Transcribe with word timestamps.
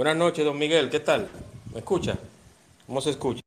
Buenas 0.00 0.16
noches, 0.16 0.46
don 0.46 0.56
Miguel, 0.56 0.88
¿qué 0.88 1.00
tal? 1.00 1.28
¿Me 1.74 1.80
escucha? 1.80 2.18
¿Cómo 2.86 3.02
se 3.02 3.10
escucha? 3.10 3.42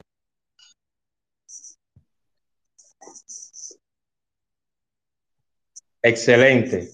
Excelente. 6.04 6.92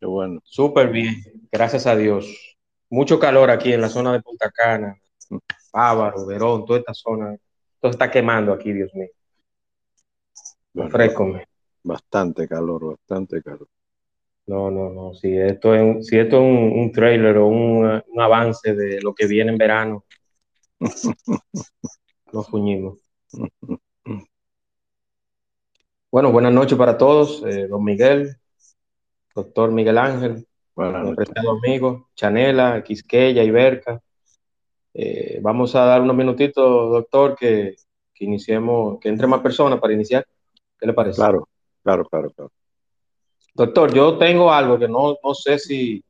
Qué 0.00 0.06
bueno. 0.06 0.40
Súper 0.44 0.88
bien, 0.88 1.14
gracias 1.52 1.86
a 1.86 1.94
Dios. 1.94 2.56
Mucho 2.88 3.18
calor 3.18 3.50
aquí 3.50 3.74
en 3.74 3.82
la 3.82 3.90
zona 3.90 4.14
de 4.14 4.22
Punta 4.22 4.50
Cana, 4.50 4.98
Bávaro, 5.70 6.24
Verón, 6.24 6.64
toda 6.64 6.78
esta 6.78 6.94
zona. 6.94 7.36
Todo 7.82 7.90
está 7.90 8.10
quemando 8.10 8.54
aquí, 8.54 8.72
Dios 8.72 8.94
mío. 8.94 9.10
Bueno, 10.72 11.42
Bastante 11.82 12.48
calor, 12.48 12.96
bastante 12.96 13.42
calor. 13.42 13.68
No, 14.46 14.70
no, 14.70 14.90
no. 14.90 15.14
Si 15.14 15.36
esto 15.36 15.74
es 15.74 15.82
un, 15.82 16.02
si 16.02 16.18
esto 16.18 16.36
es 16.36 16.42
un, 16.42 16.92
trailer 16.92 17.38
o 17.38 17.46
un, 17.46 18.02
avance 18.18 18.74
de 18.74 19.00
lo 19.00 19.14
que 19.14 19.26
viene 19.26 19.52
en 19.52 19.58
verano, 19.58 20.04
nos 22.32 22.48
fuñimos. 22.48 22.98
Bueno, 26.10 26.30
buenas 26.30 26.52
noches 26.52 26.78
para 26.78 26.96
todos. 26.96 27.42
Eh, 27.44 27.66
don 27.66 27.82
Miguel, 27.82 28.36
doctor 29.34 29.72
Miguel 29.72 29.98
Ángel, 29.98 30.46
nuestro 30.76 31.50
amigo, 31.50 32.08
Chanela, 32.14 32.84
Quisqueya, 32.84 33.42
Iberca. 33.42 34.00
Eh, 34.92 35.40
vamos 35.42 35.74
a 35.74 35.86
dar 35.86 36.02
unos 36.02 36.14
minutitos, 36.14 36.92
doctor, 36.92 37.34
que, 37.34 37.74
que 38.14 38.24
iniciemos, 38.24 39.00
que 39.00 39.08
entre 39.08 39.26
más 39.26 39.40
personas 39.40 39.80
para 39.80 39.92
iniciar. 39.92 40.24
¿Qué 40.78 40.86
le 40.86 40.92
parece? 40.92 41.16
Claro, 41.16 41.48
claro, 41.82 42.04
claro, 42.04 42.30
claro. 42.30 42.52
Doctor, 43.54 43.94
yo 43.94 44.18
tengo 44.18 44.52
algo 44.52 44.78
que 44.78 44.88
no, 44.88 45.16
no 45.22 45.34
sé 45.34 45.58
si 45.58 46.04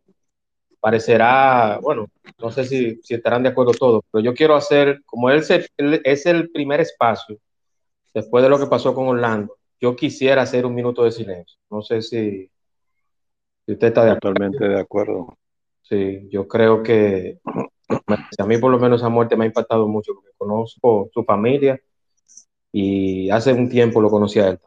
parecerá, 0.81 1.78
bueno, 1.83 2.06
no 2.39 2.51
sé 2.51 2.64
si, 2.64 3.01
si, 3.03 3.14
estarán 3.14 3.42
de 3.42 3.51
acuerdo 3.51 3.73
todos, 3.73 4.03
pero 4.11 4.25
yo 4.25 4.34
quiero 4.34 4.55
hacer, 4.55 5.03
como 5.05 5.31
él, 5.31 5.42
es 6.05 6.27
el 6.27 6.51
primer 6.51 6.81
espacio 6.81 7.39
después 8.14 8.42
de 8.42 8.48
lo 8.48 8.58
que 8.58 8.67
pasó 8.67 8.95
con 8.95 9.08
Orlando, 9.08 9.57
yo 9.80 9.96
quisiera 9.96 10.42
hacer 10.42 10.64
un 10.64 10.74
minuto 10.74 11.05
de 11.05 11.11
silencio. 11.11 11.58
No 11.69 11.83
sé 11.83 12.01
si, 12.01 12.51
usted 13.67 13.89
está 13.89 14.05
de 14.05 14.13
acuerdo. 14.13 14.35
Totalmente 14.35 14.69
de 14.69 14.80
acuerdo. 14.80 15.39
Sí, 15.83 16.29
yo 16.30 16.48
creo 16.48 16.83
que 16.83 17.40
a 18.39 18.46
mí 18.46 18.58
por 18.58 18.70
lo 18.70 18.79
menos 18.79 19.01
esa 19.01 19.11
muerte 19.11 19.36
me 19.36 19.45
ha 19.45 19.48
impactado 19.48 19.86
mucho 19.89 20.14
porque 20.14 20.30
conozco 20.39 21.11
su 21.13 21.24
familia 21.24 21.79
y 22.73 23.29
hace 23.30 23.52
un 23.52 23.69
tiempo 23.69 24.01
lo 24.01 24.08
conocí 24.08 24.39
a 24.39 24.48
él 24.48 24.58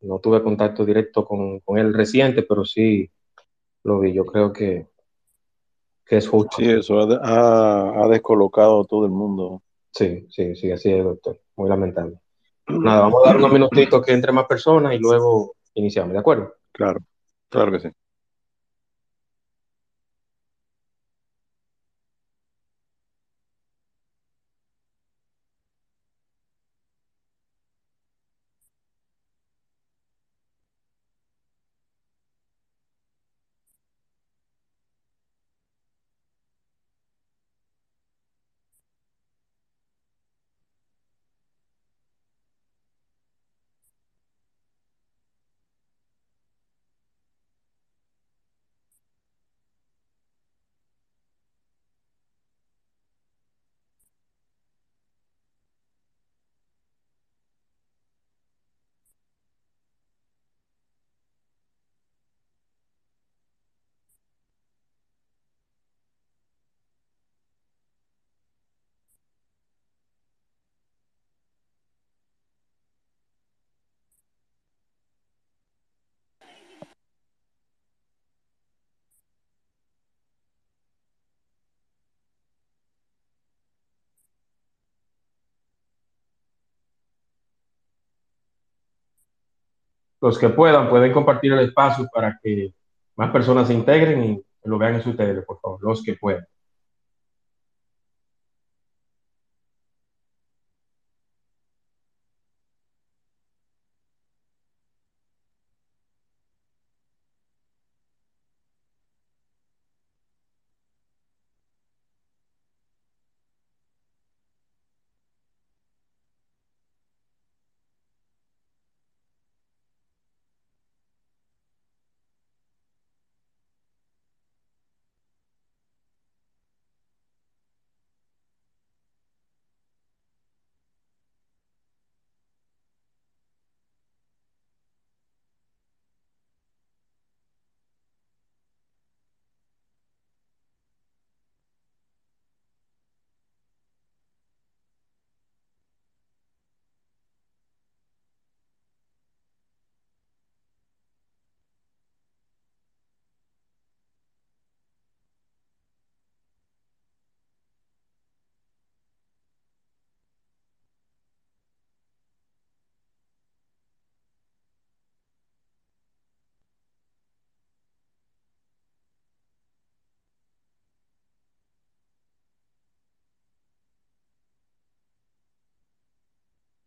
no 0.00 0.18
tuve 0.18 0.42
contacto 0.42 0.84
directo 0.84 1.24
con, 1.24 1.60
con, 1.60 1.78
él 1.78 1.92
reciente, 1.94 2.42
pero 2.42 2.64
sí 2.64 3.10
lo 3.84 4.00
vi. 4.00 4.12
Yo 4.12 4.24
creo 4.24 4.52
que, 4.52 4.86
que 6.06 6.16
es 6.16 6.28
justo. 6.28 6.56
Sí, 6.58 6.70
eso 6.70 6.98
ha, 7.00 8.04
ha, 8.04 8.08
descolocado 8.08 8.82
a 8.82 8.86
todo 8.86 9.04
el 9.04 9.12
mundo. 9.12 9.62
Sí, 9.90 10.26
sí, 10.30 10.54
sí, 10.54 10.70
así 10.70 10.92
es, 10.92 11.04
doctor. 11.04 11.40
Muy 11.56 11.68
lamentable. 11.68 12.18
Nada, 12.68 13.00
vamos 13.02 13.22
a 13.24 13.28
dar 13.28 13.36
unos 13.38 13.52
minutitos 13.52 14.04
que 14.04 14.12
entre 14.12 14.30
más 14.32 14.46
personas 14.46 14.94
y 14.94 14.98
luego 14.98 15.54
iniciamos, 15.74 16.12
¿de 16.12 16.18
acuerdo? 16.18 16.54
Claro, 16.72 17.00
claro 17.48 17.72
que 17.72 17.80
sí. 17.80 17.88
Los 90.20 90.38
que 90.38 90.48
puedan 90.48 90.88
pueden 90.88 91.12
compartir 91.12 91.52
el 91.52 91.60
espacio 91.60 92.08
para 92.12 92.38
que 92.42 92.72
más 93.16 93.30
personas 93.30 93.68
se 93.68 93.74
integren 93.74 94.24
y 94.24 94.42
lo 94.64 94.78
vean 94.78 94.96
en 94.96 95.02
su 95.02 95.14
tele, 95.14 95.42
por 95.42 95.60
favor, 95.60 95.82
los 95.82 96.02
que 96.02 96.14
puedan. 96.14 96.46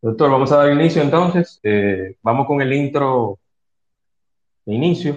Doctor, 0.02 0.32
vamos 0.32 0.52
a 0.52 0.58
dar 0.58 0.72
inicio 0.72 1.02
entonces. 1.02 1.60
Eh, 1.64 2.18
vamos 2.24 2.48
con 2.48 2.62
el 2.62 2.74
intro 2.74 3.40
de 4.66 4.74
inicio 4.74 5.16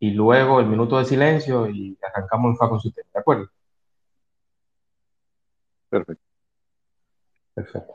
y 0.00 0.10
luego 0.10 0.60
el 0.60 0.66
minuto 0.66 0.98
de 0.98 1.04
silencio 1.04 1.68
y 1.68 1.96
arrancamos 2.02 2.50
en 2.50 2.56
fa 2.56 2.68
con 2.68 2.80
su 2.80 2.90
tema, 2.90 3.08
¿de 3.14 3.20
acuerdo? 3.20 3.48
Perfecto. 5.88 6.24
Perfecto. 7.54 7.94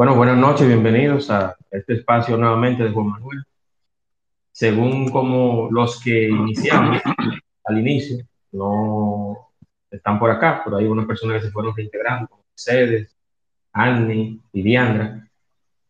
Bueno, 0.00 0.16
buenas 0.16 0.38
noches, 0.38 0.66
bienvenidos 0.66 1.30
a 1.30 1.54
este 1.70 1.92
espacio 1.92 2.34
nuevamente 2.38 2.82
de 2.82 2.90
Juan 2.90 3.08
Manuel. 3.08 3.44
Según 4.50 5.10
como 5.10 5.68
los 5.70 6.00
que 6.00 6.26
iniciamos 6.26 7.02
al 7.66 7.78
inicio, 7.78 8.24
no 8.50 9.50
están 9.90 10.18
por 10.18 10.30
acá, 10.30 10.62
pero 10.64 10.78
hay 10.78 10.86
unas 10.86 11.04
personas 11.04 11.36
que 11.36 11.48
se 11.48 11.52
fueron 11.52 11.76
reintegrando, 11.76 12.28
como 12.28 12.44
Mercedes, 12.48 13.14
Annie 13.74 14.40
y 14.54 14.62
Diandra. 14.62 15.28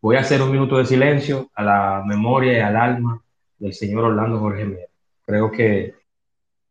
Voy 0.02 0.16
a 0.16 0.22
hacer 0.22 0.42
un 0.42 0.50
minuto 0.50 0.78
de 0.78 0.86
silencio 0.86 1.48
a 1.54 1.62
la 1.62 2.02
memoria 2.04 2.54
y 2.54 2.60
al 2.62 2.74
alma 2.74 3.22
del 3.60 3.74
señor 3.74 4.06
Orlando 4.06 4.40
Jorge 4.40 4.64
Mera. 4.64 4.88
Creo 5.24 5.52
que 5.52 5.94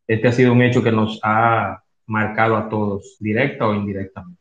este 0.05 0.27
ha 0.27 0.33
sido 0.33 0.51
un 0.51 0.61
hecho 0.61 0.83
que 0.83 0.91
nos 0.91 1.21
ha 1.23 1.85
marcado 2.05 2.57
a 2.57 2.67
todos, 2.67 3.15
directa 3.17 3.65
o 3.65 3.73
indirectamente. 3.73 4.38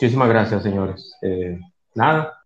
Muchísimas 0.00 0.28
gracias, 0.28 0.62
señores. 0.62 1.18
Eh, 1.22 1.58
nada, 1.96 2.44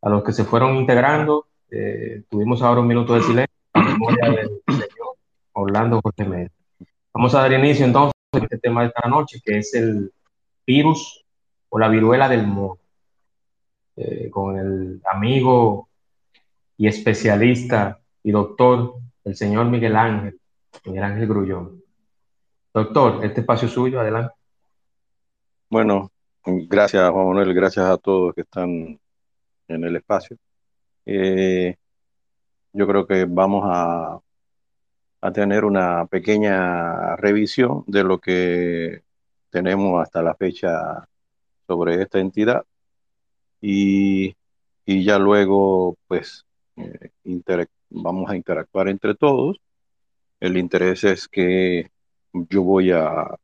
a 0.00 0.08
los 0.08 0.24
que 0.24 0.32
se 0.32 0.44
fueron 0.44 0.76
integrando, 0.76 1.46
eh, 1.70 2.22
tuvimos 2.30 2.62
ahora 2.62 2.80
un 2.80 2.86
minuto 2.86 3.12
de 3.12 3.20
silencio 3.20 3.54
del 3.74 4.56
señor 4.66 5.16
Orlando 5.52 6.00
Jorge 6.02 6.24
Mera. 6.24 6.50
Vamos 7.12 7.34
a 7.34 7.40
dar 7.40 7.52
inicio 7.52 7.84
entonces 7.84 8.14
a 8.32 8.38
este 8.38 8.56
tema 8.56 8.80
de 8.80 8.88
esta 8.88 9.06
noche, 9.10 9.42
que 9.44 9.58
es 9.58 9.74
el 9.74 10.10
virus 10.66 11.22
o 11.68 11.78
la 11.78 11.88
viruela 11.88 12.30
del 12.30 12.46
mono, 12.46 12.78
eh, 13.96 14.30
con 14.30 14.56
el 14.56 15.02
amigo 15.04 15.86
y 16.78 16.86
especialista 16.86 18.00
y 18.22 18.30
doctor, 18.30 18.94
el 19.24 19.36
señor 19.36 19.66
Miguel 19.66 19.96
Ángel, 19.96 20.40
Miguel 20.86 21.04
Ángel 21.04 21.28
Grullón. 21.28 21.84
Doctor, 22.72 23.22
este 23.22 23.42
espacio 23.42 23.68
es 23.68 23.74
suyo, 23.74 24.00
adelante. 24.00 24.32
Bueno, 25.68 26.10
Gracias, 26.44 27.10
Juan 27.10 27.26
Manuel, 27.28 27.54
gracias 27.54 27.86
a 27.86 27.98
todos 27.98 28.34
que 28.34 28.42
están 28.42 28.98
en 29.68 29.84
el 29.84 29.96
espacio. 29.96 30.36
Eh, 31.06 31.76
yo 32.72 32.86
creo 32.86 33.06
que 33.06 33.26
vamos 33.26 33.64
a, 33.66 34.20
a 35.20 35.32
tener 35.32 35.64
una 35.64 36.06
pequeña 36.06 37.16
revisión 37.16 37.84
de 37.86 38.04
lo 38.04 38.18
que 38.18 39.02
tenemos 39.50 40.02
hasta 40.02 40.22
la 40.22 40.34
fecha 40.34 41.06
sobre 41.66 42.02
esta 42.02 42.18
entidad 42.20 42.64
y, 43.60 44.34
y 44.86 45.04
ya 45.04 45.18
luego 45.18 45.96
pues 46.08 46.46
eh, 46.76 47.10
vamos 47.90 48.30
a 48.30 48.36
interactuar 48.36 48.88
entre 48.88 49.14
todos. 49.14 49.60
El 50.40 50.56
interés 50.56 51.04
es 51.04 51.28
que 51.28 51.90
yo 52.32 52.62
voy 52.62 52.92
a 52.92 53.36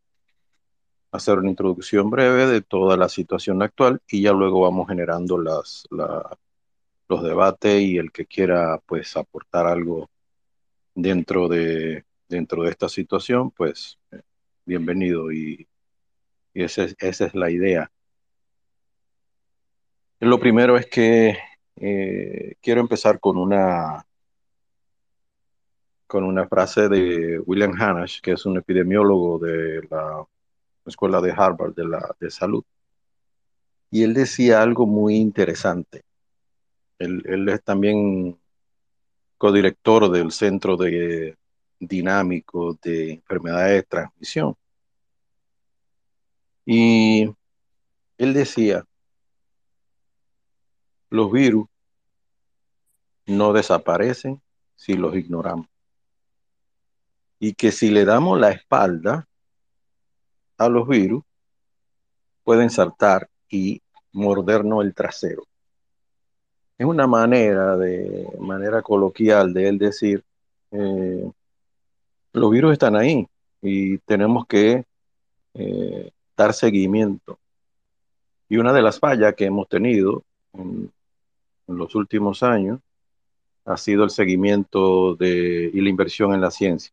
hacer 1.13 1.39
una 1.39 1.51
introducción 1.51 2.11
breve 2.11 2.47
de 2.47 2.61
toda 2.63 2.97
la 2.97 3.09
situación 3.09 3.63
actual 3.63 4.01
y 4.09 4.23
ya 4.23 4.33
luego 4.33 4.61
vamos 4.61 4.89
generando 4.89 5.39
las, 5.39 5.87
los 5.91 7.23
debates 7.23 7.81
y 7.81 7.99
el 7.99 8.13
que 8.13 8.27
quiera 8.27 8.81
pues 8.87 9.17
aportar 9.17 9.67
algo 9.67 10.11
dentro 10.95 11.49
de, 11.49 12.05
dentro 12.29 12.65
de 12.65 12.71
esta 12.71 12.89
situación, 12.89 13.51
pues 13.51 13.99
bienvenido 14.65 15.33
y, 15.33 15.67
esa, 16.55 16.85
es, 16.85 17.35
la 17.35 17.51
idea. 17.51 17.91
Lo 20.21 20.41
primero 20.41 20.79
es 20.79 20.87
que 20.87 21.37
eh, 21.77 22.55
quiero 22.63 22.81
empezar 22.81 23.21
con 23.21 23.37
una 23.37 24.07
con 26.07 26.25
una 26.25 26.47
frase 26.47 26.89
de 26.89 27.39
William 27.41 27.75
Hanash, 27.79 28.21
que 28.21 28.33
es 28.33 28.47
un 28.47 28.57
epidemiólogo 28.57 29.39
de 29.41 29.83
la 29.91 30.25
escuela 30.91 31.21
de 31.21 31.33
Harvard 31.33 31.75
de, 31.75 31.87
la, 31.87 32.15
de 32.21 32.31
salud. 32.31 32.65
Y 33.91 34.03
él 34.03 34.15
decía 34.15 34.63
algo 34.63 34.87
muy 34.87 35.17
interesante. 35.17 36.05
Él, 36.99 37.49
es 37.49 37.63
también 37.63 38.39
codirector 39.39 40.11
del 40.11 40.33
Centro 40.33 40.77
de 40.77 41.37
Dinámico 41.79 42.79
de 42.83 43.13
Enfermedades 43.15 43.73
de 43.73 43.83
Transmisión. 43.83 44.57
Y 46.65 47.31
él 48.19 48.35
decía, 48.35 48.85
los 51.11 51.31
virus 51.31 51.67
no 53.27 53.53
desaparecen 53.53 54.41
si 54.75 54.95
los 54.95 55.15
ignoramos. 55.15 55.67
Y 57.39 57.55
que 57.55 57.71
si 57.71 57.91
le 57.91 58.05
damos 58.05 58.41
la 58.41 58.51
espalda, 58.51 59.29
a 60.59 60.69
los 60.69 60.89
virus 60.89 61.23
pueden 62.45 62.71
saltar 62.71 63.29
y 63.49 63.83
mordernos 64.13 64.85
el 64.85 64.95
trasero. 64.95 65.45
Es 66.79 66.87
una 66.87 67.07
manera 67.07 67.77
de 67.77 68.29
manera 68.39 68.83
coloquial 68.83 69.53
de 69.53 69.69
él 69.69 69.79
decir 69.79 70.23
eh, 70.71 71.31
los 72.33 72.51
virus 72.51 72.73
están 72.73 72.97
ahí 72.97 73.27
y 73.63 73.99
tenemos 73.99 74.47
que 74.47 74.85
eh, 75.55 76.11
dar 76.37 76.53
seguimiento. 76.53 77.39
Y 78.49 78.59
una 78.59 78.73
de 78.73 78.83
las 78.83 79.01
fallas 79.01 79.35
que 79.35 79.47
hemos 79.47 79.69
tenido 79.69 80.23
en, 80.53 80.93
los 81.67 81.97
últimos 81.97 82.45
años 82.45 82.79
ha 83.65 83.77
sido 83.77 84.05
el 84.05 84.11
seguimiento 84.11 85.17
de, 85.17 85.69
y 85.75 85.81
la 85.81 85.89
inversión 85.89 86.33
en 86.33 86.41
la 86.41 86.53
ciencia. 86.53 86.93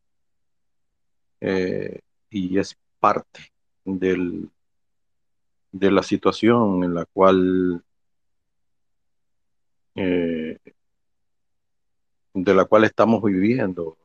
Eh, 1.41 1.99
y 2.31 2.57
es 2.57 2.75
parte 2.99 3.52
del, 3.85 4.49
de 5.71 5.91
la 5.91 6.03
situación 6.03 6.83
en 6.83 6.93
la 6.93 7.05
cual 7.05 7.83
eh, 9.95 10.57
de 12.33 12.53
la 12.53 12.65
cual 12.65 12.83
estamos 12.83 13.23
viviendo 13.23 13.97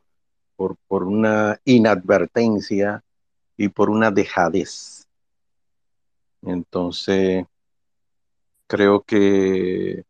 por, 0.56 0.76
por 0.86 1.04
una 1.04 1.60
inadvertencia 1.64 3.02
y 3.56 3.68
por 3.68 3.90
una 3.90 4.10
dejadez. 4.10 5.08
Entonces, 6.42 7.46
creo 8.66 9.02
que 9.02 10.04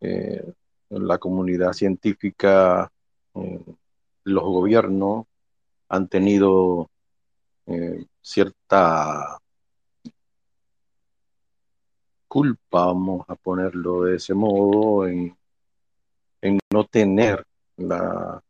eh, 0.00 0.52
la 0.90 1.18
comunidad 1.18 1.72
científica 1.72 2.90
eh, 3.34 3.64
los 4.24 4.44
gobiernos 4.44 5.26
han 5.88 6.08
tenido 6.08 6.88
eh, 7.66 8.04
cierta 8.20 9.38
culpa, 12.28 12.86
vamos 12.86 13.24
a 13.28 13.34
ponerlo 13.36 14.02
de 14.04 14.16
ese 14.16 14.34
modo, 14.34 15.06
en, 15.06 15.36
en 16.42 16.58
no 16.72 16.84
tener 16.84 17.46
la, 17.76 18.42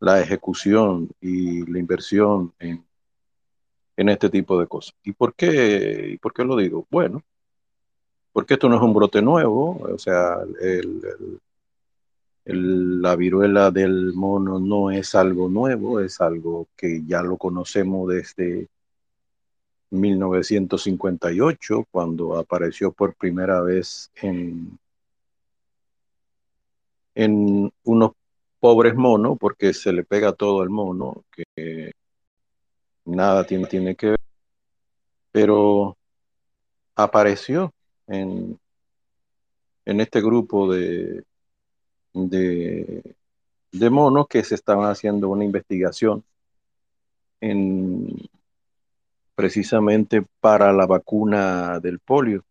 la 0.00 0.20
ejecución 0.20 1.08
y 1.20 1.64
la 1.70 1.78
inversión 1.78 2.52
en, 2.58 2.84
en 3.96 4.08
este 4.08 4.28
tipo 4.28 4.58
de 4.58 4.66
cosas. 4.66 4.94
¿Y 5.04 5.12
por 5.12 5.34
qué, 5.34 6.18
por 6.20 6.32
qué 6.32 6.44
lo 6.44 6.56
digo? 6.56 6.86
Bueno, 6.90 7.22
porque 8.32 8.54
esto 8.54 8.68
no 8.68 8.76
es 8.76 8.82
un 8.82 8.94
brote 8.94 9.22
nuevo, 9.22 9.78
o 9.78 9.98
sea, 9.98 10.38
el, 10.60 11.40
la 12.52 13.16
viruela 13.16 13.70
del 13.70 14.12
mono 14.12 14.58
no 14.58 14.90
es 14.90 15.14
algo 15.14 15.48
nuevo, 15.48 16.00
es 16.00 16.20
algo 16.20 16.68
que 16.76 17.02
ya 17.06 17.22
lo 17.22 17.36
conocemos 17.36 18.08
desde 18.08 18.68
1958, 19.90 21.86
cuando 21.90 22.38
apareció 22.38 22.92
por 22.92 23.14
primera 23.14 23.60
vez 23.60 24.10
en, 24.16 24.78
en 27.14 27.72
unos 27.84 28.12
pobres 28.60 28.94
monos, 28.94 29.36
porque 29.38 29.72
se 29.72 29.92
le 29.92 30.04
pega 30.04 30.32
todo 30.32 30.62
al 30.62 30.70
mono, 30.70 31.24
que 31.32 31.92
nada 33.04 33.44
tiene, 33.44 33.66
tiene 33.66 33.96
que 33.96 34.10
ver, 34.10 34.20
pero 35.32 35.96
apareció 36.94 37.72
en, 38.06 38.58
en 39.84 40.00
este 40.00 40.20
grupo 40.20 40.72
de, 40.72 41.24
de, 42.12 43.16
de 43.72 43.90
monos 43.90 44.26
que 44.28 44.44
se 44.44 44.54
estaban 44.54 44.90
haciendo 44.90 45.28
una 45.28 45.44
investigación 45.44 46.24
en, 47.40 48.28
precisamente 49.34 50.22
para 50.40 50.72
la 50.72 50.86
vacuna 50.86 51.80
del 51.80 51.98
polio. 51.98 52.44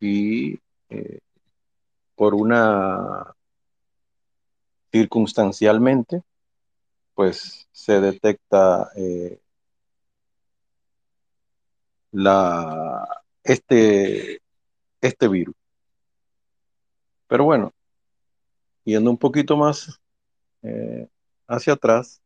Y 0.00 0.58
eh, 0.88 1.18
por 2.14 2.34
una 2.34 3.34
circunstancialmente, 4.90 6.22
pues 7.14 7.68
se 7.72 8.00
detecta 8.00 8.90
eh, 8.96 9.38
la, 12.12 13.06
este, 13.42 14.40
este 15.00 15.28
virus. 15.28 15.54
Pero 17.26 17.44
bueno, 17.44 17.72
yendo 18.88 19.10
un 19.10 19.18
poquito 19.18 19.54
más 19.56 20.00
eh, 20.62 21.06
hacia 21.46 21.74
atrás, 21.74 22.22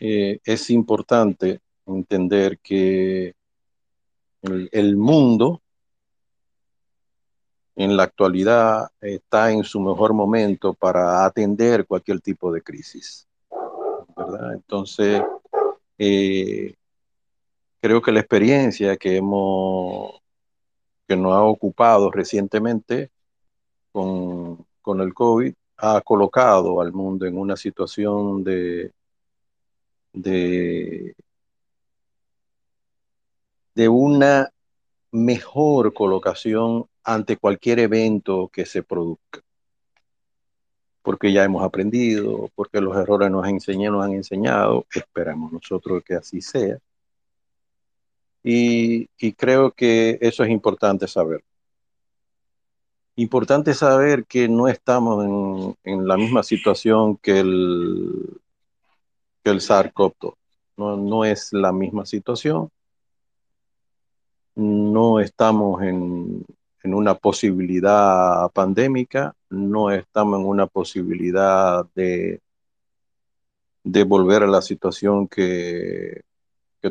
eh, 0.00 0.40
es 0.44 0.70
importante 0.70 1.60
entender 1.86 2.58
que 2.58 3.34
el, 4.42 4.96
mundo 4.96 5.62
en 7.76 7.96
la 7.96 8.02
actualidad 8.02 8.88
está 9.00 9.52
en 9.52 9.62
su 9.62 9.80
mejor 9.80 10.12
momento 10.12 10.74
para 10.74 11.24
atender 11.24 11.86
cualquier 11.86 12.20
tipo 12.20 12.52
de 12.52 12.60
crisis. 12.60 13.28
Entonces, 14.52 15.22
eh, 15.98 16.74
creo 17.80 18.02
que 18.02 18.12
la 18.12 18.20
experiencia 18.20 18.96
que 18.96 19.16
hemos 19.16 20.20
que 21.06 21.16
nos 21.16 21.32
ha 21.32 21.42
ocupado 21.42 22.10
recientemente 22.10 23.10
con, 23.94 24.66
con 24.82 25.00
el 25.00 25.14
COVID 25.14 25.54
ha 25.76 26.00
colocado 26.00 26.80
al 26.80 26.92
mundo 26.92 27.26
en 27.26 27.38
una 27.38 27.56
situación 27.56 28.42
de, 28.42 28.90
de, 30.12 31.14
una 33.88 34.50
mejor 35.12 35.94
colocación 35.94 36.86
ante 37.04 37.36
cualquier 37.36 37.78
evento 37.78 38.50
que 38.52 38.66
se 38.66 38.82
produzca. 38.82 39.40
Porque 41.02 41.32
ya 41.32 41.44
hemos 41.44 41.62
aprendido, 41.62 42.50
porque 42.56 42.80
los 42.80 42.96
errores 42.96 43.30
nos, 43.30 43.46
nos 43.46 44.04
han 44.04 44.12
enseñado, 44.12 44.86
esperamos 44.92 45.52
nosotros 45.52 46.02
que 46.04 46.14
así 46.14 46.40
sea. 46.40 46.78
Y, 48.42 49.08
y 49.18 49.32
creo 49.34 49.70
que 49.70 50.18
eso 50.20 50.42
es 50.42 50.50
importante 50.50 51.06
saber. 51.06 51.44
Importante 53.16 53.74
saber 53.74 54.24
que 54.26 54.48
no 54.48 54.68
estamos 54.68 55.76
en, 55.84 56.08
la 56.08 56.16
misma 56.16 56.42
situación 56.42 57.16
que 57.18 57.40
el, 57.40 58.40
que 59.42 59.50
el 59.50 59.60
SARS-CoV-2. 59.60 60.34
No, 60.76 61.24
es 61.24 61.52
la 61.52 61.72
misma 61.72 62.06
situación. 62.06 62.70
No 64.56 65.20
estamos 65.20 65.82
en, 65.82 66.44
en 66.82 66.94
una 66.94 67.14
posibilidad 67.14 68.50
pandémica, 68.52 69.34
no 69.50 69.90
estamos 69.90 70.40
en 70.40 70.46
una 70.46 70.66
posibilidad 70.66 71.86
de, 71.94 72.40
de 73.84 74.04
volver 74.04 74.42
a 74.42 74.48
la 74.48 74.62
situación 74.62 75.28
que 75.28 76.22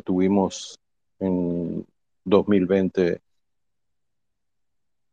tuvimos 0.03 0.80
en 1.20 1.86
2020 2.25 3.22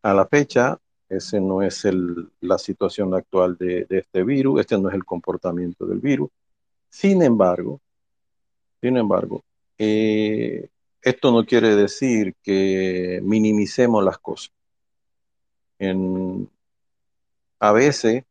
a 0.03 0.15
la 0.15 0.27
fecha. 0.27 0.79
Ese 1.11 1.41
no 1.41 1.61
es 1.61 1.85
el, 1.85 2.31
la 2.41 2.57
situación 2.57 3.15
actual 3.15 3.57
de, 3.59 3.85
este 3.91 4.23
virus, 4.23 4.61
este 4.61 4.79
no 4.79 4.89
es 4.89 4.95
el 4.95 5.05
comportamiento 5.05 5.85
del 5.85 5.99
virus. 5.99 6.31
Sin 6.89 7.21
embargo, 7.23 7.81
sin 8.81 8.97
embargo, 8.97 9.43
eh, 9.77 10.69
esto 11.03 11.33
no 11.33 11.45
quiere 11.45 11.75
decir 11.75 12.37
que 12.43 13.21
minimicemos 13.25 14.05
las 14.05 14.19
cosas. 14.19 14.53
A 17.59 17.73
veces 17.73 18.25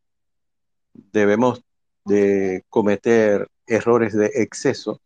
debemos 0.93 1.61
de 2.05 2.63
cometer 2.69 3.49
errores 3.67 4.13
de 4.13 4.27
exceso 4.35 5.01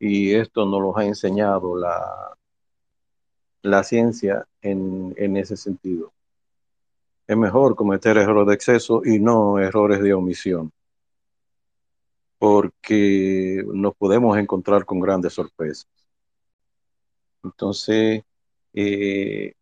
y 0.00 0.34
esto 0.34 0.66
nos 0.66 0.82
lo 0.82 0.98
ha 0.98 1.04
enseñado 1.04 1.76
la, 1.76 2.36
la 3.62 3.84
ciencia 3.84 4.48
en, 4.62 5.14
en 5.16 5.36
ese 5.36 5.56
sentido. 5.56 6.12
Es 7.28 7.36
mejor 7.36 7.76
cometer 7.76 8.16
errores 8.16 8.48
de 8.48 8.54
exceso 8.54 9.02
y 9.04 9.20
no 9.20 9.60
errores 9.60 10.02
de 10.02 10.14
omisión 10.14 10.72
porque 12.38 13.64
nos 13.66 13.94
podemos 13.96 14.38
encontrar 14.38 14.84
con 14.84 15.00
grandes 15.00 15.34
sorpresas. 15.34 15.88
Entonces, 17.42 18.22
eh, 18.72 19.52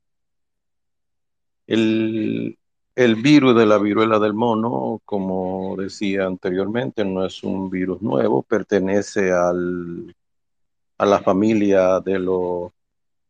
el, 1.67 2.59
el, 2.95 3.15
virus 3.17 3.57
de 3.57 3.67
la 3.67 3.79
viruela 3.79 4.19
del 4.19 4.35
mono, 4.35 5.01
como 5.05 5.77
decía 5.77 6.27
anteriormente, 6.27 7.05
no 7.05 7.25
es 7.25 7.43
un 7.43 7.71
virus 7.71 8.03
nuevo, 8.03 8.43
pertenece 8.43 9.33
al, 9.33 10.15
a 10.99 11.07
la 11.07 11.21
familia 11.21 12.01
de 12.01 12.19
los 12.19 12.73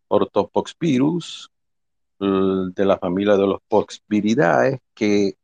ortopoxvirus, 0.09 1.51
de 2.19 2.85
la 2.85 2.99
familia 2.99 3.37
de 3.37 3.47
los 3.47 3.61
poxviridae, 3.69 4.81
que 4.95 5.37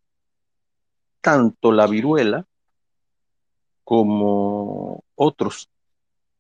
tanto 1.21 1.71
la 1.73 1.87
viruela 1.87 2.47
como 3.85 5.05
otros 5.15 5.69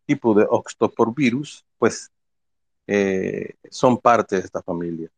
tipos 0.07 0.37
de 0.37 0.47
virus, 1.15 1.65
pues 1.79 2.11
eh, 2.87 3.55
son 3.71 3.99
parte 3.99 4.37
de 4.37 4.43
esta 4.43 4.63
familia. 4.63 5.11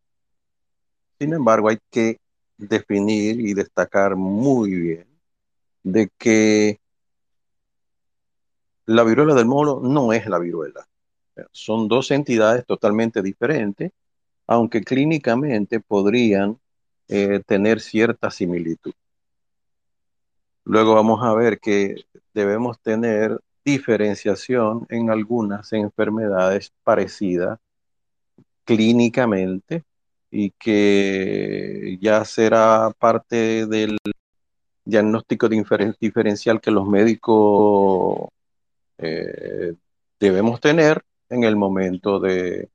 Sin 1.19 1.33
embargo, 1.33 1.69
hay 1.69 1.79
que 1.91 2.19
definir 2.57 3.41
y 3.41 3.55
destacar 3.55 4.17
muy 4.17 4.71
bien 4.75 5.07
de 5.83 6.09
que 6.19 6.81
la 8.87 9.05
viruela 9.05 9.35
del 9.35 9.47
mono 9.47 9.81
no 9.83 10.13
es 10.13 10.27
la 10.27 10.39
viruela. 10.39 10.87
Son 11.53 11.89
dos 11.89 12.11
entidades 12.11 12.65
totalmente 12.67 13.23
diferentes, 13.23 13.93
aunque 14.47 14.83
clínicamente 14.83 15.81
podrían 15.81 16.59
eh, 17.09 17.43
tener 17.47 17.81
cierta 17.81 18.31
similitud. 18.31 18.93
Luego 20.65 20.95
vamos 20.95 21.23
a 21.23 21.35
ver 21.35 21.59
que 21.61 22.05
debemos 22.33 22.81
tener 22.81 23.41
diferenciación 23.65 24.87
en 24.89 25.11
algunas 25.11 25.73
enfermedades 25.73 26.73
parecidas 26.83 27.59
clínicamente 28.65 29.85
y 30.31 30.51
que 30.53 31.99
ya 32.01 32.25
será 32.25 32.91
parte 32.99 33.67
del 33.67 33.99
diagnóstico 34.85 35.49
diferencial 35.49 36.61
que 36.61 36.71
los 36.71 36.87
médicos 36.87 38.29
eh, 38.99 39.75
debemos 40.19 40.61
tener 40.61 41.03
en 41.29 41.45
el 41.45 41.57
momento 41.57 42.21
de, 42.21 42.69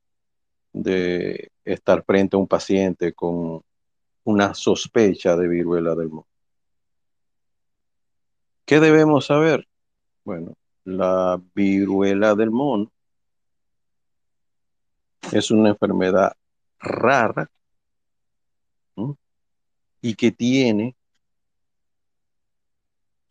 de 0.74 1.52
estar 1.74 2.04
frente 2.04 2.36
a 2.36 2.40
un 2.40 2.48
paciente 2.48 3.14
con 3.14 3.62
una 4.24 4.54
sospecha 4.54 5.36
de 5.36 5.48
viruela 5.48 5.96
del 5.96 6.10
mono. 6.10 6.28
¿Qué 8.66 8.80
debemos 8.80 9.26
saber? 9.26 9.68
Bueno, 10.24 10.56
la 10.84 11.42
viruela 11.56 12.36
del 12.36 12.52
mono 12.52 12.92
es 15.32 15.52
una 15.52 15.70
enfermedad 15.70 16.34
rara 16.80 17.50
y 20.02 20.16
que 20.16 20.32
tiene 20.32 20.96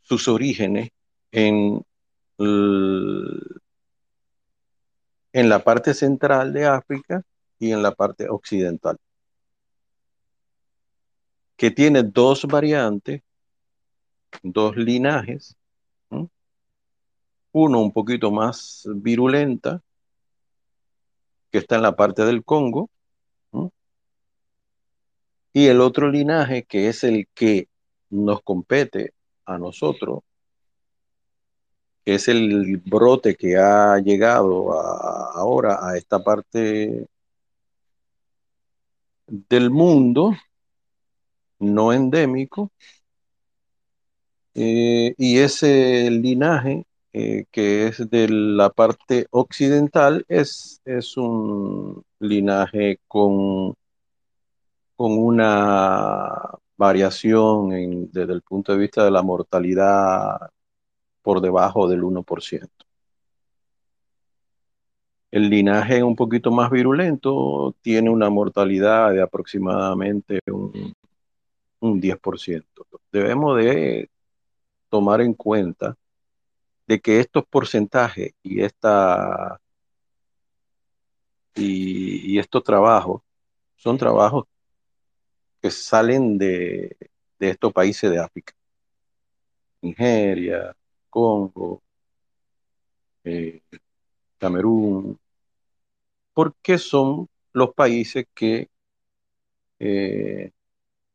sus 0.02 0.28
orígenes 0.28 0.90
en, 1.30 1.82
en 5.32 5.48
la 5.48 5.62
parte 5.64 5.94
central 5.94 6.52
de 6.52 6.66
África 6.66 7.22
y 7.58 7.72
en 7.72 7.82
la 7.82 7.92
parte 7.92 8.28
occidental, 8.28 8.98
que 11.56 11.70
tiene 11.70 12.02
dos 12.02 12.44
variantes, 12.44 13.22
dos 14.42 14.76
linajes, 14.76 15.56
uno 17.52 17.80
un 17.80 17.92
poquito 17.92 18.30
más 18.30 18.86
virulenta, 18.94 19.82
que 21.50 21.58
está 21.58 21.76
en 21.76 21.82
la 21.82 21.96
parte 21.96 22.24
del 22.24 22.44
Congo, 22.44 22.90
y 25.52 25.66
el 25.66 25.80
otro 25.80 26.08
linaje, 26.10 26.64
que 26.64 26.88
es 26.88 27.02
el 27.02 27.26
que 27.34 27.68
nos 28.10 28.42
compete 28.42 29.12
a 29.44 29.58
nosotros, 29.58 30.20
que 32.04 32.14
es 32.14 32.28
el 32.28 32.76
brote 32.76 33.34
que 33.34 33.56
ha 33.56 33.98
llegado 33.98 34.72
ahora 34.72 35.84
a 35.84 35.96
esta 35.96 36.22
parte 36.22 37.08
del 39.28 39.70
mundo 39.70 40.32
no 41.60 41.92
endémico, 41.92 42.72
eh, 44.54 45.14
y 45.16 45.38
ese 45.38 46.10
linaje 46.10 46.84
eh, 47.12 47.44
que 47.50 47.88
es 47.88 48.10
de 48.10 48.28
la 48.28 48.70
parte 48.70 49.26
occidental 49.30 50.24
es, 50.28 50.80
es 50.84 51.16
un 51.16 52.02
linaje 52.18 53.00
con 53.06 53.74
con 54.98 55.16
una 55.16 56.58
variación 56.76 58.10
desde 58.10 58.32
el 58.32 58.42
punto 58.42 58.72
de 58.72 58.78
vista 58.78 59.04
de 59.04 59.12
la 59.12 59.22
mortalidad 59.22 60.50
por 61.22 61.40
debajo 61.40 61.86
del 61.86 62.02
1%. 62.02 62.77
El 65.30 65.50
linaje 65.50 66.02
un 66.02 66.16
poquito 66.16 66.50
más 66.50 66.70
virulento 66.70 67.74
tiene 67.82 68.10
una 68.10 68.30
mortalidad 68.30 69.12
de 69.12 69.22
aproximadamente 69.22 70.40
un, 70.46 70.94
un 71.80 72.00
10%. 72.00 72.64
Debemos 73.12 73.56
de 73.58 74.10
tomar 74.88 75.20
en 75.20 75.34
cuenta 75.34 75.96
de 76.86 77.00
que 77.00 77.20
estos 77.20 77.44
porcentajes 77.46 78.32
y, 78.42 78.62
esta, 78.62 79.60
y, 81.54 82.38
estos 82.38 82.64
trabajos 82.64 83.22
son 83.76 83.98
trabajos 83.98 84.46
que 85.60 85.70
salen 85.70 86.38
de, 86.38 86.96
estos 87.38 87.72
países 87.72 88.10
de 88.10 88.18
África. 88.18 88.54
Nigeria, 89.82 90.74
Congo, 91.10 91.82
eh, 93.24 93.60
Camerún, 94.38 95.18
porque 96.32 96.78
son 96.78 97.28
los 97.52 97.74
países 97.74 98.26
que 98.34 98.70
eh, 99.80 100.52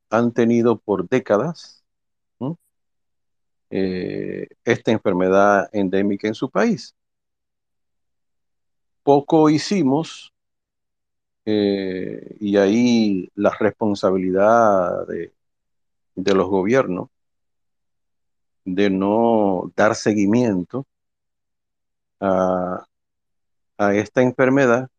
han 0.09 0.31
tenido 0.33 0.77
por 0.79 1.07
décadas 1.07 1.83
eh, 3.75 4.47
esta 4.63 4.91
enfermedad 4.91 5.67
endémica 5.73 6.27
en 6.27 6.36
su 6.36 6.47
país. 6.47 6.95
Poco 9.01 9.49
hicimos 9.49 10.31
eh, 11.45 12.38
y 12.39 12.55
ahí 12.57 13.31
la 13.33 13.49
responsabilidad 13.59 15.07
de, 15.07 15.33
los 16.36 16.47
gobiernos 16.49 17.09
de 18.63 18.91
no 18.91 19.71
dar 19.75 19.95
seguimiento 19.95 20.86
a, 22.19 22.86
esta 23.91 24.22
enfermedad 24.22 24.89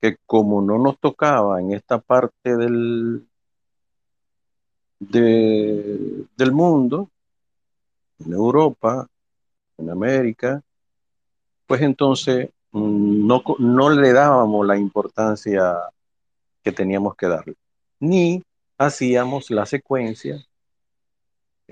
que 0.00 0.16
como 0.26 0.62
no 0.62 0.78
nos 0.78 0.98
tocaba 0.98 1.60
en 1.60 1.72
esta 1.72 1.98
parte 1.98 2.56
del, 2.56 3.26
del 5.00 6.52
mundo, 6.52 7.10
en 8.20 8.32
Europa, 8.32 9.08
en 9.76 9.90
América, 9.90 10.62
pues 11.66 11.82
entonces 11.82 12.50
no, 12.72 13.42
no 13.58 13.90
le 13.90 14.12
dábamos 14.12 14.66
la 14.66 14.76
importancia 14.76 15.74
que 16.62 16.72
teníamos 16.72 17.16
que 17.16 17.26
darle, 17.26 17.54
ni 18.00 18.42
hacíamos 18.78 19.50
la 19.50 19.66
secuencia 19.66 20.44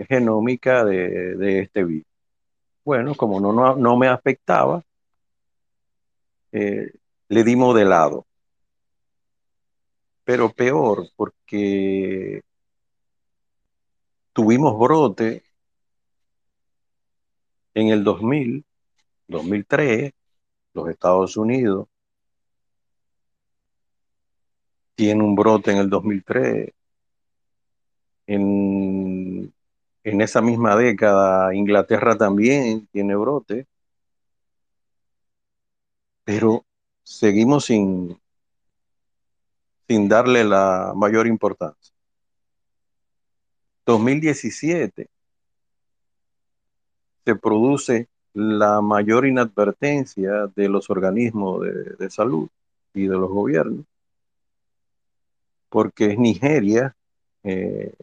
genómica 0.04 0.84
de, 0.84 1.60
este 1.60 1.84
virus. 1.84 2.06
Bueno, 2.84 3.14
como 3.14 3.40
no, 3.40 3.74
no, 3.74 3.96
me 3.96 4.08
afectaba, 4.08 4.82
eh, 6.52 6.92
le 7.28 7.44
dimos 7.44 7.74
de 7.74 7.84
lado. 7.84 8.26
Pero 10.24 10.52
peor, 10.52 11.08
porque 11.16 12.42
tuvimos 14.32 14.78
brote 14.78 15.42
en 17.74 17.88
el 17.88 18.04
2000, 18.04 18.64
2003, 19.28 20.12
los 20.74 20.88
Estados 20.88 21.36
Unidos, 21.36 21.88
tiene 24.94 25.22
un 25.22 25.34
brote 25.36 25.70
en 25.72 25.78
el 25.78 25.90
2003. 25.90 26.70
En, 28.26 29.52
en 30.02 30.20
esa 30.20 30.40
misma 30.40 30.74
década, 30.76 31.54
Inglaterra 31.54 32.16
también 32.16 32.88
tiene 32.92 33.14
brote. 33.14 33.66
Pero 36.26 36.66
seguimos 37.04 37.66
sin, 37.66 38.18
sin 39.86 40.08
darle 40.08 40.42
la 40.42 40.92
mayor 40.96 41.28
importancia. 41.28 41.94
2017 43.84 45.08
se 47.24 47.34
produce 47.36 48.08
la 48.34 48.80
mayor 48.80 49.24
inadvertencia 49.24 50.48
de 50.56 50.68
los 50.68 50.90
organismos 50.90 51.62
de, 51.96 52.10
salud 52.10 52.48
y 52.92 53.06
de 53.06 53.14
los 53.14 53.30
gobiernos, 53.30 53.84
porque 55.68 56.06
es 56.06 56.18
Nigeria 56.18 56.96
eh, 57.44 57.94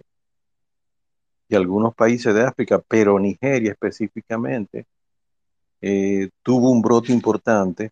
y 1.50 1.56
algunos 1.56 1.94
países 1.94 2.34
de 2.34 2.44
África, 2.44 2.82
pero 2.88 3.20
Nigeria 3.20 3.74
específicamente, 3.74 4.86
eh, 5.82 6.30
tuvo 6.42 6.72
un 6.72 6.82
brote 6.82 7.12
importante, 7.12 7.92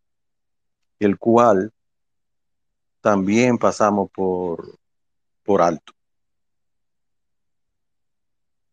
el 1.06 1.18
cual 1.18 1.74
también 3.02 3.58
pasamos 3.58 4.10
por, 4.12 4.78
por 5.44 5.62
alto. 5.62 5.94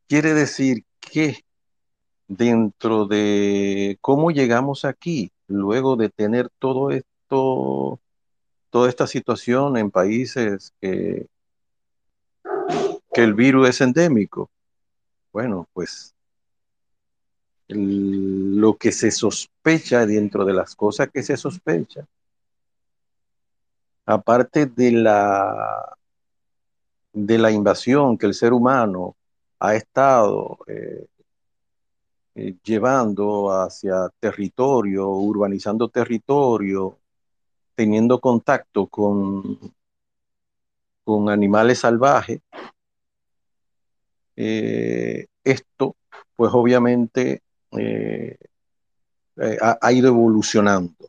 Quiere 0.06 0.34
decir 0.34 0.84
que 1.00 1.44
dentro 2.26 3.06
de 3.06 3.96
cómo 4.02 4.30
llegamos 4.30 4.84
aquí, 4.84 5.32
luego 5.46 5.96
de 5.96 6.10
tener 6.10 6.50
todo 6.58 6.90
esto, 6.90 7.98
toda 8.70 8.88
esta 8.90 9.06
situación 9.06 9.78
en 9.78 9.90
países 9.90 10.74
que, 10.80 11.26
que 13.12 13.22
el 13.22 13.32
virus 13.32 13.70
es 13.70 13.80
endémico. 13.80 14.50
Bueno, 15.32 15.66
pues 15.72 16.14
lo 17.68 18.76
que 18.76 18.92
se 18.92 19.10
sospecha 19.10 20.06
dentro 20.06 20.44
de 20.44 20.54
las 20.54 20.74
cosas 20.74 21.10
que 21.12 21.22
se 21.22 21.36
sospecha, 21.36 22.06
aparte 24.08 24.64
de 24.64 24.90
la 24.92 25.94
de 27.12 27.38
la 27.38 27.50
invasión 27.50 28.16
que 28.16 28.26
el 28.26 28.34
ser 28.34 28.52
humano 28.54 29.16
ha 29.58 29.74
estado 29.74 30.58
eh, 30.66 31.06
eh, 32.34 32.56
llevando 32.62 33.50
hacia 33.52 34.08
territorio, 34.18 35.08
urbanizando 35.08 35.88
territorio, 35.88 36.98
teniendo 37.74 38.18
contacto 38.20 38.86
con, 38.86 39.58
con 41.04 41.28
animales 41.28 41.80
salvajes, 41.80 42.40
eh, 44.36 45.26
esto 45.44 45.96
pues 46.34 46.50
obviamente 46.54 47.42
ha, 49.60 49.92
ido 49.92 50.08
evolucionando. 50.08 51.07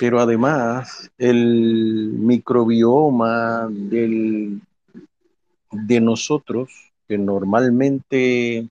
Pero 0.00 0.18
además 0.18 1.10
el 1.18 2.14
microbioma 2.14 3.68
de 3.70 4.58
nosotros, 6.00 6.70
que 7.06 7.18
normalmente 7.18 8.66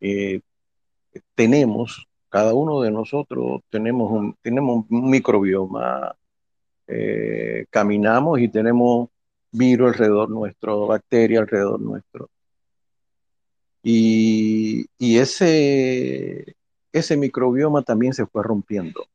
eh, 0.00 0.40
tenemos, 1.36 2.08
cada 2.28 2.54
uno 2.54 2.80
de 2.80 2.90
nosotros 2.90 3.60
tenemos 3.70 4.10
un, 4.10 4.34
tenemos 4.42 4.84
un 4.90 5.08
microbioma, 5.08 6.16
eh, 6.88 7.66
caminamos 7.70 8.40
y 8.40 8.48
tenemos 8.48 9.10
virus 9.52 9.92
alrededor 9.92 10.28
nuestro, 10.28 10.88
bacterias 10.88 11.42
alrededor 11.42 11.80
nuestro. 11.80 12.30
Y, 13.84 14.86
y 14.98 15.18
ese, 15.18 16.56
ese 16.92 17.16
microbioma 17.16 17.82
también 17.82 18.12
se 18.12 18.26
fue 18.26 18.42
rompiendo. 18.42 19.06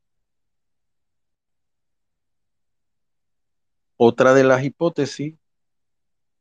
Otra 4.06 4.34
de 4.34 4.44
las 4.44 4.62
hipótesis 4.66 5.36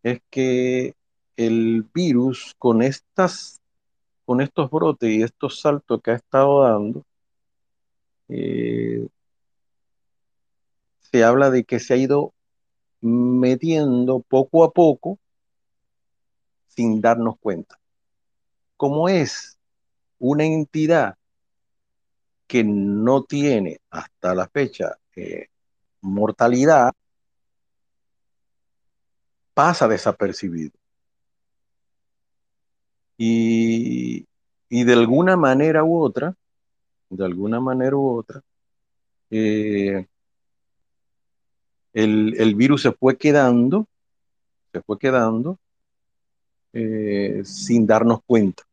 es 0.03 0.21
que 0.31 0.97
el 1.37 1.87
virus 1.95 2.57
con 2.59 2.83
estas 2.83 3.61
con 4.25 4.41
estos 4.41 4.69
brotes 4.69 5.09
y 5.09 5.23
estos 5.23 5.61
saltos 5.61 6.03
que 6.03 6.11
ha 6.11 6.15
estado 6.17 6.65
dando, 6.65 7.05
eh, 8.29 9.07
se 10.99 11.23
habla 11.23 11.51
de 11.51 11.63
que 11.63 11.79
se 11.79 11.95
ha 11.95 11.97
ido 11.99 12.35
metiendo 13.01 14.25
poco 14.29 14.65
a 14.65 14.73
poco 14.73 15.21
sin 16.67 17.01
darnos 17.01 17.39
cuenta. 17.39 17.79
Como 18.77 19.09
es 19.09 19.57
una 20.19 20.45
entidad 20.47 21.17
que 22.49 22.65
no 22.65 23.23
tiene 23.23 23.81
hasta 23.89 24.35
la 24.35 24.49
fecha 24.49 24.99
eh, 25.15 25.47
mortalidad, 26.01 26.93
pasa 29.55 29.89
desapercibido. 29.89 30.73
Y, 33.17 34.27
de 34.71 34.93
alguna 34.93 35.37
manera 35.37 35.85
u 35.85 36.03
otra, 36.03 36.35
de 37.11 37.25
alguna 37.25 37.61
manera 37.61 37.97
u 37.97 38.19
otra, 38.19 38.43
eh, 39.31 40.07
el, 41.93 42.55
virus 42.55 42.83
se 42.83 42.93
fue 42.93 43.17
quedando, 43.17 43.87
se 44.73 44.81
fue 44.83 44.99
quedando 44.99 45.59
eh, 46.73 47.43
sin 47.45 47.87
darnos 47.87 48.21
cuenta. 48.25 48.65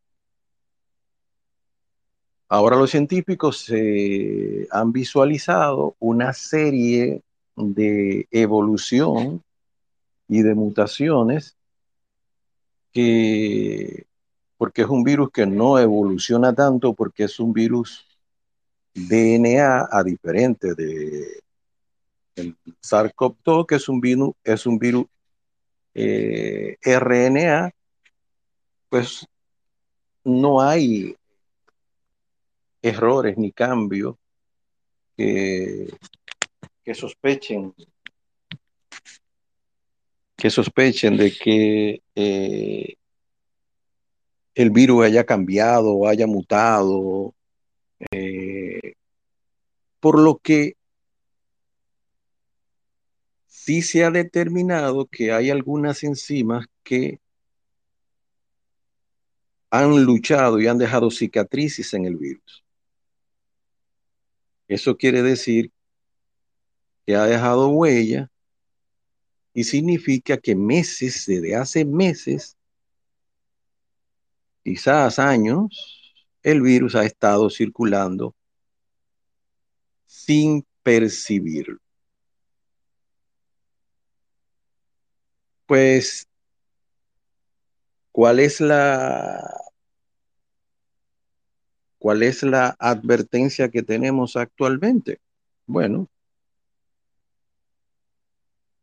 Ahora 2.47 2.77
los 2.77 2.89
científicos 2.89 3.59
se 3.59 4.67
han 4.71 4.91
visualizado 4.91 5.95
una 5.99 6.33
serie 6.33 7.21
de 7.55 8.27
evolución 8.31 9.43
y 10.29 10.41
de 10.43 10.55
mutaciones 10.55 11.57
que 12.93 14.05
porque 14.57 14.81
es 14.81 14.89
un 14.89 15.03
virus 15.03 15.31
que 15.31 15.45
no 15.45 15.79
evoluciona 15.79 16.53
tanto, 16.53 16.93
porque 16.93 17.23
es 17.23 17.39
un 17.39 17.53
virus 17.53 18.05
DNA 18.93 19.87
a 19.89 20.03
diferente 20.03 20.75
de 20.75 21.41
el 22.35 22.57
SARS-CoV-2, 22.81 23.65
que 23.65 23.75
es 23.75 23.87
un 23.87 24.01
virus, 24.01 24.33
es 24.43 24.65
un 24.65 24.77
virus 24.77 25.05
eh, 25.93 26.77
RNA, 26.83 27.71
pues 28.89 29.25
no 30.25 30.61
hay 30.61 31.15
errores 32.81 33.37
ni 33.37 33.53
cambios 33.53 34.15
que, 35.15 35.87
que 36.83 36.93
sospechen 36.93 37.73
que 40.39 40.49
sospechen 40.49 41.17
de 41.17 41.31
que 41.31 42.01
eh, 42.15 42.95
el 44.55 44.71
virus 44.71 45.05
haya 45.05 45.25
cambiado 45.25 46.07
haya 46.07 46.27
mutado, 46.27 47.35
eh, 48.11 48.93
por 49.99 50.17
lo 50.17 50.37
que 50.37 50.77
sí 53.47 53.81
se 53.81 54.05
ha 54.05 54.11
determinado 54.11 55.07
que 55.07 55.33
hay 55.33 55.49
algunas 55.49 56.03
enzimas 56.03 56.65
que 56.83 57.19
han 59.69 60.03
luchado 60.03 60.59
y 60.59 60.67
han 60.67 60.77
dejado 60.77 61.11
cicatrices 61.11 61.93
en 61.93 62.05
el 62.05 62.15
virus. 62.15 62.63
Eso 64.69 64.95
quiere 64.95 65.21
decir 65.21 65.71
que 67.05 67.15
ha 67.15 67.25
dejado 67.25 67.67
huella 67.69 68.31
y 69.59 69.65
significa 69.65 70.37
que 70.37 70.55
meses, 70.55 71.25
desde 71.27 71.53
hace 71.53 71.83
meses, 71.83 72.55
quizás 74.63 75.19
años, 75.19 76.13
el 76.41 76.61
virus 76.61 76.95
ha 76.95 77.03
estado 77.03 77.49
circulando 77.49 78.33
sin 80.05 80.65
percibirlo. 80.81 81.77
Pues, 85.65 86.25
¿cuál 88.13 88.39
es 88.39 88.61
la 88.61 89.59
cuál 91.97 92.23
es 92.23 92.43
la 92.43 92.77
advertencia 92.79 93.67
que 93.67 93.83
tenemos 93.83 94.37
actualmente? 94.37 95.19
Bueno, 95.65 96.07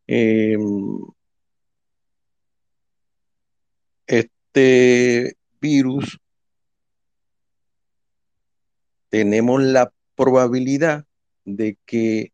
em, 0.07 0.99
este 4.07 5.37
virus, 5.61 6.19
tenemos 9.09 9.61
la 9.61 9.91
probabilidad 10.15 11.05
de 11.45 11.77
que 11.85 12.31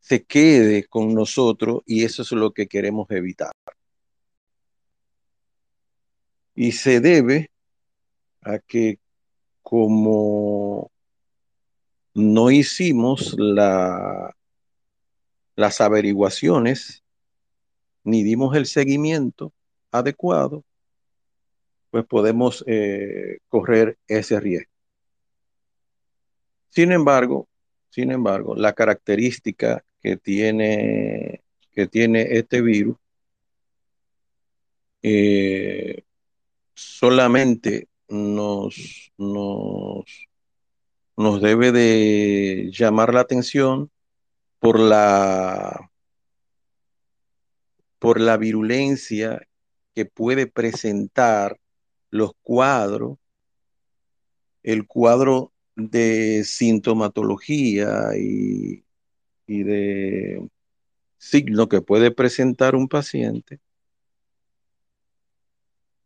se 0.00 0.24
quede 0.24 0.84
con 0.84 1.14
nosotros 1.14 1.82
y 1.86 2.04
eso 2.04 2.22
es 2.22 2.32
lo 2.32 2.52
que 2.52 2.66
queremos 2.66 3.10
evitar. 3.10 3.52
Y 6.54 6.72
se 6.72 7.00
debe 7.00 7.50
a 8.42 8.58
que 8.58 8.98
como 9.62 10.90
no 12.14 12.50
hicimos 12.50 13.34
la, 13.38 14.34
las 15.56 15.80
averiguaciones 15.80 17.02
ni 18.04 18.22
dimos 18.22 18.56
el 18.56 18.66
seguimiento 18.66 19.52
adecuado, 19.90 20.64
pues 21.90 22.04
podemos 22.06 22.64
eh, 22.66 23.38
correr 23.48 23.98
ese 24.08 24.40
riesgo. 24.40 24.72
Sin 26.70 26.90
embargo, 26.90 27.48
sin 27.90 28.10
embargo, 28.10 28.56
la 28.56 28.72
característica 28.72 29.84
que 30.00 30.16
tiene, 30.16 31.42
que 31.70 31.86
tiene 31.86 32.22
este 32.38 32.62
virus 32.62 32.96
eh, 35.02 36.02
solamente 36.74 37.88
nos, 38.08 39.12
nos, 39.18 40.04
nos 41.16 41.42
debe 41.42 41.72
de 41.72 42.70
llamar 42.72 43.12
la 43.12 43.20
atención 43.20 43.90
por 44.62 44.78
la, 44.78 45.90
por 47.98 48.20
la 48.20 48.36
virulencia 48.36 49.42
que 49.92 50.04
puede 50.04 50.46
presentar 50.46 51.58
los 52.10 52.30
cuadros, 52.42 53.18
el 54.62 54.86
cuadro 54.86 55.52
de 55.74 56.44
sintomatología 56.44 58.10
y, 58.16 58.84
de 59.48 60.48
signo 61.18 61.68
que 61.68 61.80
puede 61.80 62.12
presentar 62.12 62.76
un 62.76 62.86
paciente, 62.86 63.58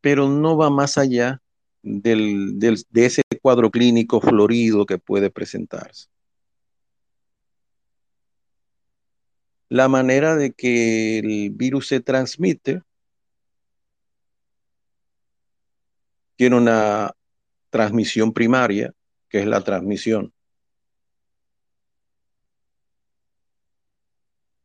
pero 0.01 0.31
no 0.31 0.57
va 0.57 0.71
más 0.71 0.97
allá 0.97 1.42
del, 1.83 2.59
de 2.59 3.05
ese 3.05 3.23
cuadro 3.42 3.71
clínico 3.71 4.19
florido 4.23 4.87
que 4.87 4.97
puede 4.97 5.29
presentarse. 5.29 6.09
La 9.69 9.89
manera 9.89 10.37
de 10.37 10.53
que 10.53 11.19
el 11.19 11.51
virus 11.51 11.89
se 11.89 12.01
transmite 12.01 12.83
tiene 16.37 16.57
una 16.57 17.13
transmisión 17.71 18.33
primaria, 18.33 18.93
que 19.29 19.41
es 19.41 19.47
la 19.47 19.63
transmisión 19.63 20.33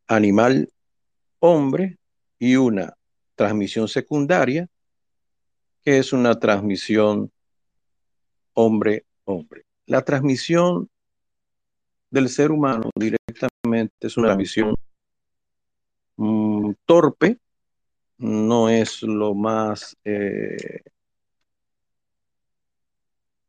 animal-hombre, 0.08 1.98
y 2.42 2.56
una 2.56 2.98
transmisión 3.36 3.88
secundaria, 3.88 4.68
que 5.84 6.00
es 6.00 6.12
una 6.12 6.40
transmisión 6.40 7.32
hombre-hombre. 8.54 9.66
La 9.86 10.04
transmisión 10.04 10.90
del 12.10 12.30
ser 12.30 12.52
humano 12.52 12.90
directamente 12.96 13.94
es 14.00 14.18
una 14.18 14.30
transmisión 14.30 14.74
torpe, 16.91 17.38
no 18.17 18.67
es 18.67 19.01
lo 19.01 19.34
más 19.34 19.95
eh, 20.04 20.82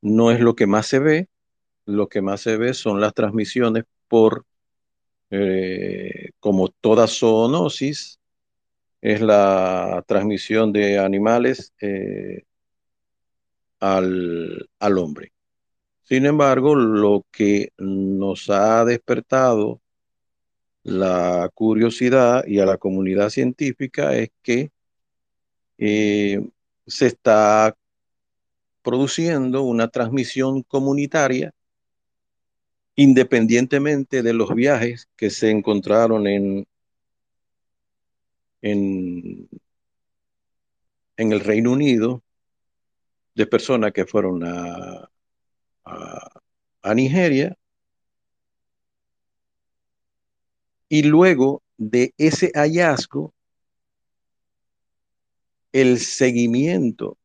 no 0.01 0.31
es 0.31 0.39
lo 0.39 0.55
que 0.55 0.69
más 0.69 0.87
se 0.87 1.01
ve, 1.01 1.29
lo 1.85 2.09
que 2.09 2.23
más 2.23 2.41
se 2.43 2.57
ve 2.57 2.73
son 2.73 3.01
las 3.01 3.15
transmisiones 3.15 3.83
por, 4.07 4.47
eh, 5.31 6.31
como 6.39 6.69
toda 6.69 7.09
zoonosis, 7.09 8.21
es 9.01 9.21
la 9.21 10.05
transmisión 10.07 10.73
de 10.73 11.01
animales 11.01 11.73
eh, 11.81 12.45
al, 13.81 14.71
al 14.79 14.99
hombre. 14.99 15.33
Sin 16.03 16.27
embargo, 16.27 16.77
lo 16.77 17.27
que 17.33 17.73
nos 17.77 18.51
ha 18.51 18.85
despertado 18.85 19.82
la 20.85 21.51
curiosidad 21.55 22.45
y 22.47 22.59
a 22.61 22.67
la 22.67 22.79
comunidad 22.79 23.31
científica 23.31 24.15
es 24.17 24.31
que 24.43 24.71
eh, 25.79 26.49
se 26.87 27.07
está 27.07 27.77
produciendo 28.83 29.63
una 29.63 29.89
transmisión 29.89 30.63
comunitaria 30.63 31.55
independientemente 32.95 34.23
de 34.23 34.33
los 34.33 34.55
viajes 34.55 35.09
que 35.17 35.31
se 35.31 35.51
encontraron 35.51 36.27
en, 36.27 36.67
en, 38.61 39.49
el 41.17 41.41
Reino 41.41 41.73
Unido 41.73 42.23
de 43.35 43.47
personas 43.47 43.93
que 43.93 44.05
fueron 44.05 44.45
a, 44.45 45.11
a, 45.85 46.95
Nigeria 46.95 47.57
y 50.93 51.05
luego 51.05 51.63
de 51.79 52.13
ese 52.19 52.53
hallazgo 52.55 53.33
el 55.73 55.99
seguimiento 55.99 57.17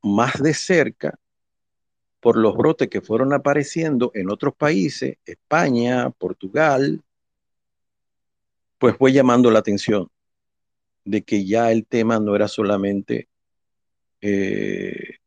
más 0.00 0.42
de 0.42 0.54
cerca 0.54 1.18
por 2.18 2.38
los 2.38 2.56
brotes 2.56 2.88
que 2.88 3.02
fueron 3.02 3.34
apareciendo 3.34 4.10
en 4.14 4.30
otros 4.30 4.54
países, 4.54 5.18
España, 5.26 6.08
Portugal, 6.08 7.02
pues 8.78 8.96
fue 8.96 9.12
llamando 9.12 9.50
la 9.50 9.58
atención 9.58 10.08
de 11.04 11.20
que 11.20 11.44
ya 11.44 11.70
el 11.70 11.84
tema 11.84 12.20
no 12.20 12.34
era 12.34 12.48
solamente 12.48 13.28
eh, 14.22 15.18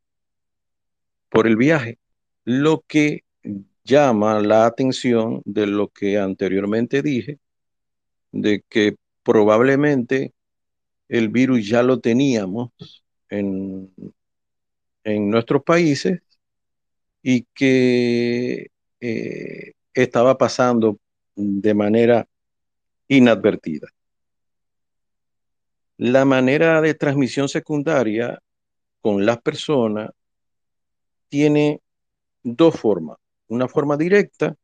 por 1.30 1.46
el 1.46 1.58
viaje, 1.58 2.00
lo 2.44 2.84
que 2.88 3.24
llama 3.84 4.40
la 4.40 4.66
atención 4.66 5.42
de 5.46 5.68
lo 5.68 5.90
que 5.90 6.18
anteriormente 6.18 7.02
dije, 7.02 7.40
de 8.32 8.64
que 8.70 8.96
probablemente 9.24 10.34
el 11.10 11.30
virus 11.30 11.68
ya 11.68 11.84
lo 11.84 12.00
teníamos 12.00 12.72
en, 13.30 13.94
en 15.04 15.30
nuestros 15.30 15.64
países 15.64 16.22
y 17.22 17.44
que 17.54 18.68
eh, 19.00 19.74
estaba 19.94 20.38
pasando 20.38 20.98
de 21.36 21.74
manera 21.74 22.28
inadvertida. 23.08 23.88
La 25.98 26.26
manera 26.26 26.82
de 26.82 26.94
transmisión 26.96 27.48
secundaria 27.48 28.40
con 29.02 29.26
las 29.26 29.42
personas 29.42 30.10
tiene 31.30 31.82
dos 32.44 32.76
formas. 32.76 33.18
Una 33.54 33.68
forma 33.68 33.98
directa, 33.98 34.56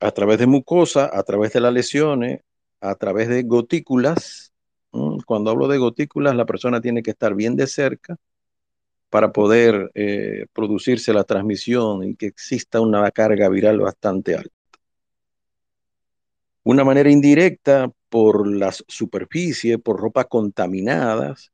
a 0.00 0.10
través 0.10 0.40
de 0.40 0.48
mucosa, 0.48 1.08
a 1.12 1.22
través 1.22 1.52
de 1.52 1.60
las 1.60 1.72
lesiones, 1.72 2.40
a 2.80 2.96
través 2.96 3.28
de 3.28 3.44
gotículas. 3.44 4.52
Cuando 5.24 5.52
hablo 5.52 5.68
de 5.68 5.78
gotículas, 5.78 6.34
la 6.34 6.44
persona 6.44 6.80
tiene 6.80 7.00
que 7.00 7.12
estar 7.12 7.36
bien 7.36 7.54
de 7.54 7.68
cerca 7.68 8.16
para 9.08 9.30
poder 9.30 9.92
eh, 9.94 10.46
producirse 10.52 11.12
la 11.12 11.22
transmisión 11.22 12.02
y 12.02 12.16
que 12.16 12.26
exista 12.26 12.80
una 12.80 13.08
carga 13.12 13.48
viral 13.48 13.78
bastante 13.78 14.34
alta. 14.34 14.50
Una 16.64 16.82
manera 16.82 17.08
indirecta 17.08 17.88
por 18.08 18.48
las 18.48 18.84
superficies, 18.88 19.78
por 19.78 20.00
ropas 20.00 20.26
contaminadas. 20.26 21.52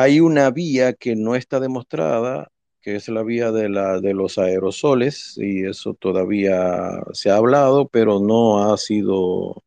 Hay 0.00 0.20
una 0.20 0.52
vía 0.52 0.92
que 0.92 1.16
no 1.16 1.34
está 1.34 1.58
demostrada, 1.58 2.52
que 2.80 2.94
es 2.94 3.08
la 3.08 3.24
vía 3.24 3.50
de, 3.50 3.68
los 4.14 4.38
aerosoles, 4.38 5.36
y 5.36 5.66
eso 5.66 5.94
todavía 5.94 7.02
se 7.12 7.30
ha 7.30 7.36
hablado, 7.36 7.88
pero 7.88 8.20
no 8.20 8.72
ha 8.72 8.76
sido 8.76 9.64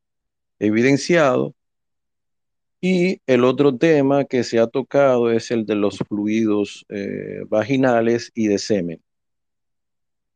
evidenciado 0.58 1.54
y 2.80 3.22
el 3.28 3.44
otro 3.44 3.78
tema 3.78 4.24
que 4.24 4.46
se 4.46 4.60
ha 4.60 4.68
tocado 4.68 5.32
es 5.32 5.52
el 5.52 5.66
de 5.66 5.76
los 5.76 5.98
fluidos 6.00 6.86
eh, 6.88 7.44
vaginales 7.48 8.32
y 8.34 8.48
de 8.48 8.58
semen. 8.58 9.04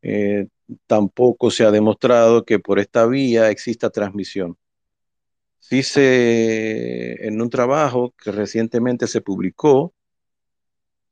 Eh, 0.02 0.46
tampoco 0.86 1.50
se 1.50 1.64
ha 1.64 1.70
demostrado 1.70 2.44
que 2.44 2.58
por 2.58 2.78
esta 2.80 3.06
vía 3.06 3.50
exista 3.50 3.88
transmisión. 3.88 4.58
Sí 5.58 5.82
se, 5.82 7.26
en 7.26 7.40
un 7.40 7.50
trabajo 7.50 8.14
que 8.22 8.30
recientemente 8.30 9.06
se 9.06 9.20
publicó 9.20 9.92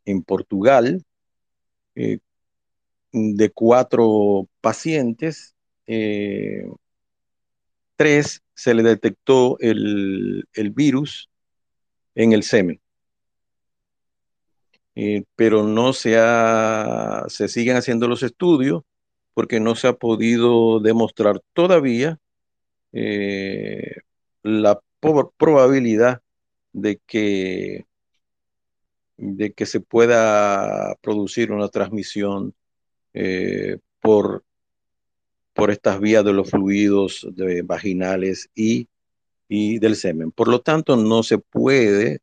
en 0.05 0.23
Portugal, 0.23 1.05
eh, 1.97 2.19
de 3.13 3.51
cuatro 3.51 4.49
pacientes, 4.61 5.55
tres 7.97 8.43
se 8.55 8.75
le 8.75 8.83
detectó 8.83 9.59
el, 9.61 10.47
virus 10.75 11.31
en 12.15 12.33
el 12.33 12.43
semen. 12.43 12.81
Eh, 14.97 15.25
pero 15.35 15.65
no 15.65 15.93
se 15.93 16.17
ha, 16.19 17.25
se 17.29 17.49
siguen 17.49 17.77
haciendo 17.77 18.07
los 18.07 18.23
estudios 18.23 18.83
porque 19.35 19.59
no 19.59 19.75
se 19.75 19.89
ha 19.89 19.95
podido 19.95 20.79
demostrar 20.79 21.43
todavía 21.53 22.21
eh, 22.93 23.97
la 24.45 24.81
probabilidad 25.37 26.23
de 26.73 27.01
que, 27.05 27.87
de 29.17 29.53
que 29.53 29.67
se 29.67 29.81
pueda 29.81 30.95
producir 31.01 31.51
una 31.51 31.69
transmisión 31.69 32.55
eh, 33.15 33.79
por 34.01 34.45
por 35.55 35.71
estas 35.71 36.01
vías 36.01 36.25
de 36.25 36.33
los 36.33 36.51
fluidos 36.51 37.27
vaginales 37.65 38.51
y, 38.55 38.89
del 39.49 39.95
semen. 39.95 40.33
Por 40.33 40.49
lo 40.49 40.61
tanto, 40.61 40.97
no 40.97 41.23
se 41.23 41.39
puede 41.39 42.21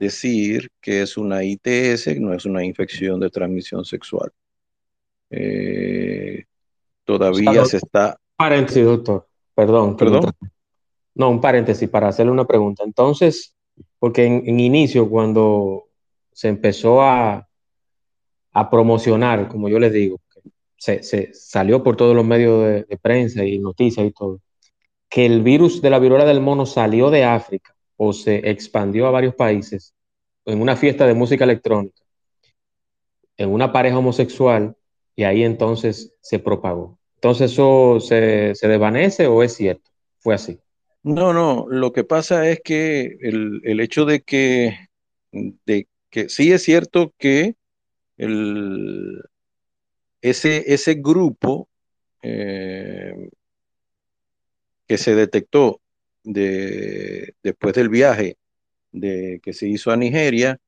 decir 0.00 0.68
que 0.80 1.02
es 1.02 1.16
una 1.16 1.44
ITS, 1.44 2.18
no 2.18 2.34
es 2.34 2.44
una 2.44 2.64
infección 2.64 3.20
de 3.20 3.30
transmisión 3.30 3.84
sexual. 3.84 4.32
Eh, 5.30 6.44
todavía 7.04 7.64
se 7.66 7.76
está... 7.76 8.18
Paréntesis, 8.36 8.84
doctor. 8.84 9.28
Perdón. 9.54 9.96
¿Perdón? 9.96 10.32
No, 11.14 11.30
un 11.30 11.40
paréntesis 11.40 11.88
para 11.88 12.08
hacerle 12.08 12.32
una 12.32 12.46
pregunta. 12.46 12.82
Entonces, 12.84 13.54
porque 13.98 14.24
en, 14.26 14.60
inicio, 14.60 15.08
cuando 15.08 15.84
se 16.32 16.48
empezó 16.48 17.02
a, 17.02 17.48
a 18.52 18.70
promocionar, 18.70 19.48
como 19.48 19.68
yo 19.68 19.78
les 19.78 19.92
digo, 19.92 20.20
se, 20.76 21.32
salió 21.32 21.82
por 21.82 21.96
todos 21.96 22.14
los 22.14 22.24
medios 22.24 22.86
de, 22.86 22.98
prensa 23.00 23.44
y 23.44 23.58
noticias 23.58 24.06
y 24.06 24.10
todo, 24.10 24.40
que 25.08 25.24
el 25.24 25.42
virus 25.42 25.80
de 25.80 25.90
la 25.90 25.98
viruela 25.98 26.24
del 26.24 26.40
mono 26.40 26.66
salió 26.66 27.10
de 27.10 27.24
África 27.24 27.74
o 27.96 28.12
se 28.12 28.50
expandió 28.50 29.06
a 29.06 29.10
varios 29.10 29.34
países 29.34 29.94
en 30.44 30.60
una 30.60 30.76
fiesta 30.76 31.06
de 31.06 31.14
música 31.14 31.44
electrónica, 31.44 32.02
en 33.36 33.50
una 33.50 33.72
pareja 33.72 33.98
homosexual, 33.98 34.76
y 35.16 35.22
ahí 35.22 35.44
entonces 35.44 36.14
se 36.20 36.38
propagó. 36.38 36.98
Entonces, 37.14 37.52
¿eso 37.52 37.98
se, 38.00 38.54
se 38.54 38.68
desvanece 38.68 39.26
o 39.26 39.42
es 39.42 39.54
cierto? 39.54 39.90
Fue 40.18 40.34
así. 40.34 40.58
No, 41.04 41.34
no, 41.34 41.66
lo 41.68 41.92
que 41.92 42.02
pasa 42.02 42.48
es 42.48 42.60
que 42.64 43.18
el, 43.20 43.60
el 43.64 43.80
hecho 43.80 44.06
de 44.06 44.22
que, 44.22 44.88
de 45.32 45.86
que 46.08 46.30
sí 46.30 46.50
es 46.50 46.62
cierto 46.62 47.12
que 47.18 47.56
el, 48.16 49.22
ese, 50.22 50.94
grupo 50.94 51.68
eh, 52.22 53.28
que 54.86 54.96
se 54.98 55.14
detectó 55.14 55.80
después 56.22 57.74
del 57.74 57.90
viaje 57.90 58.38
de, 58.92 59.40
que 59.42 59.52
se 59.52 59.68
hizo 59.68 59.90
a 59.90 59.96
Nigeria, 59.98 60.58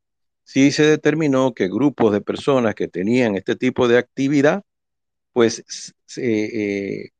sí 0.44 0.70
se 0.72 0.84
determinó 0.84 1.54
que 1.54 1.68
grupos 1.68 2.12
de 2.12 2.20
personas 2.20 2.74
que 2.74 2.88
tenían 2.88 3.36
este 3.36 3.56
tipo 3.56 3.88
de 3.88 3.98
actividad, 3.98 4.64
pues 5.32 5.94
eh, 6.18 6.50
eh, 6.52 7.10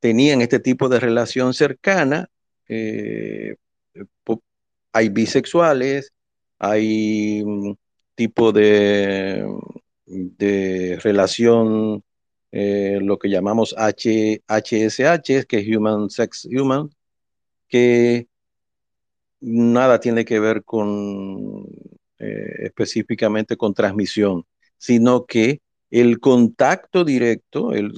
tenían 0.00 0.42
este 0.42 0.60
tipo 0.60 0.88
de 0.88 1.00
relación 1.00 1.54
cercana. 1.54 2.28
hay 4.92 5.08
bisexuales, 5.08 6.12
hay 6.58 7.42
mm, 7.44 7.74
tipo 8.14 8.52
de 8.52 9.44
de 10.06 10.98
relación, 11.02 12.04
eh, 12.52 12.98
lo 13.02 13.18
que 13.18 13.30
llamamos 13.30 13.74
H, 13.78 14.42
HSH, 14.46 15.46
que 15.46 15.58
es 15.58 15.76
Human 15.76 16.10
Sex 16.10 16.46
Human, 16.46 16.90
que 17.68 18.28
nada 19.40 20.00
tiene 20.00 20.24
que 20.24 20.38
ver 20.40 20.64
con 20.64 21.66
eh, 22.18 22.54
específicamente 22.64 23.56
con 23.56 23.74
transmisión, 23.74 24.44
sino 24.78 25.24
que 25.26 25.60
el 25.90 26.20
contacto 26.20 27.04
directo, 27.04 27.72
el, 27.72 27.92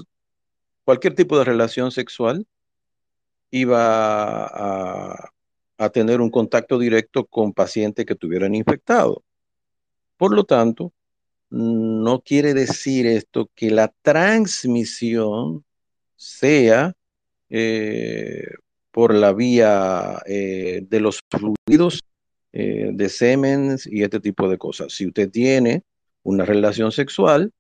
cualquier 0.85 1.14
tipo 1.14 1.38
de 1.38 1.44
relación 1.44 1.90
sexual, 1.90 2.47
iba 3.51 4.47
a, 4.47 5.31
tener 5.92 6.20
un 6.20 6.31
contacto 6.31 6.79
directo 6.79 7.27
con 7.27 7.53
pacientes 7.53 8.07
que 8.07 8.14
tuvieran 8.14 8.55
infectado. 8.55 9.23
Por 10.16 10.35
lo 10.35 10.44
tanto, 10.44 10.92
no 11.51 12.20
quiere 12.20 12.55
decir 12.55 13.07
esto 13.07 13.51
que 13.55 13.70
la 13.70 13.92
transmisión 14.03 15.64
sea 16.16 16.94
eh, 17.51 18.47
por 18.90 19.14
la 19.14 19.33
vía 19.33 20.23
eh, 20.27 20.87
de 20.88 21.01
los 21.01 21.20
fluidos 21.29 22.01
eh, 22.53 22.90
de 22.92 23.09
semen 23.09 23.77
y 23.87 24.03
este 24.03 24.20
tipo 24.20 24.49
de 24.49 24.59
cosas. 24.59 24.92
Si 24.92 25.07
usted 25.07 25.31
tiene 25.31 25.83
una 26.23 26.44
relación 26.44 26.92
sexual, 26.92 27.53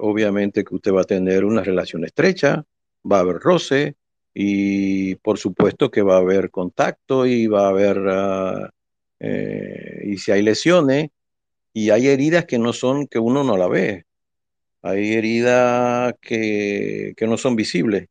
obviamente 0.00 0.64
que 0.64 0.74
usted 0.74 0.92
va 0.92 1.02
a 1.02 1.04
tener 1.04 1.44
una 1.44 1.62
relación 1.62 2.04
estrecha, 2.04 2.64
va 3.10 3.18
a 3.18 3.20
haber 3.20 3.36
roce 3.36 3.96
y 4.34 5.14
por 5.16 5.38
supuesto 5.38 5.90
que 5.90 6.02
va 6.02 6.16
a 6.16 6.20
haber 6.20 6.50
contacto 6.50 7.26
y 7.26 7.46
va 7.46 7.66
a 7.66 7.68
haber, 7.70 7.98
ah, 8.08 8.70
y 9.20 10.18
si 10.18 10.32
hay 10.32 10.42
lesiones, 10.42 11.10
y 11.76 11.90
hay 11.90 12.08
heridas 12.08 12.46
que 12.46 12.58
no 12.58 12.72
son, 12.72 13.06
que 13.06 13.18
uno 13.18 13.44
no 13.44 13.58
la 13.58 13.68
ve. 13.68 14.06
Hay 14.80 15.12
heridas 15.12 16.14
que, 16.22 17.12
que 17.16 17.26
no 17.26 17.36
son 17.36 17.54
visibles. 17.54 18.08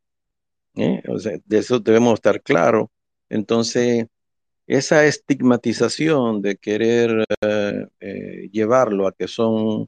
¿eh? 0.75 1.01
De 1.45 1.57
eso 1.57 1.79
debemos 1.79 2.13
estar 2.15 2.43
claros. 2.43 2.89
Entonces, 3.27 4.05
esa 4.67 5.05
estigmatización 5.07 6.43
de 6.43 6.57
querer 6.57 7.25
eh, 7.41 7.87
eh, 7.99 8.49
llevarlo 8.51 9.07
a 9.07 9.13
que 9.13 9.27
son 9.27 9.87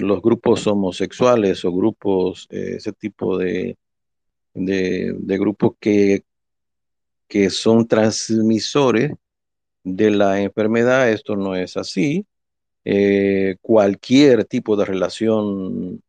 los 0.00 0.22
grupos 0.22 0.66
homosexuales 0.66 1.64
o 1.64 1.72
grupos, 1.72 2.46
ese 2.50 2.92
tipo 2.92 3.36
de, 3.36 3.76
de, 4.54 5.38
grupos 5.38 5.72
que, 5.78 6.24
que 7.28 7.50
son 7.50 7.86
transmisores 7.86 9.12
de 9.84 10.10
la 10.10 10.40
enfermedad, 10.40 11.10
esto 11.10 11.36
no 11.36 11.56
es 11.56 11.76
así. 11.76 12.26
cualquier 13.60 14.44
tipo 14.46 14.76
de 14.76 14.84
relación 14.84 16.02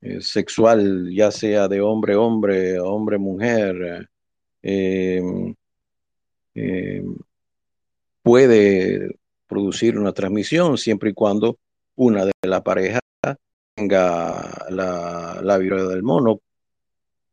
eh, 0.00 0.20
sexual, 0.20 1.10
ya 1.12 1.30
sea 1.30 1.66
de 1.68 1.80
hombre 1.80 2.14
hombre, 2.16 2.78
hombre 2.78 3.18
mujer, 3.18 4.08
eh, 4.62 5.20
eh, 6.54 7.02
puede 8.22 9.17
producir 9.48 9.98
una 9.98 10.12
transmisión 10.12 10.78
siempre 10.78 11.10
y 11.10 11.14
cuando 11.14 11.58
una 11.96 12.24
de 12.24 12.32
la 12.42 12.62
pareja 12.62 13.00
tenga 13.74 14.66
la, 14.70 15.40
la 15.42 15.58
viruela 15.58 15.88
del 15.88 16.02
mono. 16.02 16.40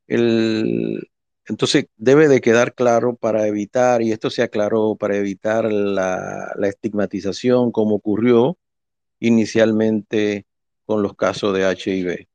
El, 0.07 1.09
entonces 1.47 1.85
debe 1.97 2.27
de 2.27 2.41
quedar 2.41 2.73
claro 2.73 3.15
para 3.15 3.47
evitar, 3.47 4.01
y 4.01 4.11
esto 4.11 4.29
se 4.29 4.43
aclaró 4.43 4.95
para 4.95 5.17
evitar 5.17 5.71
la, 5.71 6.53
la 6.55 6.67
estigmatización 6.67 7.71
como 7.71 7.95
ocurrió 7.95 8.57
inicialmente 9.19 10.45
con 10.85 11.01
los 11.01 11.15
casos 11.15 11.53
de 11.55 11.63
HIV. 11.71 12.27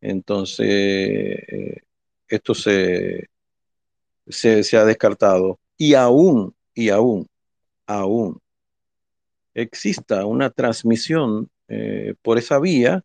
Entonces, 0.00 0.68
eh, 0.68 1.82
esto 2.28 2.54
se, 2.54 3.28
se, 4.28 4.76
ha 4.76 4.84
descartado. 4.84 5.60
Y 5.76 5.94
aún, 5.94 6.54
y 6.74 6.88
aún, 6.90 7.28
aún 7.86 8.40
exista 9.54 10.26
una 10.26 10.50
transmisión 10.50 11.50
eh, 11.68 12.14
por 12.22 12.38
esa 12.38 12.58
vía, 12.58 13.04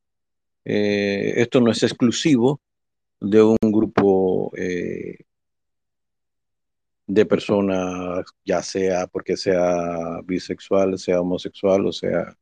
eh, 0.65 1.33
esto 1.37 1.61
no 1.61 1.71
es 1.71 1.83
exclusivo 1.83 2.59
de 3.19 3.41
un 3.41 3.57
grupo 3.61 4.51
de 7.07 7.25
personas, 7.25 8.25
ya 8.45 8.61
sea 8.61 9.07
porque 9.07 9.37
sea 9.37 10.21
bisexual, 10.25 10.99
sea 10.99 11.21
homosexual, 11.21 11.85
o 11.85 11.91
sea, 11.91 12.37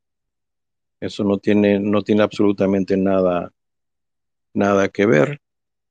eso 1.00 1.24
no 1.24 1.38
tiene, 1.38 1.80
no 1.80 2.02
tiene 2.02 2.24
absolutamente 2.24 2.98
nada 2.98 3.54
nada 4.56 4.89
que 4.89 5.06
ver. 5.06 5.41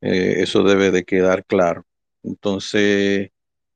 Eh, 0.01 0.43
eso 0.43 0.65
debe 0.65 0.91
de 0.91 1.05
quedar 1.05 1.45
claro. 1.45 1.87
Entonces, 2.23 3.31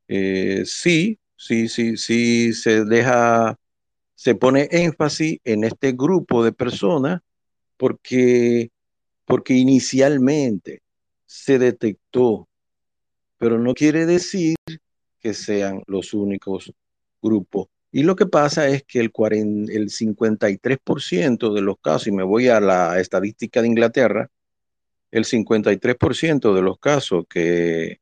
eh, 0.08 0.62
sí, 0.64 1.18
sí, 1.36 1.68
sí, 1.68 1.96
sí 1.96 2.52
se 2.52 2.84
deja, 2.84 3.56
se 4.18 4.34
pone 4.34 4.66
énfasis 4.72 5.38
en 5.44 5.62
este 5.62 5.92
grupo 5.92 6.42
de 6.42 6.50
personas 6.50 7.20
porque, 7.76 8.72
porque 9.24 9.54
inicialmente 9.54 10.82
se 11.24 11.60
detectó, 11.60 12.48
pero 13.36 13.60
no 13.60 13.74
quiere 13.74 14.06
decir 14.06 14.56
que 15.20 15.34
sean 15.34 15.84
los 15.86 16.14
únicos 16.14 16.72
grupos. 17.22 17.68
Y 17.92 18.02
lo 18.02 18.16
que 18.16 18.26
pasa 18.26 18.66
es 18.66 18.82
que 18.82 18.98
el, 18.98 19.12
el 19.14 19.88
53% 19.88 21.54
de 21.54 21.60
los 21.60 21.76
casos, 21.78 22.08
y 22.08 22.12
me 22.12 22.24
voy 22.24 22.48
a 22.48 22.58
la 22.58 22.98
estadística 22.98 23.62
de 23.62 23.68
Inglaterra, 23.68 24.28
el 25.12 25.26
53% 25.26 26.54
de 26.54 26.62
los 26.62 26.80
casos 26.80 27.24
que, 27.30 28.00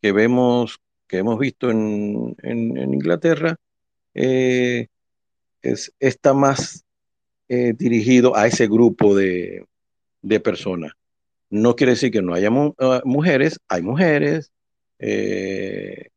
que 0.00 0.12
vemos, 0.12 0.80
que 1.06 1.18
hemos 1.18 1.38
visto 1.38 1.70
en, 1.70 2.34
Inglaterra, 2.42 3.56
eh, 4.14 4.88
es, 5.62 5.92
está 6.00 6.34
más 6.34 6.84
eh, 7.48 7.74
dirigido 7.76 8.36
a 8.36 8.46
ese 8.46 8.66
grupo 8.66 9.14
de, 9.14 9.66
personas. 10.44 10.92
No 11.48 11.74
quiere 11.74 11.92
decir 11.92 12.10
que 12.10 12.22
no 12.22 12.34
haya 12.34 12.50
ah, 12.78 13.02
mujeres, 13.04 13.58
hay 13.68 13.82
mujeres 13.82 14.52
eh, 14.98 16.08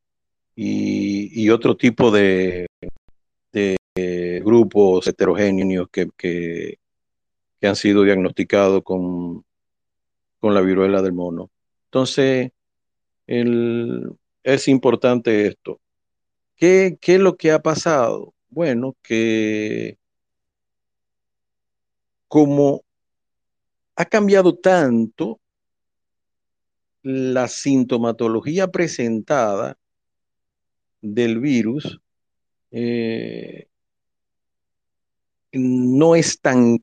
y, 0.56 1.50
otro 1.50 1.76
tipo 1.76 2.12
de, 2.12 2.68
de 3.52 4.42
grupos 4.44 5.08
heterogéneos 5.08 5.88
que, 5.92 6.10
que, 6.18 6.78
que 7.60 7.68
han 7.68 7.76
sido 7.76 8.04
diagnosticados 8.04 8.84
con 8.84 9.44
con 10.44 10.54
la 10.54 10.60
viruela 10.60 11.02
del 11.02 11.14
mono. 11.14 11.50
Entonces, 11.86 12.52
es 13.26 14.68
importante 14.68 15.48
esto. 15.48 15.80
¿Qué, 16.58 16.98
¿Qué 17.00 17.16
es 17.16 17.22
lo 17.22 17.38
que 17.38 17.54
ha 17.54 17.62
pasado? 17.62 18.34
Bueno, 18.54 18.96
que 19.02 19.98
como 22.28 22.84
ha 23.96 24.06
cambiado 24.06 24.56
tanto 24.56 25.40
la 27.02 27.48
sintomatología 27.48 28.68
presentada 28.68 29.80
del 31.02 31.40
virus, 31.40 32.00
eh, 32.70 33.68
no 35.52 36.16
es 36.16 36.40
tan 36.40 36.78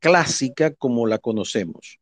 clásica 0.00 0.74
como 0.74 1.06
la 1.06 1.18
conocemos. 1.18 2.00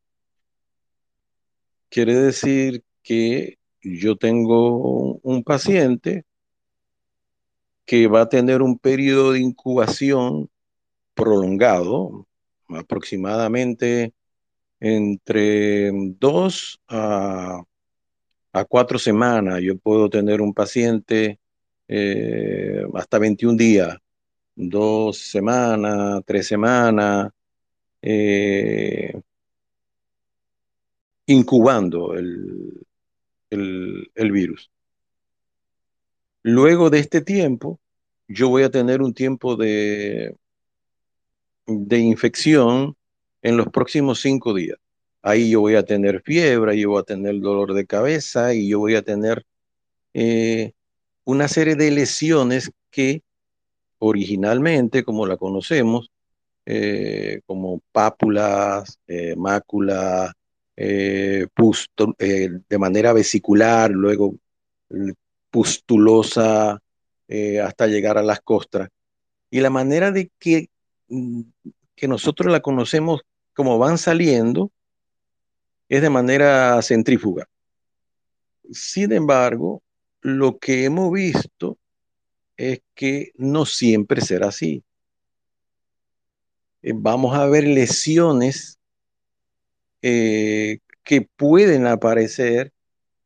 Quiere 1.91 2.15
decir 2.15 2.85
que 3.03 3.59
yo 3.83 4.17
tengo 4.17 5.17
un 5.17 5.45
paciente 5.45 6.25
que 7.91 8.07
va 8.07 8.21
a 8.21 8.29
tener 8.29 8.63
un 8.63 8.79
periodo 8.79 9.33
de 9.33 9.41
incubación 9.41 10.49
prolongado, 11.13 12.25
aproximadamente 12.69 14.15
entre 14.79 15.91
dos 15.93 16.81
a, 16.87 17.65
cuatro 18.69 18.97
semanas. 18.97 19.61
Yo 19.61 19.77
puedo 19.77 20.09
tener 20.09 20.41
un 20.41 20.55
paciente 20.55 21.41
eh, 21.89 22.85
hasta 22.95 23.19
21 23.19 23.57
días, 23.57 23.99
dos 24.55 25.19
semanas, 25.19 26.23
tres 26.25 26.47
semanas. 26.47 27.33
Eh, 28.03 29.21
incubando 31.27 32.15
el, 32.15 32.87
el, 33.51 34.31
virus. 34.33 34.71
Luego 36.43 36.91
de 36.91 37.01
este 37.01 37.21
tiempo, 37.21 37.81
yo 38.29 38.49
voy 38.49 38.63
a 38.63 38.71
tener 38.71 39.03
un 39.03 39.13
tiempo 39.13 39.57
de, 39.57 40.37
de 41.67 41.99
infección 41.99 42.97
en 43.43 43.57
los 43.57 43.69
próximos 43.69 44.21
cinco 44.21 44.55
días. 44.55 44.79
Ahí 45.23 45.51
yo 45.51 45.61
voy 45.61 45.75
a 45.75 45.85
tener 45.85 46.23
fiebre, 46.23 46.79
yo 46.79 46.91
voy 46.91 47.01
a 47.01 47.05
tener 47.05 47.41
dolor 47.41 47.75
de 47.75 47.87
cabeza 47.87 48.55
y 48.55 48.69
yo 48.69 48.79
voy 48.79 48.95
a 48.95 49.03
tener 49.03 49.45
eh, 50.15 50.73
una 51.25 51.49
serie 51.49 51.77
de 51.77 51.91
lesiones 51.91 52.71
que 52.91 53.23
originalmente, 53.99 55.05
como 55.05 55.27
la 55.27 55.37
conocemos, 55.37 56.11
eh, 56.67 57.41
como 57.47 57.83
pápulas, 57.93 58.99
eh, 59.07 59.37
máculas, 59.37 60.33
eh, 60.77 61.47
de 61.59 62.79
manera 62.79 63.13
vesicular, 63.13 63.91
luego 63.91 64.37
pustulosa 65.51 66.81
eh, 67.29 67.61
hasta 67.61 67.87
llegar 67.87 68.19
a 68.19 68.23
las 68.23 68.41
costras. 68.41 68.89
Y 69.51 69.61
la 69.61 69.71
manera 69.71 70.11
de 70.11 70.31
que, 70.39 70.69
mm, 71.09 71.43
que 71.95 72.09
nosotros 72.09 72.53
la 72.53 72.61
conocemos 72.61 73.21
como 73.55 73.79
van 73.79 73.99
saliendo 73.99 74.71
es 75.89 76.03
de 76.03 76.11
manera 76.11 76.81
centrífuga. 76.83 77.49
Sin 78.73 79.13
embargo, 79.13 79.83
lo 80.23 80.59
que 80.59 80.85
hemos 80.85 81.13
visto 81.13 81.79
es 82.57 82.81
que 82.95 83.33
no 83.37 83.67
siempre 83.67 84.21
será 84.21 84.49
así. 84.49 84.85
Eh, 86.83 86.93
vamos 86.95 87.37
a 87.37 87.47
ver 87.47 87.65
lesiones 87.65 88.79
eh, 90.03 90.79
que 91.03 91.23
pueden 91.23 91.87
aparecer 91.87 92.73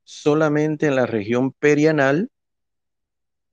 solamente 0.04 0.86
en 0.86 0.96
la 0.96 1.06
región 1.06 1.52
perianal, 1.52 2.30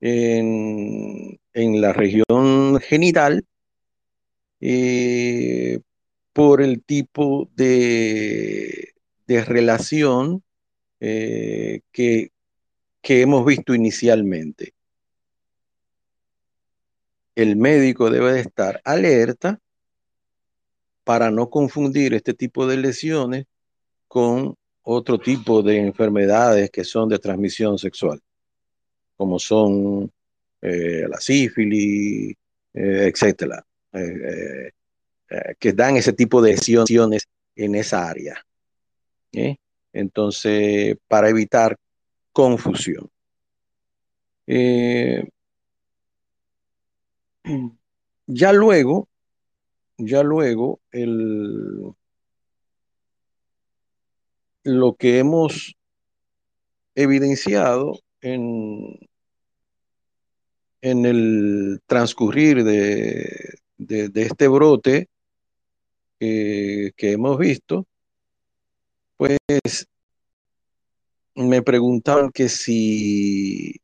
en, 0.00 1.38
la 1.54 1.92
región 1.92 2.80
genital, 2.80 3.46
eh, 4.60 5.80
por 6.32 6.62
el 6.62 6.82
tipo 6.82 7.48
de, 7.54 8.94
relación 9.26 10.42
que, 11.00 11.82
que 13.02 13.20
hemos 13.20 13.44
visto 13.44 13.74
inicialmente. 13.74 14.74
El 17.34 17.56
médico 17.56 18.10
debe 18.10 18.32
de 18.32 18.40
estar 18.40 18.80
alerta 18.84 19.58
para 21.04 21.30
no 21.30 21.50
confundir 21.50 22.14
este 22.14 22.34
tipo 22.34 22.66
de 22.66 22.76
lesiones 22.76 23.46
con 24.06 24.56
otro 24.82 25.18
tipo 25.18 25.62
de 25.62 25.78
enfermedades 25.78 26.70
que 26.70 26.84
son 26.84 27.08
de 27.08 27.18
transmisión 27.18 27.78
sexual, 27.78 28.20
como 29.16 29.38
son 29.38 30.10
eh, 30.60 31.06
la 31.08 31.20
sífilis, 31.20 32.34
eh, 32.74 33.10
etcétera, 33.12 33.64
eh, 33.92 34.70
que 35.58 35.72
dan 35.72 35.96
ese 35.96 36.12
tipo 36.12 36.42
de 36.42 36.52
lesiones 36.52 37.26
en 37.54 37.74
esa 37.74 38.08
área. 38.08 38.44
Entonces, 39.92 40.96
para 41.08 41.28
evitar 41.28 41.76
confusión. 42.32 43.08
ya 48.26 48.52
luego, 48.52 49.08
ya 49.96 50.22
luego, 50.22 50.80
el, 50.90 51.94
lo 54.64 54.94
que 54.94 55.18
hemos 55.18 55.76
evidenciado 56.94 58.00
en, 58.20 58.98
en 60.80 61.06
el 61.06 61.80
transcurrir 61.86 62.64
de, 62.64 63.58
este 63.78 64.48
brote 64.48 65.08
que 66.18 66.92
hemos 66.98 67.38
visto, 67.38 67.86
pues 69.16 69.38
me 71.34 71.62
preguntaban 71.62 72.30
que 72.30 72.48
si 72.48 73.74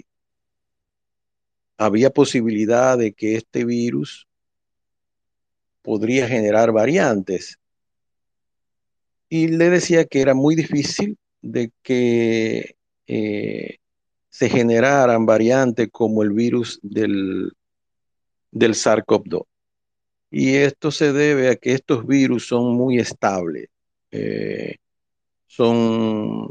había 1.76 2.10
posibilidad 2.10 2.98
de 2.98 3.12
que 3.12 3.36
este 3.36 3.64
virus 3.64 4.26
podría 5.82 6.28
generar 6.28 6.72
variantes. 6.72 7.58
Y 9.28 9.48
le 9.48 9.70
decía 9.70 10.04
que 10.06 10.20
era 10.20 10.34
muy 10.34 10.54
difícil 10.54 11.18
de 11.42 11.70
que 11.82 12.76
eh, 13.06 13.78
se 14.28 14.48
generaran 14.48 15.26
variantes 15.26 15.88
como 15.90 16.22
el 16.22 16.30
virus 16.30 16.78
del, 16.82 17.52
del 18.50 18.74
SARS-CoV-2. 18.74 19.44
Y 20.30 20.56
esto 20.56 20.90
se 20.90 21.12
debe 21.12 21.50
a 21.50 21.56
que 21.56 21.72
estos 21.72 22.06
virus 22.06 22.46
son 22.48 22.74
muy 22.76 22.98
estables. 22.98 23.68
Eh, 24.10 24.76
son, 25.46 26.50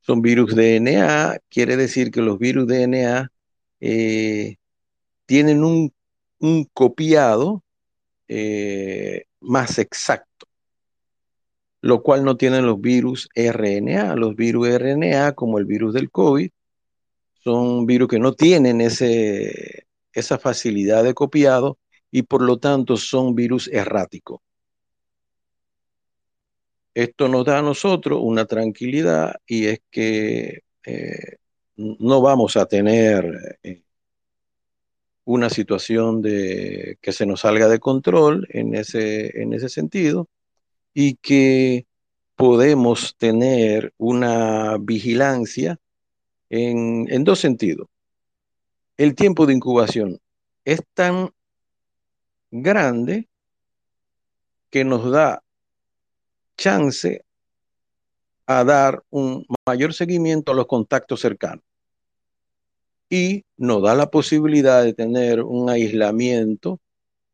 son 0.00 0.22
virus 0.22 0.54
DNA, 0.54 1.38
quiere 1.48 1.76
decir 1.76 2.10
que 2.10 2.20
los 2.20 2.38
virus 2.38 2.66
DNA 2.66 3.30
eh, 3.80 4.56
tienen 5.26 5.64
un, 5.64 5.92
un 6.38 6.64
copiado 6.72 7.62
eh, 8.28 9.24
más 9.40 9.78
exacto, 9.78 10.33
lo 11.84 12.02
cual 12.02 12.24
no 12.24 12.38
tienen 12.38 12.64
los 12.64 12.80
virus 12.80 13.28
RNA. 13.34 14.16
Los 14.16 14.34
virus 14.36 14.68
RNA, 14.70 15.32
como 15.32 15.58
el 15.58 15.66
virus 15.66 15.92
del 15.92 16.10
COVID, 16.10 16.50
son 17.42 17.84
virus 17.84 18.08
que 18.08 18.18
no 18.18 18.32
tienen 18.32 18.80
ese, 18.80 19.86
esa 20.14 20.38
facilidad 20.38 21.04
de 21.04 21.12
copiado 21.12 21.76
y 22.10 22.22
por 22.22 22.40
lo 22.40 22.58
tanto 22.58 22.96
son 22.96 23.34
virus 23.34 23.68
erráticos. 23.68 24.40
Esto 26.94 27.28
nos 27.28 27.44
da 27.44 27.58
a 27.58 27.62
nosotros 27.62 28.18
una 28.22 28.46
tranquilidad 28.46 29.34
y 29.46 29.66
es 29.66 29.80
que 29.90 30.62
eh, 30.86 31.36
no 31.76 32.22
vamos 32.22 32.56
a 32.56 32.64
tener 32.64 33.58
eh, 33.62 33.82
una 35.24 35.50
situación 35.50 36.22
de 36.22 36.96
que 37.02 37.12
se 37.12 37.26
nos 37.26 37.40
salga 37.40 37.68
de 37.68 37.78
control 37.78 38.46
en 38.48 38.74
ese, 38.74 39.42
en 39.42 39.52
ese 39.52 39.68
sentido 39.68 40.30
y 40.94 41.16
que 41.16 41.86
podemos 42.36 43.16
tener 43.16 43.92
una 43.98 44.78
vigilancia 44.78 45.78
en, 46.48 47.06
en 47.10 47.24
dos 47.24 47.40
sentidos. 47.40 47.88
El 48.96 49.14
tiempo 49.14 49.44
de 49.44 49.54
incubación 49.54 50.20
es 50.64 50.80
tan 50.94 51.30
grande 52.50 53.28
que 54.70 54.84
nos 54.84 55.10
da 55.10 55.42
chance 56.56 57.24
a 58.46 58.64
dar 58.64 59.02
un 59.10 59.46
mayor 59.66 59.94
seguimiento 59.94 60.52
a 60.52 60.54
los 60.54 60.66
contactos 60.66 61.20
cercanos 61.20 61.64
y 63.10 63.44
nos 63.56 63.82
da 63.82 63.94
la 63.94 64.10
posibilidad 64.10 64.82
de 64.82 64.92
tener 64.92 65.42
un 65.42 65.70
aislamiento 65.70 66.80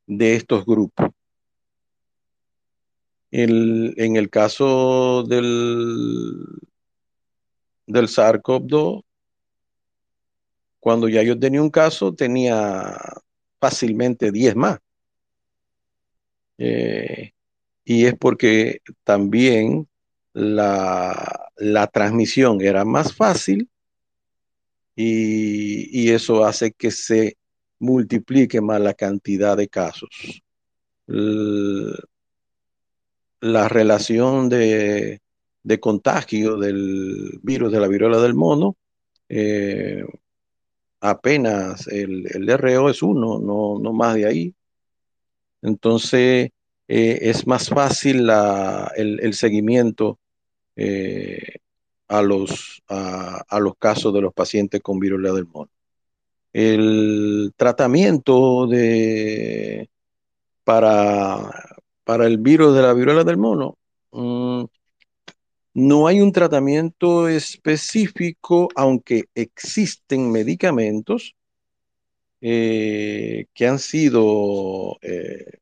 de 0.07 0.35
estos 0.37 0.65
grupos. 0.65 1.11
En 3.31 4.17
el 4.17 4.31
caso 4.31 5.23
del, 5.25 6.45
del 7.87 8.09
SARS-CoV-2, 8.09 9.03
cuando 10.81 11.09
ya 11.09 11.23
yo 11.23 11.39
tenía 11.39 11.63
un 11.63 11.71
caso, 11.71 12.15
tenía 12.15 12.97
fácilmente 13.61 14.33
10 14.33 14.57
más. 14.57 14.79
Eh, 16.59 17.33
y 17.85 18.05
es 18.07 18.15
porque 18.19 18.81
también 19.05 19.89
la, 20.33 21.51
la 21.57 21.87
transmisión 21.87 22.61
era 22.61 22.85
más 22.85 23.15
fácil 23.15 23.69
y, 24.97 26.11
eso 26.11 26.45
hace 26.45 26.73
que 26.73 26.91
se 26.91 27.37
multiplique 27.79 28.61
más 28.61 28.81
la 28.81 28.95
cantidad 28.95 29.57
de 29.57 29.69
casos. 29.69 30.43
La 33.41 33.69
relación 33.69 34.49
de, 34.49 35.21
contagio 35.81 36.57
del 36.57 37.39
virus 37.43 37.73
de 37.73 37.81
la 37.81 37.89
viruela 37.89 38.19
del 38.21 38.35
mono, 38.35 38.77
eh, 39.29 40.05
apenas 41.01 41.87
el, 41.89 42.27
el, 42.35 42.49
es 42.91 43.03
uno, 43.03 43.39
no, 43.39 43.79
no 43.79 43.93
más 43.93 44.15
de 44.15 44.27
ahí. 44.27 44.55
Entonces, 45.63 46.51
eh, 46.89 47.19
es 47.23 47.47
más 47.47 47.69
fácil 47.69 48.29
el, 48.97 49.35
seguimiento 49.35 50.19
eh, 50.77 51.59
a 52.09 52.23
los, 52.23 52.83
a, 52.89 53.61
los 53.61 53.77
casos 53.79 54.13
de 54.13 54.21
los 54.21 54.35
pacientes 54.35 54.81
con 54.81 54.99
viruela 54.99 55.33
del 55.33 55.47
mono. 55.47 55.71
El 56.53 57.53
tratamiento 57.57 58.67
de, 58.67 59.89
para, 60.65 61.80
para 62.11 62.27
el 62.27 62.39
virus 62.39 62.75
de 62.75 62.83
la 62.83 62.93
viruela 62.93 63.23
del 63.23 63.37
mono, 63.37 63.79
mm, 64.11 64.65
no 65.75 66.09
hay 66.09 66.21
un 66.21 66.33
tratamiento 66.33 67.29
específico, 67.29 68.69
aunque 68.75 69.27
existen 69.33 70.33
medicamentos 70.33 71.37
eh, 72.41 73.47
que 73.55 73.65
han 73.69 73.79
sido 73.79 74.99
eh, 75.03 75.61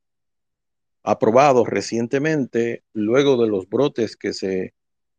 aprobados 1.02 1.68
recientemente, 1.68 2.82
luego 2.94 3.36
de 3.42 3.50
los 3.50 3.68
brotes 3.68 4.16
que 4.16 4.32
se 4.32 4.72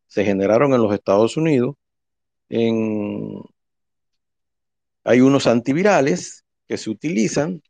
se 0.07 0.25
generaron 0.25 0.73
en 0.73 0.81
los 0.81 0.91
Estados 0.95 1.37
Unidos. 1.37 1.75
hay 5.03 5.21
unos 5.21 5.45
antivirales 5.45 6.43
que 6.67 6.77
se 6.77 6.89
utilizan 6.89 7.61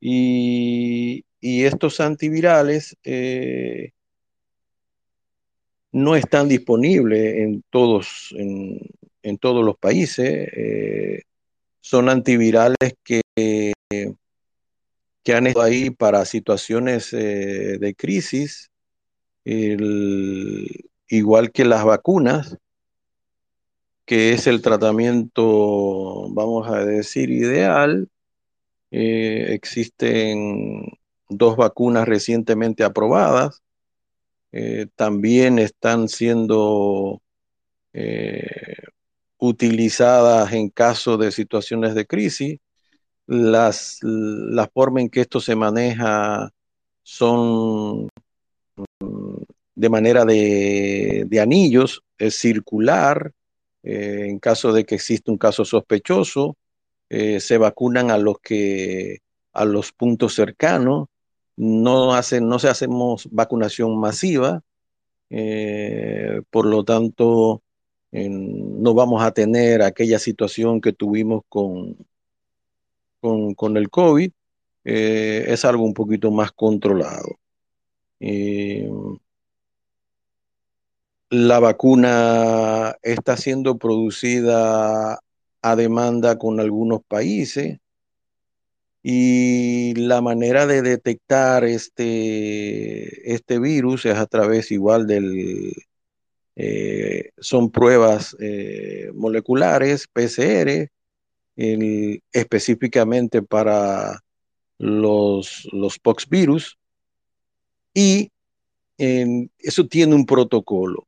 y, 0.00 1.25
estos 1.40 2.00
antivirales 2.00 2.96
eh, 3.04 3.92
no 5.92 6.16
están 6.16 6.48
disponibles 6.48 7.36
en 7.36 7.62
todos, 7.70 8.34
en, 8.36 8.80
en 9.22 9.38
todos 9.38 9.64
los 9.64 9.76
países. 9.78 10.48
Eh, 10.52 11.22
son 11.80 12.08
antivirales 12.08 12.94
que, 13.04 13.22
que 13.36 15.34
han 15.34 15.46
estado 15.46 15.66
ahí 15.66 15.90
para 15.90 16.24
situaciones 16.24 17.12
eh, 17.12 17.78
de 17.78 17.94
crisis, 17.94 18.70
igual 21.08 21.52
que 21.52 21.64
las 21.64 21.84
vacunas, 21.84 22.56
que 24.04 24.32
es 24.32 24.48
el 24.48 24.62
tratamiento, 24.62 26.28
vamos 26.30 26.68
a 26.68 26.84
decir, 26.84 27.30
ideal. 27.30 28.08
Existen 28.90 30.86
dos 31.28 31.56
vacunas 31.56 32.06
recientemente 32.06 32.84
aprobadas. 32.84 33.62
también 34.96 35.58
están 35.58 36.08
siendo 36.08 37.20
utilizadas 39.38 40.52
en 40.52 40.70
caso 40.70 41.16
de 41.16 41.30
situaciones 41.32 41.94
de 41.94 42.06
crisis. 42.06 42.58
Las, 43.26 43.98
la 44.02 44.68
forma 44.68 45.00
en 45.00 45.08
que 45.10 45.22
esto 45.22 45.40
se 45.40 45.56
maneja 45.56 46.50
son 47.02 48.08
mm, 49.00 49.42
de 49.74 49.88
manera 49.88 50.24
de, 50.24 51.28
anillos, 51.40 52.02
es 52.18 52.36
circular. 52.36 53.32
Eh, 53.82 54.26
en 54.28 54.38
caso 54.40 54.72
de 54.72 54.84
que 54.84 54.96
exista 54.96 55.30
un 55.30 55.38
caso 55.38 55.64
sospechoso, 55.64 56.56
eh, 57.08 57.40
se 57.40 57.58
vacunan 57.58 58.10
a 58.10 58.18
los 58.18 58.38
que 58.40 59.20
a 59.52 59.64
los 59.64 59.92
puntos 59.92 60.34
cercanos. 60.34 61.08
No, 61.56 62.14
hacen, 62.14 62.48
no 62.48 62.58
se 62.58 62.68
hacemos 62.68 63.28
vacunación 63.30 63.98
masiva, 63.98 64.62
eh, 65.30 66.42
por 66.50 66.66
lo 66.66 66.84
tanto, 66.84 67.62
no 68.12 68.94
vamos 68.94 69.22
a 69.22 69.32
tener 69.32 69.82
aquella 69.82 70.18
situación 70.18 70.80
que 70.80 70.92
tuvimos 70.92 71.42
con, 71.48 71.96
con, 73.20 73.76
el 73.76 73.90
COVID, 73.90 74.30
eh, 74.84 75.44
es 75.48 75.64
algo 75.64 75.84
un 75.84 75.94
poquito 75.94 76.30
más 76.30 76.52
controlado. 76.52 77.38
Eh, 78.20 78.88
la 81.30 81.58
vacuna 81.58 82.96
está 83.02 83.36
siendo 83.36 83.78
producida 83.78 85.20
a 85.62 85.76
demanda 85.76 86.38
con 86.38 86.60
algunos 86.60 87.02
países 87.02 87.80
y 89.08 89.94
la 89.94 90.20
manera 90.20 90.66
de 90.66 90.82
detectar 90.82 91.62
este, 91.62 93.32
este 93.32 93.60
virus 93.60 94.04
es 94.04 94.16
a 94.16 94.26
través 94.26 94.72
igual 94.72 95.06
del, 95.06 95.72
eh, 96.56 97.30
son 97.38 97.70
pruebas 97.70 98.36
eh, 98.40 99.12
moleculares, 99.14 100.08
PCR, 100.08 100.90
específicamente 102.32 103.42
para 103.42 104.24
los, 104.76 105.68
los 105.70 106.00
virus 106.28 106.76
y 107.94 108.32
eso 108.98 109.86
tiene 109.86 110.16
un 110.16 110.26
protocolo. 110.26 111.06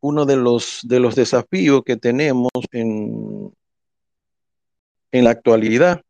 Uno 0.00 0.26
de 0.26 0.36
los, 0.36 0.80
de 0.82 1.00
los 1.00 1.14
desafíos 1.14 1.84
que 1.86 1.96
tenemos 1.96 2.52
en, 2.70 3.50
en 5.10 5.24
la 5.24 5.30
actualidad 5.30 6.03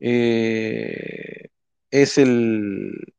eh, 0.00 1.48
es, 1.90 2.18
el, 2.18 3.14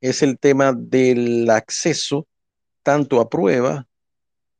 es 0.00 0.22
el 0.22 0.38
tema 0.38 0.72
del 0.72 1.50
acceso 1.50 2.26
tanto 2.82 3.20
a 3.20 3.28
prueba, 3.28 3.86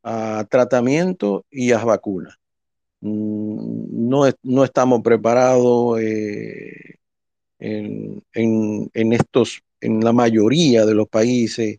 a 0.02 0.46
tratamiento 0.50 1.46
y 1.50 1.72
a 1.72 1.78
vacunas. 1.84 2.36
Mm, 3.00 4.08
no, 4.08 4.24
no 4.42 4.64
estamos 4.64 5.00
preparados 5.02 6.00
eh, 6.00 6.96
en, 7.60 8.22
estos, 9.12 9.62
en 9.80 10.00
la 10.00 10.12
mayoría 10.12 10.84
de 10.84 10.94
los 10.94 11.08
países 11.08 11.78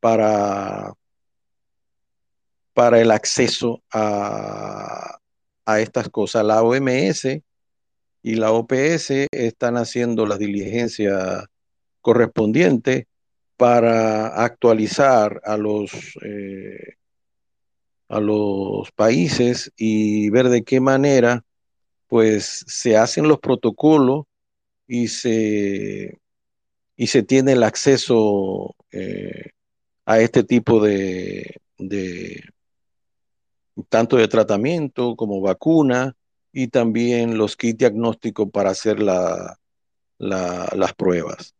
para, 0.00 0.92
para 2.74 3.00
el 3.00 3.10
acceso 3.10 3.82
a, 3.92 5.18
a 5.64 5.80
estas 5.80 6.08
cosas. 6.08 6.44
La 6.44 6.62
OMS 6.62 7.42
y 8.22 8.34
la 8.34 8.52
OPS 8.52 9.28
están 9.30 9.76
haciendo 9.76 10.26
las 10.26 10.38
diligencias 10.38 11.44
correspondientes 12.00 13.06
para 13.56 14.42
actualizar 14.42 15.40
a 15.44 15.56
los, 15.56 15.92
eh, 16.22 16.94
a 18.08 18.20
los 18.20 18.90
países 18.92 19.72
y 19.76 20.30
ver 20.30 20.48
de 20.48 20.64
qué 20.64 20.80
manera 20.80 21.44
pues 22.06 22.64
se 22.66 22.96
hacen 22.96 23.28
los 23.28 23.38
protocolos 23.38 24.24
y 24.86 25.08
se, 25.08 26.18
y 26.96 27.06
se 27.06 27.22
tiene 27.22 27.52
el 27.52 27.62
acceso 27.62 28.74
eh, 28.90 29.50
a 30.06 30.20
este 30.20 30.42
tipo 30.42 30.82
de, 30.82 31.60
de, 31.78 32.42
tanto 33.88 34.16
de 34.16 34.26
tratamiento 34.26 35.14
como 35.16 35.40
vacuna 35.40 36.16
y 36.52 36.68
también 36.68 37.38
los 37.38 37.56
kits 37.56 37.78
diagnósticos 37.78 38.50
para 38.50 38.70
hacer 38.70 39.00
la, 39.00 39.58
las 40.18 40.94
pruebas. 40.94 41.54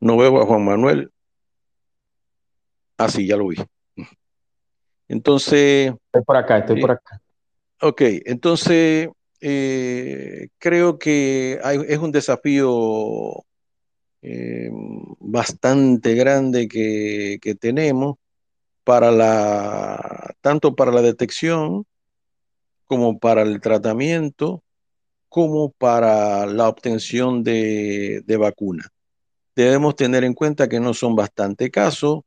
No 0.00 0.16
veo 0.16 0.40
a 0.40 0.46
Juan 0.46 0.64
Manuel. 0.64 1.10
Ah, 2.98 3.08
sí, 3.08 3.26
ya 3.26 3.36
lo 3.36 3.48
vi. 3.48 3.56
Entonces. 5.08 5.92
Estoy 6.06 6.22
por 6.24 6.36
acá, 6.36 6.58
estoy 6.58 6.80
por 6.80 6.92
acá. 6.92 7.20
Ok, 7.80 8.02
entonces 8.24 9.08
eh, 9.40 10.48
creo 10.58 10.98
que 10.98 11.60
es 11.88 11.98
un 11.98 12.12
desafío 12.12 13.44
eh, 14.22 14.70
bastante 15.18 16.14
grande 16.14 16.66
que, 16.68 17.38
que, 17.42 17.54
tenemos 17.54 18.16
para 18.84 19.10
la, 19.10 20.34
tanto 20.40 20.74
para 20.74 20.92
la 20.92 21.02
detección 21.02 21.84
como 22.86 23.18
para 23.18 23.42
el 23.42 23.60
tratamiento, 23.60 24.62
como 25.28 25.70
para 25.70 26.46
la 26.46 26.68
obtención 26.68 27.42
de, 27.42 28.22
de 28.26 28.36
vacunas 28.36 28.88
debemos 29.54 29.96
tener 29.96 30.24
en 30.24 30.34
cuenta 30.34 30.68
que 30.68 30.80
no 30.80 30.94
son 30.94 31.14
bastante 31.14 31.70
casos 31.70 32.20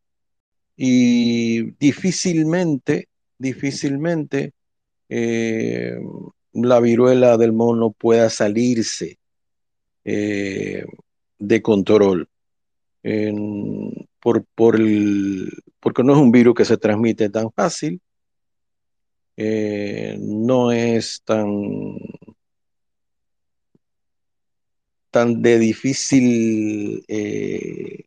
y 0.76 1.72
difícilmente, 1.78 3.10
difícilmente 3.38 4.54
eh, 5.10 5.98
la 6.54 6.80
viruela 6.80 7.38
del 7.38 7.54
mono 7.54 7.92
pueda 7.92 8.30
salirse 8.30 9.18
eh, 10.06 10.86
de 11.40 11.62
control. 11.62 12.30
por, 14.20 14.44
por 14.56 14.76
el, 14.76 15.52
porque 15.80 16.04
no 16.04 16.14
es 16.14 16.20
un 16.20 16.32
virus 16.32 16.56
que 16.56 16.66
se 16.66 16.78
transmite 16.78 17.30
tan 17.30 17.52
fácil, 17.52 18.02
eh, 19.40 20.18
no 20.20 20.72
es 20.72 21.22
tan 21.24 21.96
tan 25.12 25.44
de 25.44 25.60
difícil 25.60 27.06
eh, 27.08 28.06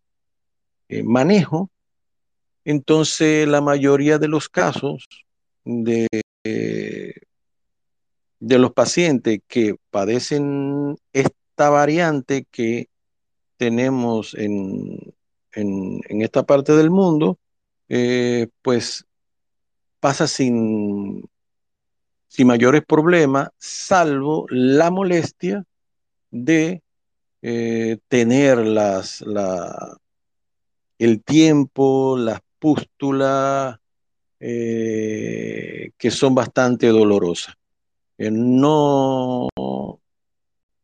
eh, 0.89 1.03
manejo, 1.05 1.71
entonces 2.65 3.47
la 3.47 3.61
mayoría 3.61 4.19
de 4.19 4.27
los 4.27 4.49
casos 4.49 5.07
de, 5.65 6.09
de 6.45 7.15
los 8.59 8.73
pacientes 8.73 9.39
que 9.47 9.77
padecen 9.91 10.97
esta 11.13 11.71
variante 11.71 12.45
que 12.51 12.89
tenemos 13.57 14.35
en, 14.35 15.15
en, 15.53 16.23
esta 16.23 16.45
parte 16.45 16.75
del 16.75 16.91
mundo, 16.91 17.39
pues 18.63 19.05
pasa 20.01 20.27
sin, 20.27 21.29
sin 22.27 22.47
mayores 22.47 22.83
problemas, 22.85 23.51
salvo 23.59 24.47
la 24.49 24.91
molestia 24.91 25.65
de 26.31 26.83
eh, 27.43 27.99
tener 28.09 28.59
las, 28.59 29.21
la, 29.23 29.99
el 30.99 31.23
tiempo, 31.23 32.17
las 32.19 32.41
pústulas, 32.59 33.79
eh, 34.41 35.91
que 35.99 36.11
son 36.11 36.35
bastante 36.35 36.89
dolorosas. 36.89 37.55
Eh, 38.19 38.31
no, 38.31 39.49
no 39.57 40.01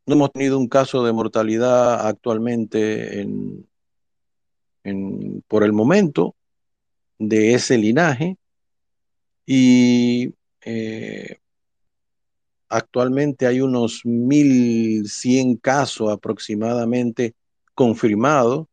hemos 0.06 0.32
tenido 0.32 0.58
un 0.58 0.68
caso 0.68 1.04
de 1.04 1.12
mortalidad 1.12 2.06
actualmente 2.06 3.20
en, 3.20 3.66
en, 4.84 5.42
por 5.48 5.64
el 5.64 5.72
momento 5.72 6.34
de 7.18 7.54
ese 7.54 7.78
linaje 7.78 8.36
y 9.46 10.34
Actualmente 12.68 13.46
hay 13.46 13.60
unos 13.60 14.04
1.100 14.04 15.56
casos 15.60 16.12
aproximadamente 16.12 17.34
confirmados, 17.74 18.66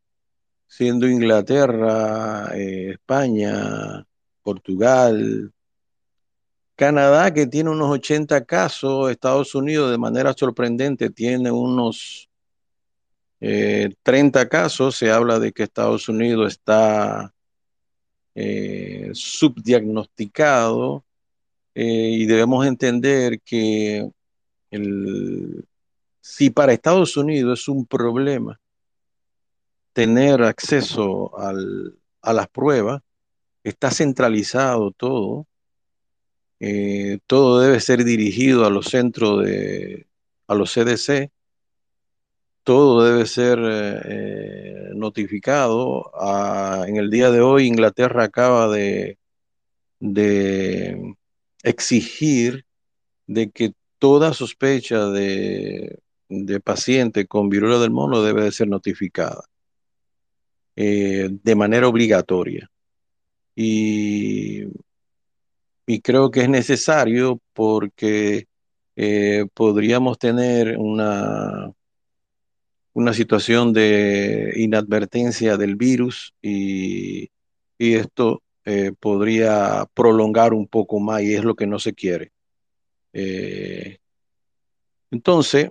siendo 0.68 1.08
Inglaterra, 1.08 2.50
eh, 2.56 2.92
España 2.94 4.06
Portugal, 4.42 5.54
Canadá 6.76 7.32
que 7.34 7.46
tiene 7.46 7.70
unos 7.70 7.92
80 7.92 8.46
casos, 8.46 9.12
Estados 9.12 9.54
Unidos 9.54 9.92
de 9.92 9.98
manera 10.00 10.34
sorprendente 10.34 11.12
tiene 11.12 11.52
unos 11.52 12.30
30 13.40 14.48
casos, 14.48 14.96
se 14.96 15.12
habla 15.12 15.38
de 15.38 15.52
que 15.52 15.64
Estados 15.64 16.08
Unidos 16.08 16.54
está 16.54 17.34
subdiagnosticado 19.14 21.04
y 21.76 22.26
debemos 22.26 22.66
entender 22.66 23.42
que 23.42 24.10
el, 24.72 25.66
si 26.22 26.50
para 26.50 26.74
Estados 26.74 27.18
Unidos 27.18 27.62
es 27.62 27.68
un 27.68 27.86
problema 27.86 28.60
tener 29.94 30.42
acceso 30.42 31.32
a 31.38 32.34
las 32.34 32.48
pruebas, 32.50 33.02
está 33.64 33.92
centralizado 33.92 34.92
todo, 34.92 35.48
eh, 36.60 37.20
todo 37.28 37.60
debe 37.60 37.80
ser 37.80 38.04
dirigido 38.04 38.66
a 38.66 38.70
los 38.70 38.88
centros 38.88 39.46
de, 39.46 40.08
a 40.48 40.56
los 40.56 40.74
CDC, 40.74 41.32
todo 42.64 43.04
debe 43.04 43.26
ser 43.26 43.60
eh, 43.62 44.90
notificado. 44.96 46.12
en 46.88 46.98
el 46.98 47.10
día 47.10 47.32
de 47.32 47.42
hoy 47.42 47.68
Inglaterra 47.68 48.24
acaba 48.26 48.70
de, 48.70 49.18
exigir 51.64 52.66
de 53.28 53.52
que 53.52 53.74
toda 54.00 54.34
sospecha 54.34 55.10
de, 55.10 56.00
paciente 56.64 57.28
con 57.28 57.50
viruela 57.50 57.80
del 57.80 57.92
mono 57.92 58.22
debe 58.24 58.44
de 58.44 58.52
ser 58.52 58.68
notificada 58.68 59.44
eh, 60.76 61.30
de 61.32 61.56
manera 61.56 61.88
obligatoria. 61.88 62.70
Y, 63.56 64.66
creo 66.02 66.32
que 66.32 66.42
es 66.42 66.50
necesario 66.50 67.40
porque 67.54 68.48
eh, 68.96 69.46
podríamos 69.54 70.18
tener 70.18 70.78
una, 70.78 71.72
una 72.94 73.14
situación 73.14 73.74
de 73.74 74.54
inadvertencia 74.56 75.58
del 75.58 75.76
virus 75.76 76.34
y, 76.42 77.30
esto 77.80 78.42
eh, 78.64 78.94
podría 78.98 79.86
prolongar 79.94 80.54
un 80.54 80.68
poco 80.68 81.02
más 81.02 81.22
y 81.22 81.34
es 81.34 81.44
lo 81.44 81.54
que 81.54 81.68
no 81.68 81.80
se 81.80 81.94
quiere. 81.94 82.32
Eh, 83.12 83.98
entonces, 85.12 85.70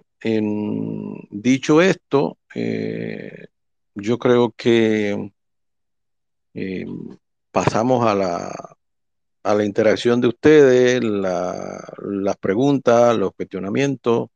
dicho 1.30 1.80
esto, 1.80 2.36
eh, 2.54 3.46
yo 3.94 4.18
creo 4.18 4.52
que 4.54 5.32
pasamos 7.50 8.06
a 8.06 8.14
la, 8.14 8.76
a 9.42 9.54
la 9.54 9.64
interacción 9.64 10.20
de 10.20 10.28
ustedes, 10.28 11.02
las 11.02 12.36
preguntas, 12.38 13.16
los 13.16 13.32
cuestionamientos. 13.32 14.28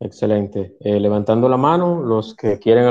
Excelente. 0.00 0.76
levantando 0.80 1.48
la 1.48 1.56
mano, 1.56 2.02
los 2.02 2.34
que 2.34 2.58
quieren 2.58 2.84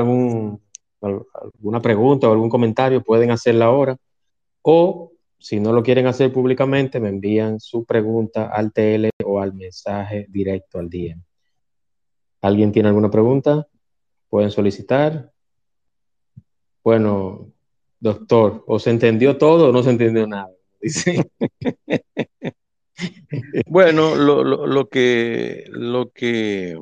alguna 1.01 1.81
pregunta 1.81 2.27
o 2.27 2.31
algún 2.31 2.49
comentario 2.49 3.03
pueden 3.03 3.31
hacerla 3.31 3.65
ahora. 3.65 3.97
O 4.61 5.11
si 5.37 5.59
no 5.59 5.73
lo 5.73 5.83
quieren 5.83 6.07
hacer 6.07 6.31
públicamente, 6.31 6.99
me 7.01 7.09
envían 7.09 7.59
su 7.59 7.83
pregunta 7.83 8.47
al 8.47 8.71
TL 8.71 9.09
o 9.25 9.41
al 9.41 9.53
mensaje 9.53 10.25
directo 10.29 10.79
al 10.79 10.89
DM. 10.89 11.21
¿Alguien 12.41 12.71
tiene 12.71 12.89
alguna 12.89 13.11
pregunta? 13.11 13.67
Pueden 14.29 14.51
solicitar. 14.51 15.31
Bueno, 16.83 17.51
doctor, 17.99 18.63
¿o 18.67 18.79
se 18.79 18.89
entendió 18.89 19.37
todo 19.37 19.69
o 19.69 19.71
no 19.71 19.83
se 19.83 19.89
entendió 19.89 20.25
nada? 20.27 20.49
bueno, 23.67 24.15
lo, 24.15 24.89
que, 24.89 25.65
lo 25.69 26.11
que 26.11 26.77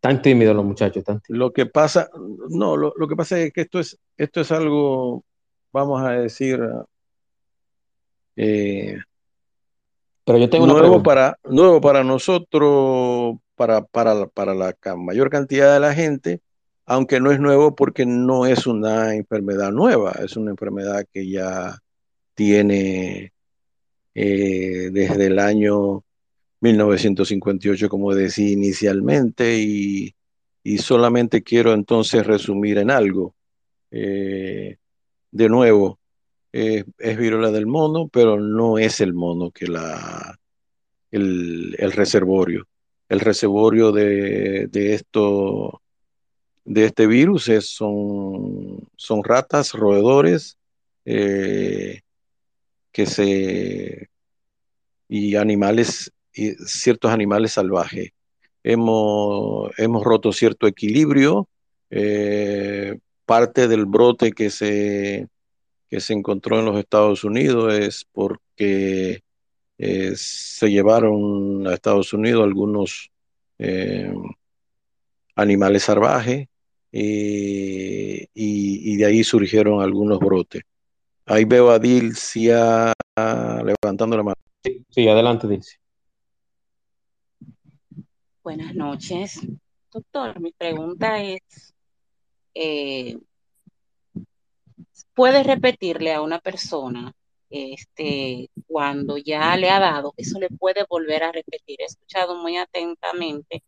Tan 0.00 0.20
tímidos 0.20 0.56
los 0.56 0.64
muchachos, 0.64 1.04
tan 1.04 1.20
Lo 1.28 1.52
que 1.52 1.66
pasa, 1.66 2.10
no, 2.48 2.76
lo, 2.76 2.92
lo, 2.96 3.06
que 3.06 3.14
pasa 3.14 3.38
es 3.38 3.52
que 3.52 3.60
esto 3.60 3.78
es, 3.78 3.98
esto 4.16 4.40
es 4.40 4.50
algo, 4.50 5.24
vamos 5.72 6.02
a 6.02 6.10
decir, 6.10 6.60
eh, 8.36 8.96
Pero 10.24 10.38
yo 10.38 10.50
tengo 10.50 10.66
nuevo, 10.66 11.02
para, 11.02 11.38
nuevo 11.44 11.80
para 11.80 12.02
nosotros, 12.02 13.36
para, 13.54 13.82
para, 13.82 14.26
para 14.26 14.54
la 14.54 14.74
mayor 14.96 15.30
cantidad 15.30 15.72
de 15.72 15.80
la 15.80 15.94
gente, 15.94 16.40
aunque 16.84 17.20
no 17.20 17.30
es 17.30 17.38
nuevo 17.38 17.74
porque 17.74 18.06
no 18.06 18.46
es 18.46 18.66
una 18.66 19.14
enfermedad 19.14 19.70
nueva, 19.70 20.12
es 20.24 20.36
una 20.36 20.50
enfermedad 20.50 21.04
que 21.12 21.30
ya 21.30 21.78
tiene 22.34 23.32
eh, 24.14 24.90
desde 24.92 25.26
el 25.26 25.38
año 25.38 26.04
1958, 26.60 27.88
como 27.88 28.14
decía 28.14 28.50
inicialmente, 28.50 29.58
y, 29.58 30.14
solamente 30.78 31.42
quiero 31.42 31.72
entonces 31.74 32.26
resumir 32.26 32.78
en 32.78 32.90
algo. 32.90 33.34
Eh, 33.90 34.76
de 35.30 35.48
nuevo, 35.48 35.98
es 36.52 36.84
viruela 37.18 37.50
del 37.50 37.66
mono, 37.66 38.08
pero 38.08 38.38
no 38.38 38.78
es 38.78 39.00
el 39.00 39.14
mono 39.14 39.50
que 39.50 39.66
la 39.66 40.38
el, 41.12 41.92
reservorio. 41.92 42.66
El 43.08 43.20
reservorio 43.20 43.92
de, 43.92 44.68
esto 44.72 45.82
de 46.64 46.86
este 46.86 47.06
virus 47.06 47.48
es, 47.48 47.68
son, 47.68 48.88
son 48.96 49.22
ratas, 49.22 49.72
roedores, 49.72 50.56
eh, 51.04 52.00
que 52.92 53.06
se 53.06 54.08
y 55.08 55.36
animales, 55.36 56.12
y 56.34 56.52
ciertos 56.66 57.10
animales 57.10 57.52
salvajes. 57.52 58.10
Hemos, 58.62 59.70
hemos 59.78 60.04
roto 60.04 60.32
cierto 60.32 60.66
equilibrio, 60.66 61.48
eh, 61.90 62.98
parte 63.26 63.68
del 63.68 63.86
brote 63.86 64.32
que 64.32 64.50
se 64.50 65.28
que 65.92 66.00
se 66.00 66.14
encontró 66.14 66.58
en 66.58 66.64
los 66.64 66.78
Estados 66.78 67.22
Unidos 67.22 67.74
es 67.74 68.06
porque 68.10 69.20
eh, 69.76 70.12
se 70.16 70.70
llevaron 70.70 71.66
a 71.66 71.74
Estados 71.74 72.14
Unidos 72.14 72.44
algunos 72.44 73.10
eh, 73.58 74.10
animales 75.36 75.82
salvajes 75.82 76.48
y, 76.90 78.26
de 78.96 79.04
ahí 79.04 79.22
surgieron 79.22 79.82
algunos 79.82 80.18
brotes. 80.18 80.62
Ahí 81.26 81.44
veo 81.44 81.70
a 81.70 81.78
Dilcia 81.78 82.92
levantando 83.16 84.16
la 84.16 84.22
mano. 84.22 84.36
Sí, 84.90 85.08
adelante, 85.08 85.46
Dilcia. 85.46 85.78
Buenas 88.42 88.74
noches. 88.74 89.40
Doctor, 89.92 90.40
mi 90.40 90.52
pregunta 90.52 91.22
es, 91.22 91.74
eh, 92.54 93.18
puede 95.14 95.42
repetirle 95.42 96.12
a 96.12 96.22
una 96.22 96.40
persona 96.40 97.14
este, 97.50 98.50
cuando 98.66 99.18
ya 99.18 99.56
le 99.56 99.70
ha 99.70 99.78
dado, 99.78 100.14
eso 100.16 100.40
le 100.40 100.48
puede 100.48 100.84
volver 100.88 101.22
a 101.22 101.32
repetir. 101.32 101.80
He 101.80 101.84
escuchado 101.84 102.36
muy 102.36 102.56
atentamente 102.56 103.62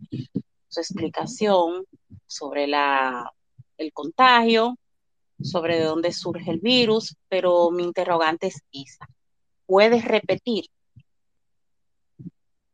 su 0.68 0.80
explicación 0.80 1.84
sobre 2.26 2.66
la, 2.66 3.30
el 3.76 3.92
contagio, 3.92 4.76
sobre 5.44 5.76
de 5.76 5.84
dónde 5.84 6.12
surge 6.12 6.50
el 6.50 6.60
virus, 6.60 7.16
pero 7.28 7.70
mi 7.70 7.84
interrogante 7.84 8.48
es 8.48 8.62
esa. 8.72 9.06
¿Puedes 9.66 10.04
repetir? 10.04 10.64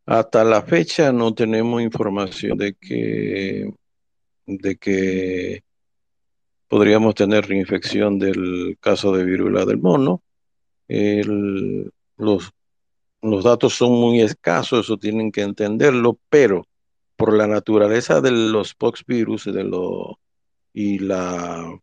Hasta 0.06 0.44
la 0.44 0.62
fecha 0.62 1.12
no 1.12 1.34
tenemos 1.34 1.82
información 1.82 2.56
de 2.56 2.74
que, 2.74 3.72
de 4.46 4.76
que 4.76 5.62
podríamos 6.68 7.14
tener 7.14 7.46
reinfección 7.46 8.18
del 8.18 8.76
caso 8.80 9.12
de 9.12 9.24
viruela 9.24 9.64
del 9.66 9.78
mono. 9.78 10.22
los, 10.88 12.50
los 13.22 13.44
datos 13.44 13.74
son 13.74 13.92
muy 13.92 14.20
escasos, 14.20 14.86
eso 14.86 14.96
tienen 14.96 15.32
que 15.32 15.42
entenderlo, 15.42 16.18
pero 16.28 16.66
por 17.16 17.34
la 17.34 17.46
naturaleza 17.46 18.20
de 18.20 18.30
los 18.30 18.74
poxvirus 18.74 19.44
de 19.44 19.64
lo, 19.64 20.18
y 20.72 20.98
la 21.00 21.78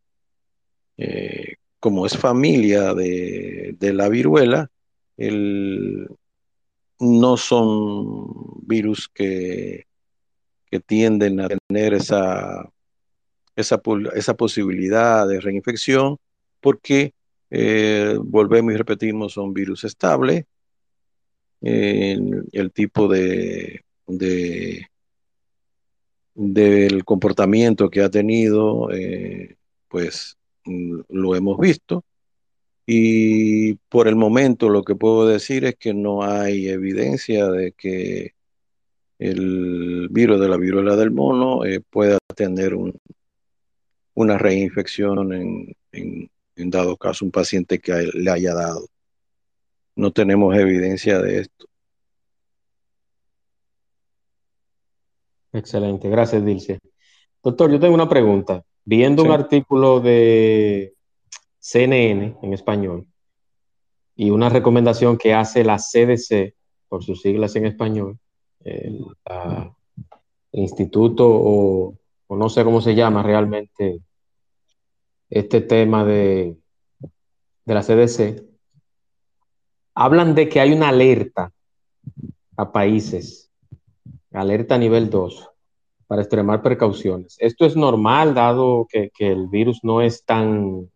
eh, 0.98 1.56
como 1.80 2.06
es 2.06 2.18
familia 2.18 2.94
de, 2.94 3.76
la 3.80 4.10
viruela, 4.10 4.70
no 7.00 7.38
son 7.38 8.68
virus 8.68 9.10
que, 9.14 9.86
tienden 10.86 11.40
a 11.40 11.48
tener 11.48 11.94
esa 11.96 12.70
posibilidad 14.38 15.28
de 15.28 15.40
reinfección 15.40 16.18
porque, 16.62 17.14
eh, 17.50 18.16
volvemos 18.22 18.74
y 18.74 18.78
repetimos, 18.78 19.34
son 19.34 19.54
virus 19.54 19.84
estables. 19.86 20.46
el 21.62 22.72
tipo 22.74 23.08
de, 23.08 23.84
comportamiento 27.06 27.90
que 27.90 28.02
ha 28.02 28.10
tenido, 28.10 28.92
eh, 28.92 29.56
pues 29.88 30.37
lo 31.10 31.36
hemos 31.36 31.58
visto. 31.60 32.04
Y 32.86 33.76
por 33.90 34.08
el 34.08 34.16
momento 34.16 34.70
lo 34.70 34.84
que 34.84 34.96
puedo 34.96 35.28
decir 35.28 35.66
es 35.66 35.76
que 35.76 35.94
no 35.94 36.24
hay 36.24 36.70
evidencia 36.70 37.48
de 37.48 37.74
que 37.74 38.34
el 39.20 40.08
virus 40.10 40.40
de 40.40 40.48
la 40.48 40.58
viruela 40.58 40.96
del 40.96 41.12
mono 41.12 41.66
eh, 41.66 41.82
pueda 41.82 42.18
tener 42.36 42.76
un, 42.76 42.94
una 44.14 44.38
reinfección 44.38 45.34
en, 45.34 45.76
en, 45.92 46.30
dado 46.70 46.98
caso 46.98 47.26
un 47.26 47.32
paciente 47.32 47.80
que 47.80 48.10
le 48.14 48.32
haya 48.32 48.54
dado. 48.54 48.88
No 49.96 50.12
tenemos 50.12 50.56
evidencia 50.56 51.20
de 51.20 51.42
esto. 51.42 51.66
Excelente, 55.54 56.10
gracias 56.10 56.46
Dilce. 56.46 56.80
Doctor, 57.44 57.72
yo 57.72 57.80
tengo 57.80 57.96
una 57.96 58.10
pregunta. 58.10 58.64
Viendo 58.90 59.24
sí. 59.24 59.28
un 59.28 59.34
artículo 59.34 60.00
de 60.00 60.94
CNN 61.60 62.38
en 62.42 62.54
español 62.54 63.06
y 64.16 64.30
una 64.30 64.48
recomendación 64.48 65.18
que 65.18 65.34
hace 65.34 65.66
la 65.66 65.78
CDC, 65.78 66.56
por 66.88 67.04
sus 67.04 67.22
siglas 67.22 67.54
en 67.58 67.66
español, 67.66 68.18
el, 68.64 69.06
la, 69.26 69.76
instituto 70.54 71.28
o, 71.30 71.96
o, 72.28 72.36
no 72.38 72.48
sé 72.48 72.64
cómo 72.64 72.80
se 72.80 72.96
llama 72.96 73.24
realmente 73.24 74.00
este 75.30 75.60
tema 75.60 76.06
de, 76.06 76.56
de 77.66 77.74
la 77.74 77.84
CDC, 77.84 78.42
hablan 79.96 80.34
de 80.34 80.48
que 80.48 80.62
hay 80.62 80.72
una 80.72 80.88
alerta 80.88 81.52
a 82.56 82.72
países, 82.72 83.52
alerta 84.32 84.76
a 84.76 84.78
nivel 84.78 85.10
2, 85.10 85.50
para 86.08 86.22
extremar 86.22 86.62
precauciones. 86.62 87.36
Esto 87.40 87.66
es 87.66 87.76
normal, 87.76 88.34
dado 88.34 88.88
que, 88.90 89.12
que 89.14 89.28
el 89.30 89.48
virus 89.48 89.82
no 89.84 90.02
es 90.02 90.24
tan, 90.24 90.90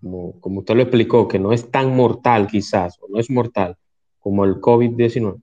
como, 0.00 0.40
como, 0.40 0.60
usted 0.60 0.74
lo 0.74 0.82
explicó, 0.82 1.28
que 1.28 1.38
no 1.38 1.52
es 1.52 1.70
tan 1.70 1.94
mortal 1.94 2.46
quizás, 2.46 2.98
o 3.00 3.08
no 3.08 3.20
es 3.20 3.30
mortal 3.30 3.76
como 4.18 4.44
el 4.44 4.56
COVID-19. 4.60 5.34
O 5.34 5.42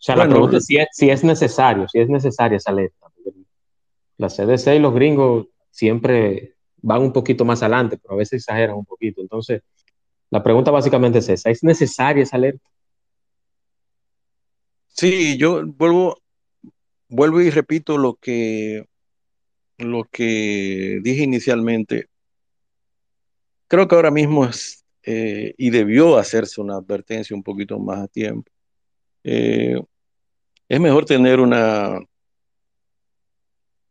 sea, 0.00 0.14
bueno, 0.14 0.28
la 0.28 0.34
pregunta 0.34 0.56
es 0.58 0.66
si, 0.66 0.76
es 0.76 0.88
si 0.92 1.10
es 1.10 1.24
necesario, 1.24 1.88
si 1.88 1.98
es 1.98 2.08
necesaria 2.08 2.56
esa 2.56 2.70
alerta. 2.70 3.08
La 4.16 4.28
CDC 4.28 4.74
y 4.74 4.78
los 4.78 4.94
gringos 4.94 5.46
siempre 5.70 6.54
van 6.82 7.02
un 7.02 7.12
poquito 7.12 7.44
más 7.44 7.62
adelante, 7.62 7.98
pero 7.98 8.14
a 8.14 8.18
veces 8.18 8.40
exageran 8.40 8.76
un 8.76 8.84
poquito. 8.84 9.20
Entonces, 9.20 9.62
la 10.30 10.42
pregunta 10.42 10.70
básicamente 10.70 11.18
es 11.18 11.28
esa, 11.28 11.50
¿es 11.50 11.64
necesaria 11.64 12.22
esa 12.22 12.36
alerta? 12.36 12.68
Sí, 14.98 15.38
yo 15.38 15.64
vuelvo, 15.64 16.20
vuelvo 17.08 17.40
y 17.40 17.50
repito 17.50 17.96
lo 17.98 18.16
que, 18.16 18.84
lo 19.78 20.02
que 20.10 20.98
dije 21.04 21.22
inicialmente. 21.22 22.08
Creo 23.68 23.86
que 23.86 23.94
ahora 23.94 24.10
mismo 24.10 24.44
es, 24.44 24.84
eh, 25.04 25.54
y 25.56 25.70
debió 25.70 26.18
hacerse 26.18 26.60
una 26.60 26.78
advertencia 26.78 27.36
un 27.36 27.44
poquito 27.44 27.78
más 27.78 28.00
a 28.00 28.08
tiempo. 28.08 28.50
Eh, 29.22 29.80
es 30.68 30.80
mejor 30.80 31.04
tener 31.04 31.38
una, 31.38 32.00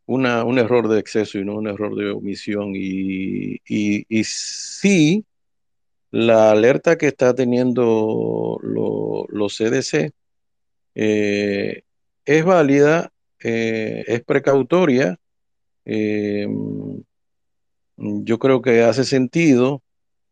una, 0.04 0.44
un 0.44 0.58
error 0.58 0.88
de 0.88 1.00
exceso 1.00 1.38
y 1.38 1.44
no 1.46 1.54
un 1.54 1.68
error 1.68 1.96
de 1.96 2.10
omisión. 2.10 2.72
Y, 2.74 3.54
y, 3.66 4.04
y 4.10 4.24
sí, 4.24 5.24
la 6.10 6.50
alerta 6.50 6.98
que 6.98 7.06
está 7.06 7.34
teniendo 7.34 8.58
los 8.62 9.26
lo 9.30 9.48
CDC 9.48 10.12
eh, 11.00 11.82
es 12.24 12.44
válida, 12.44 13.12
eh, 13.38 14.04
es 14.08 14.24
precautoria. 14.24 15.16
Eh, 15.84 16.48
yo 17.96 18.38
creo 18.40 18.60
que 18.62 18.82
hace 18.82 19.04
sentido 19.04 19.82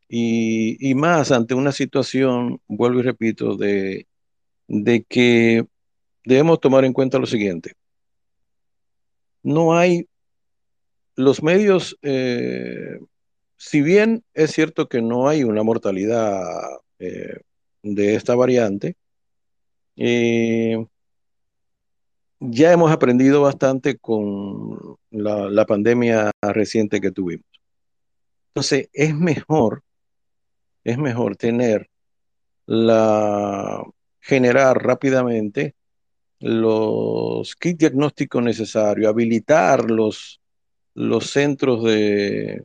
y, 0.08 0.94
más 0.96 1.30
ante 1.30 1.54
una 1.54 1.70
situación, 1.70 2.60
vuelvo 2.66 2.98
y 2.98 3.02
repito, 3.04 3.56
de, 3.56 4.08
de 4.66 5.04
que 5.04 5.66
debemos 6.24 6.58
tomar 6.60 6.84
en 6.84 6.92
cuenta 6.92 7.18
lo 7.18 7.26
siguiente. 7.26 7.74
No 9.44 9.76
hay 9.76 10.08
los 11.14 11.42
medios, 11.44 11.96
si 13.56 13.80
bien 13.82 14.24
es 14.34 14.50
cierto 14.50 14.88
que 14.88 15.00
no 15.00 15.28
hay 15.28 15.44
una 15.44 15.62
mortalidad 15.62 16.42
de 16.98 18.14
esta 18.14 18.34
variante, 18.34 18.96
eh, 19.96 20.86
ya 22.40 22.72
hemos 22.72 22.92
aprendido 22.92 23.42
bastante 23.42 23.96
con 23.98 24.96
la, 25.10 25.64
pandemia 25.66 26.30
reciente 26.42 27.00
que 27.00 27.10
tuvimos. 27.10 27.46
Entonces, 28.50 28.88
es 28.92 29.14
mejor, 29.14 29.82
es 30.84 30.98
mejor 30.98 31.36
tener 31.36 31.88
la, 32.66 33.82
generar 34.20 34.82
rápidamente 34.82 35.74
los 36.40 37.56
kits 37.56 37.78
diagnósticos 37.78 38.42
necesarios, 38.42 39.08
habilitar 39.08 39.90
los, 39.90 40.40
los 40.94 41.30
centros 41.30 41.82
de, 41.84 42.64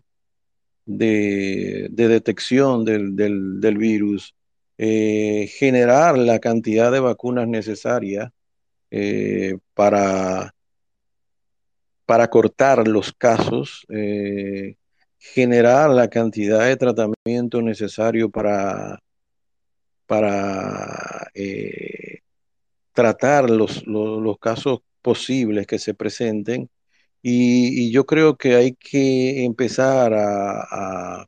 de, 0.86 1.88
de 1.92 2.08
detección 2.08 2.84
del, 2.84 3.16
del 3.16 3.78
virus, 3.78 4.36
eh, 4.84 5.46
generar 5.48 6.18
la 6.18 6.40
cantidad 6.40 6.92
de 6.92 7.00
vacunas 7.00 7.48
necesarias 7.48 8.32
eh, 8.90 9.60
para, 9.76 10.56
para 12.08 12.28
cortar 12.32 12.88
los 12.88 13.14
casos, 13.14 13.86
eh, 13.90 14.78
generar 15.20 15.92
la 15.92 16.08
cantidad 16.10 16.66
de 16.66 16.78
tratamiento 16.78 17.62
necesario 17.62 18.32
para, 18.32 19.04
para 20.08 21.30
tratar 22.94 23.52
los, 23.52 23.86
los, 23.86 24.40
casos 24.40 24.80
posibles 25.04 25.68
que 25.68 25.78
se 25.78 25.94
presenten. 25.94 26.72
Y, 27.22 27.92
yo 27.92 28.08
creo 28.08 28.36
que 28.36 28.56
hay 28.56 28.74
que 28.74 29.46
empezar 29.46 30.12
a 30.16 31.28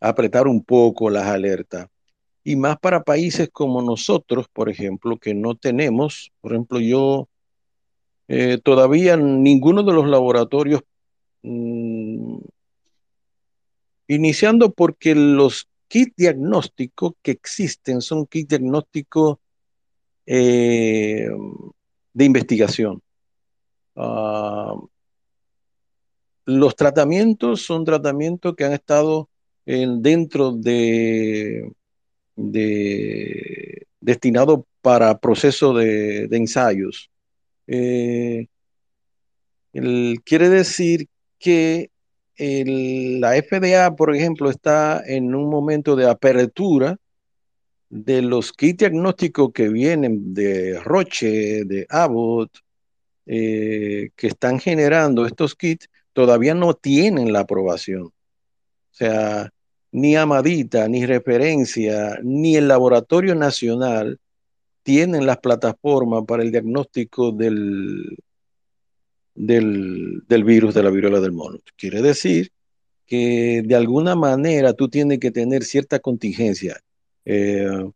apretar 0.00 0.48
un 0.48 0.64
poco 0.64 1.08
las 1.08 1.26
alertas 1.26 1.86
y 2.44 2.56
más 2.56 2.78
para 2.78 3.02
países 3.02 3.48
como 3.50 3.80
nosotros, 3.80 4.46
por 4.52 4.68
ejemplo, 4.68 5.16
que 5.16 5.34
no 5.34 5.54
tenemos, 5.54 6.30
por 6.42 6.52
ejemplo, 6.52 6.78
yo 6.78 7.28
eh, 8.28 8.58
todavía 8.62 9.16
ninguno 9.16 9.82
de 9.82 9.92
los 9.94 10.06
laboratorios, 10.06 10.82
mmm, 11.42 12.36
iniciando 14.08 14.72
porque 14.72 15.14
los 15.14 15.68
kits 15.88 16.14
diagnósticos 16.16 17.12
que 17.22 17.30
existen 17.30 18.02
son 18.02 18.26
kits 18.26 18.48
diagnósticos 18.48 19.38
eh, 20.26 21.28
de 22.12 22.24
investigación. 22.24 23.02
Uh, 23.96 24.88
los 26.46 26.76
tratamientos 26.76 27.62
son 27.62 27.84
tratamientos 27.84 28.54
que 28.54 28.64
han 28.64 28.72
estado 28.72 29.30
en, 29.64 30.02
dentro 30.02 30.52
de 30.52 31.72
de, 32.36 33.86
destinado 34.00 34.66
para 34.82 35.18
proceso 35.18 35.74
de, 35.74 36.28
ensayos. 36.30 37.10
Eh, 37.66 38.46
el, 39.72 40.20
quiere 40.24 40.48
decir 40.48 41.08
que 41.38 41.90
la 42.36 43.32
FDA, 43.42 43.94
por 43.96 44.14
ejemplo, 44.14 44.50
está 44.50 45.02
en 45.06 45.34
un 45.34 45.48
momento 45.48 45.96
de 45.96 46.08
apertura 46.08 46.96
de 47.88 48.22
los 48.22 48.52
kits 48.52 48.78
diagnósticos 48.78 49.52
que 49.52 49.68
vienen 49.68 50.34
de 50.34 50.80
Roche, 50.80 51.64
de 51.64 51.86
Abbott, 51.88 52.58
eh, 53.26 54.10
que 54.16 54.26
están 54.26 54.58
generando 54.58 55.26
estos 55.26 55.54
kits, 55.54 55.88
todavía 56.12 56.54
no 56.54 56.74
tienen 56.74 57.32
la 57.32 57.40
aprobación. 57.40 58.04
O 58.04 58.12
sea, 58.90 59.50
ni 59.94 60.16
Amadita, 60.16 60.88
ni 60.88 61.06
referencia, 61.06 62.18
ni 62.24 62.56
el 62.56 62.66
Laboratorio 62.66 63.36
Nacional 63.36 64.18
tienen 64.82 65.24
las 65.24 65.38
plataformas 65.38 66.24
para 66.26 66.42
el 66.42 66.50
diagnóstico 66.50 67.30
del, 67.30 68.16
del, 69.36 70.22
del, 70.26 70.44
virus 70.44 70.74
de 70.74 70.82
la 70.82 70.90
viruela 70.90 71.20
del 71.20 71.30
mono. 71.30 71.60
Quiere 71.76 72.02
decir 72.02 72.50
que 73.06 73.62
de 73.64 73.74
alguna 73.76 74.16
manera 74.16 74.72
tú 74.72 74.88
tienes 74.88 75.20
que 75.20 75.30
tener 75.30 75.62
cierta 75.62 76.00
contingencia. 76.00 76.80
Eh, 77.24 77.88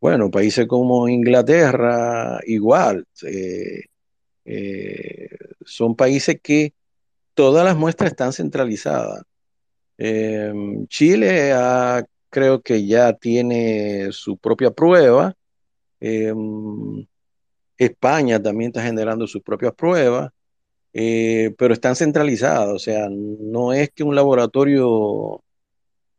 bueno, 0.00 0.32
países 0.32 0.66
como 0.66 1.08
Inglaterra, 1.08 2.40
igual. 2.46 3.06
Eh, 3.22 3.84
eh, 4.44 5.28
son 5.64 5.94
países 5.94 6.40
que 6.42 6.74
todas 7.32 7.64
las 7.64 7.76
muestras 7.76 8.10
están 8.10 8.32
centralizadas. 8.32 9.22
Eh, 9.98 10.52
Chile 10.88 11.52
creo 12.30 12.62
que 12.62 12.86
ya 12.86 13.12
tiene 13.14 14.08
su 14.12 14.36
propia 14.38 14.70
prueba. 14.70 15.34
Eh, 16.00 16.32
España 17.78 18.42
también 18.42 18.68
está 18.70 18.82
generando 18.82 19.26
sus 19.26 19.42
propias 19.42 19.74
pruebas. 19.74 20.30
eh, 20.94 21.52
pero 21.58 21.74
están 21.74 21.96
centralizadas, 21.96 22.68
o 22.68 22.78
sea, 22.78 23.08
no 23.10 23.72
es 23.72 23.90
que 23.90 24.04
un 24.04 24.14
laboratorio 24.14 25.42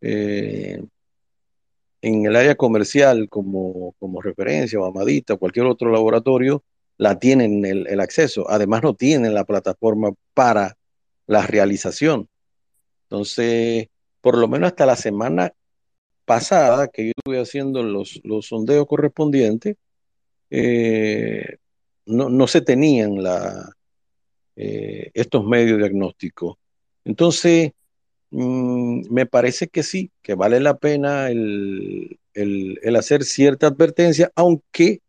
eh, 0.02 0.84
en 2.02 2.26
el 2.26 2.36
área 2.36 2.56
comercial 2.56 3.30
como, 3.30 3.94
como 4.00 4.22
referencia 4.22 4.80
o 4.80 4.86
Amadita 4.86 5.36
o 5.36 5.40
cualquier 5.40 5.66
otro 5.66 5.92
laboratorio 5.92 6.64
la 6.98 7.18
tienen 7.20 7.66
el, 7.66 7.88
el 7.88 8.00
acceso. 8.02 8.50
Además 8.50 8.84
no 8.84 8.94
tienen 8.96 9.34
la 9.34 9.46
plataforma 9.46 10.12
para 10.34 10.78
la 11.28 11.48
realización. 11.48 12.28
Entonces, 13.16 13.88
por 14.20 14.38
lo 14.38 14.50
menos 14.50 14.68
hasta 14.68 14.86
la 14.86 14.98
semana 14.98 15.54
pasada 16.26 16.90
que 16.90 17.06
yo 17.06 17.12
estuve 17.16 17.40
haciendo 17.40 17.82
los, 17.82 18.22
sondeos 18.42 18.86
correspondientes, 18.88 19.78
eh, 20.50 21.58
no, 22.08 22.48
se 22.48 22.60
tenían 22.60 23.16
eh, 24.58 25.12
estos 25.14 25.46
medios 25.46 25.78
diagnósticos. 25.78 26.58
Entonces, 27.06 27.72
mmm, 28.32 29.04
me 29.10 29.26
parece 29.26 29.70
que 29.70 29.82
sí, 29.82 30.12
que 30.22 30.36
vale 30.36 30.60
la 30.60 30.78
pena 30.78 31.30
el, 31.30 32.20
hacer 32.98 33.24
cierta 33.24 33.68
advertencia, 33.68 34.30
aunque 34.36 35.00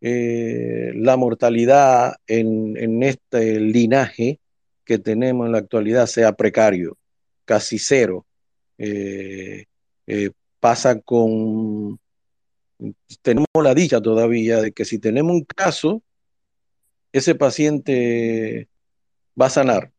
eh, 0.00 0.92
la 0.94 1.16
mortalidad 1.16 2.14
en, 2.28 3.02
este 3.02 3.58
linaje 3.58 4.38
que 4.84 4.98
tenemos 4.98 5.46
en 5.46 5.52
la 5.52 5.58
actualidad 5.58 6.06
sea 6.06 6.32
precario, 6.32 6.96
casi 7.46 7.78
cero. 7.78 8.26
Eh, 8.76 9.64
eh, 10.06 10.30
pasa 10.60 11.00
con, 11.00 11.98
tenemos 13.22 13.46
la 13.62 13.74
dicha 13.74 14.02
todavía 14.02 14.60
de 14.60 14.72
que 14.72 14.84
si 14.84 14.98
tenemos 14.98 15.32
un 15.32 15.44
caso, 15.44 16.02
ese 17.12 17.34
paciente 17.34 18.68
va 19.40 19.46
a 19.46 19.50
sanar. 19.50 19.92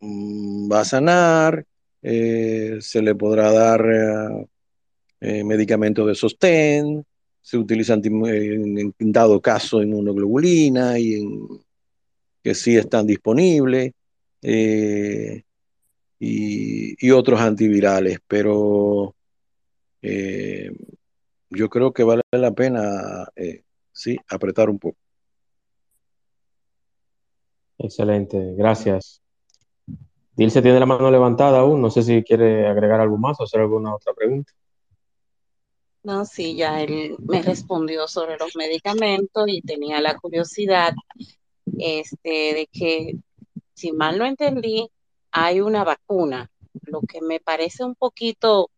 Mm, 0.00 0.70
va 0.70 0.80
a 0.80 0.84
sanar, 0.84 1.64
eh, 2.02 2.78
se 2.80 3.00
le 3.02 3.14
podrá 3.14 3.50
dar 3.52 3.82
medicamentos 5.20 6.06
de 6.08 6.16
sostén, 6.16 7.06
se 7.40 7.56
utilizan 7.56 8.02
en, 8.04 8.92
en, 8.98 9.12
dado 9.12 9.40
caso 9.40 9.80
inmunoglobulina 9.80 10.98
y 10.98 11.14
en, 11.14 11.48
que 12.42 12.54
sí 12.54 12.76
están 12.76 13.06
disponibles. 13.06 13.92
Y, 16.24 16.94
y, 17.04 17.10
otros 17.10 17.40
antivirales, 17.40 18.20
pero 18.28 19.12
eh, 20.00 20.70
yo 21.50 21.68
creo 21.68 21.92
que 21.92 22.04
vale 22.04 22.22
la 22.30 22.52
pena, 22.52 23.26
eh, 23.34 23.64
sí, 23.90 24.16
apretar 24.28 24.70
un 24.70 24.78
poco. 24.78 24.96
Excelente, 27.76 28.54
gracias. 28.54 29.20
Dilce 30.36 30.62
tiene 30.62 30.78
la 30.78 30.86
mano 30.86 31.10
levantada 31.10 31.58
aún, 31.58 31.82
no 31.82 31.90
sé 31.90 32.04
si 32.04 32.22
quiere 32.22 32.68
agregar 32.68 33.00
algo 33.00 33.18
más 33.18 33.40
o 33.40 33.42
hacer 33.42 33.60
alguna 33.60 33.92
otra 33.92 34.14
pregunta. 34.14 34.52
No, 36.04 36.24
sí, 36.24 36.54
ya 36.54 36.80
él 36.82 37.16
me 37.18 37.42
respondió 37.42 38.06
sobre 38.06 38.36
los 38.38 38.54
medicamentos 38.54 39.44
y 39.48 39.60
tenía 39.60 40.00
la 40.00 40.16
curiosidad 40.16 40.94
este, 41.78 42.28
de 42.28 42.68
que, 42.72 43.16
si 43.74 43.90
mal 43.90 44.18
no 44.18 44.24
entendí, 44.24 44.88
hay 45.32 45.60
una 45.60 45.84
vacuna. 45.84 46.50
Lo 46.82 47.00
que 47.00 47.20
me 47.20 47.40
parece 47.40 47.84
un 47.84 47.94
poquito, 47.94 48.70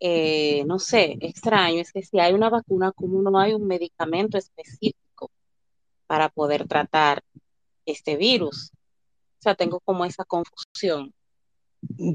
eh, 0.00 0.64
no 0.66 0.78
sé, 0.78 1.16
extraño 1.20 1.80
es 1.80 1.92
que 1.92 2.02
si 2.02 2.18
hay 2.18 2.32
una 2.32 2.50
vacuna, 2.50 2.92
como 2.92 3.22
no 3.22 3.38
hay 3.38 3.54
un 3.54 3.66
medicamento 3.66 4.36
específico 4.38 5.30
para 6.06 6.28
poder 6.28 6.66
tratar 6.66 7.22
este 7.84 8.16
virus? 8.16 8.72
O 9.38 9.42
sea, 9.42 9.54
tengo 9.54 9.80
como 9.80 10.04
esa 10.04 10.24
confusión. 10.24 11.12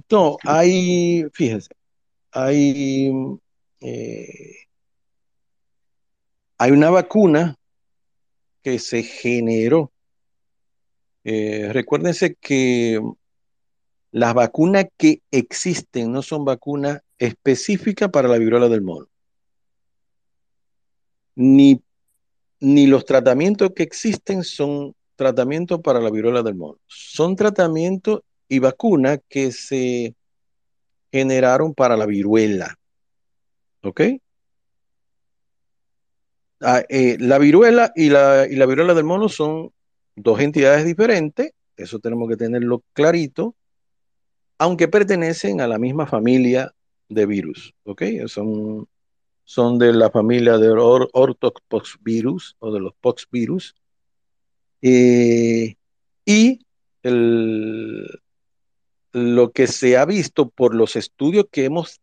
No, 0.09 0.37
hay, 0.43 1.23
fíjense, 1.33 1.69
hay, 2.31 3.11
eh, 3.79 4.55
hay 6.57 6.71
una 6.71 6.89
vacuna 6.89 7.55
que 8.61 8.79
se 8.79 9.03
generó. 9.03 9.91
Eh, 11.23 11.69
recuérdense 11.71 12.35
que 12.35 12.99
las 14.11 14.33
vacunas 14.33 14.85
que 14.97 15.21
existen 15.31 16.11
no 16.11 16.21
son 16.21 16.43
vacunas 16.45 17.01
específicas 17.17 18.09
para 18.09 18.27
la 18.27 18.37
viruela 18.37 18.67
del 18.67 18.81
mono. 18.81 19.07
Ni, 21.35 21.81
ni 22.59 22.87
los 22.87 23.05
tratamientos 23.05 23.71
que 23.73 23.83
existen 23.83 24.43
son 24.43 24.93
tratamientos 25.15 25.79
para 25.81 25.99
la 25.99 26.09
viruela 26.09 26.43
del 26.43 26.55
mono. 26.55 26.77
Son 26.87 27.35
tratamientos 27.35 28.21
y 28.49 28.59
vacunas 28.59 29.19
que 29.29 29.51
se 29.51 30.13
generaron 31.11 31.73
para 31.73 31.95
la 31.95 32.05
viruela. 32.05 32.77
¿Ok? 33.83 34.01
Ah, 36.59 36.83
eh, 36.89 37.17
la 37.19 37.39
viruela 37.39 37.91
y 37.95 38.09
la, 38.09 38.45
y 38.47 38.55
la 38.55 38.65
viruela 38.65 38.93
del 38.93 39.03
mono 39.03 39.29
son 39.29 39.71
dos 40.15 40.39
entidades 40.39 40.85
diferentes, 40.85 41.53
eso 41.75 41.99
tenemos 41.99 42.29
que 42.29 42.37
tenerlo 42.37 42.83
clarito, 42.93 43.55
aunque 44.61 44.87
pertenecen 44.87 45.59
a 45.59 45.67
la 45.67 45.79
misma 45.79 46.05
familia 46.05 46.71
de 47.09 47.25
virus, 47.25 47.73
¿ok? 47.83 48.03
Son, 48.27 48.87
son 49.43 49.79
de 49.79 49.91
la 49.91 50.11
familia 50.11 50.59
de 50.59 50.69
or, 50.69 51.09
ortopoxvirus 51.13 52.57
o 52.59 52.71
de 52.71 52.79
los 52.79 52.93
poxvirus. 53.01 53.75
Eh, 54.83 55.77
y 56.25 56.59
lo 59.13 59.51
que 59.51 59.65
se 59.65 59.97
ha 59.97 60.05
visto 60.05 60.49
por 60.51 60.75
los 60.75 60.95
estudios 60.95 61.47
que 61.51 61.65
hemos 61.65 61.99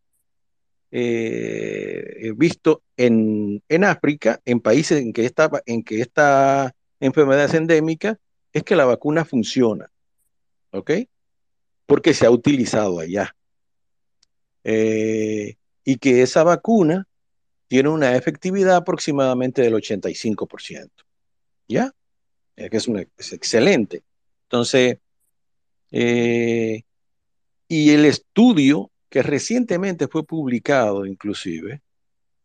eh, 0.91 2.33
visto 2.35 2.83
en, 2.97 3.63
en, 3.69 3.85
África, 3.85 4.41
en 4.45 4.59
países 4.59 5.01
en 5.01 5.13
que, 5.13 5.27
esta, 5.27 5.49
en 5.65 5.85
que 5.85 6.01
esta 6.01 6.75
enfermedad 6.99 7.45
es 7.45 7.55
endémica, 7.55 8.19
es 8.53 8.65
que 8.65 8.75
la 8.75 8.85
vacuna 8.85 9.25
funciona, 9.25 9.93
¿ok? 10.73 10.91
Porque 11.89 12.13
se 12.13 12.27
ha 12.27 12.31
utilizado 12.31 13.01
allá. 13.01 13.35
Eh, 14.63 15.57
y 15.85 15.97
que 15.97 16.21
esa 16.21 16.45
vacuna 16.45 17.09
tiene 17.67 17.89
una 17.89 18.15
efectividad 18.15 18.77
aproximadamente 18.77 19.63
del 19.63 19.73
85%. 19.73 20.91
¿Ya? 21.67 21.91
Es 22.57 22.69
que 22.69 22.77
es, 22.77 23.33
excelente. 23.33 24.03
Entonces, 24.43 24.99
eh, 25.91 26.83
y 27.69 27.91
el 27.91 28.05
estudio 28.05 28.91
que 29.09 29.23
recientemente 29.23 30.09
fue 30.09 30.25
publicado, 30.25 31.07
inclusive, 31.07 31.81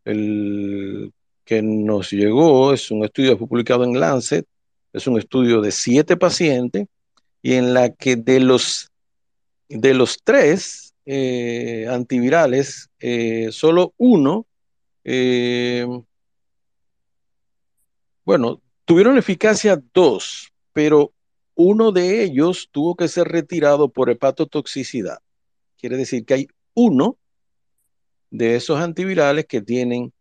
el 0.05 1.11
que 1.43 1.61
nos 1.61 2.11
llegó, 2.11 2.71
es 2.71 2.89
un 2.91 3.03
estudio 3.03 3.37
publicado 3.37 3.83
en 3.83 3.99
Lancet, 3.99 4.45
es 4.93 5.05
un 5.05 5.17
estudio 5.17 5.59
de 5.59 5.71
siete 5.73 6.15
pacientes, 6.15 6.87
y 7.41 7.55
en 7.55 7.73
la 7.73 7.89
que 7.89 8.15
de 8.15 8.39
los 8.39 8.92
de 9.73 9.93
los 9.93 10.19
tres 10.23 10.93
eh, 11.05 11.87
antivirales, 11.89 12.89
eh, 12.99 13.49
solo 13.51 13.93
uno, 13.97 14.45
eh, 15.03 15.85
bueno, 18.23 18.61
tuvieron 18.85 19.17
eficacia 19.17 19.81
dos, 19.93 20.53
pero 20.71 21.11
uno 21.55 21.91
de 21.91 22.23
ellos 22.23 22.69
tuvo 22.71 22.95
que 22.95 23.07
ser 23.07 23.27
retirado 23.27 23.89
por 23.89 24.09
hepatotoxicidad. 24.09 25.19
Quiere 25.77 25.97
decir 25.97 26.23
que 26.25 26.33
hay 26.35 26.47
uno 26.73 27.17
de 28.29 28.55
esos 28.55 28.79
antivirales 28.79 29.45
que 29.45 29.61
tienen 29.61 30.13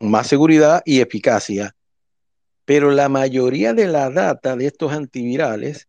más 0.00 0.26
seguridad 0.26 0.82
y 0.84 1.00
eficacia 1.00 1.74
pero 2.64 2.90
la 2.90 3.08
mayoría 3.08 3.74
de 3.74 3.88
la 3.88 4.10
data 4.10 4.56
de 4.56 4.66
estos 4.66 4.92
antivirales 4.92 5.88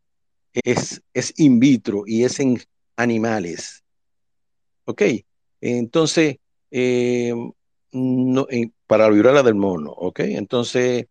es, 0.53 1.01
es 1.13 1.33
in 1.37 1.59
vitro 1.59 2.03
y 2.05 2.23
es 2.23 2.39
en 2.39 2.59
animales. 2.95 3.83
¿Ok? 4.85 5.01
Entonces, 5.61 6.37
eh, 6.71 7.33
eh, 7.93 8.69
para 8.87 9.05
la 9.05 9.09
viruela 9.11 9.43
del 9.43 9.55
mono, 9.55 9.91
¿ok? 9.91 10.19
Entonces, 10.21 11.05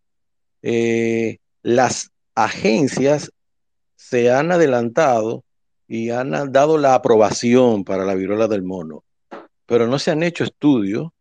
eh, 0.61 1.37
las 1.61 2.11
agencias 2.35 3.31
se 3.95 4.31
han 4.31 4.51
adelantado 4.51 5.43
y 5.87 6.09
han 6.09 6.51
dado 6.51 6.77
la 6.77 6.95
aprobación 6.95 7.83
para 7.83 8.05
la 8.05 8.15
viruela 8.15 8.47
del 8.47 8.63
mono, 8.63 9.03
pero 9.65 9.87
no 9.87 9.99
se 9.99 10.11
han 10.11 10.23
hecho 10.23 10.43
estudios 10.43 11.11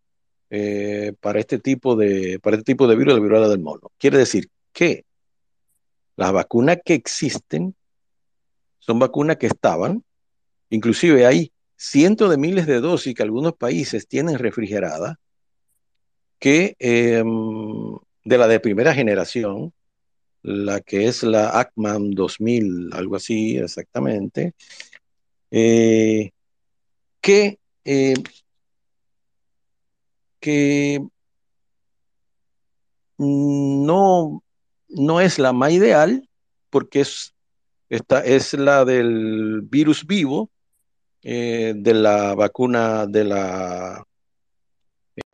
eh, 0.54 1.14
para, 1.18 1.40
este 1.40 1.58
tipo 1.58 1.96
de, 1.96 2.38
para 2.42 2.56
este 2.56 2.72
tipo 2.72 2.86
de 2.86 2.94
virus 2.94 3.14
de 3.14 3.20
viruela 3.20 3.48
del 3.48 3.60
mono. 3.60 3.90
Quiere 3.96 4.18
decir 4.18 4.50
que 4.70 5.06
las 6.14 6.30
vacunas 6.30 6.76
que 6.84 6.92
existen 6.92 7.74
son 8.78 8.98
vacunas 8.98 9.38
que 9.38 9.46
estaban, 9.46 10.04
inclusive 10.68 11.24
hay 11.24 11.52
cientos 11.74 12.28
de 12.28 12.36
miles 12.36 12.66
de 12.66 12.80
dosis 12.80 13.14
que 13.14 13.22
algunos 13.22 13.54
países 13.54 14.06
tienen 14.06 14.38
refrigeradas, 14.38 15.16
que 16.38 16.76
eh, 16.78 17.24
de 18.24 18.38
la 18.38 18.46
de 18.46 18.60
primera 18.60 18.92
generación, 18.92 19.72
la 20.42 20.82
que 20.82 21.08
es 21.08 21.22
la 21.22 21.58
ACMAM 21.60 22.10
2000, 22.10 22.90
algo 22.92 23.16
así 23.16 23.56
exactamente, 23.56 24.52
eh, 25.50 26.32
que, 27.22 27.58
eh, 27.86 28.14
que 30.42 31.00
no, 33.16 34.42
no 34.88 35.20
es 35.20 35.38
la 35.38 35.52
más 35.52 35.72
ideal, 35.72 36.28
porque 36.68 37.00
es, 37.02 37.34
esta 37.88 38.24
es 38.24 38.52
la 38.54 38.84
del 38.84 39.62
virus 39.62 40.04
vivo, 40.06 40.50
eh, 41.22 41.74
de 41.76 41.94
la 41.94 42.34
vacuna 42.34 43.06
de 43.06 43.24
la 43.24 44.04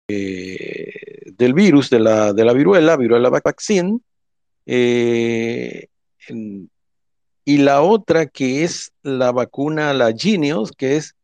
eh, 0.08 0.92
del 1.32 1.54
virus, 1.54 1.88
de 1.88 2.00
la, 2.00 2.32
de 2.34 2.44
la 2.44 2.52
viruela, 2.52 2.96
viruela 2.96 3.30
vaccine, 3.30 3.98
eh, 4.66 5.88
y 7.44 7.58
la 7.58 7.80
otra 7.80 8.26
que 8.26 8.64
es 8.64 8.92
la 9.02 9.32
vacuna, 9.32 9.94
la 9.94 10.12
Genius, 10.12 10.72
que 10.72 10.96
es 10.96 11.14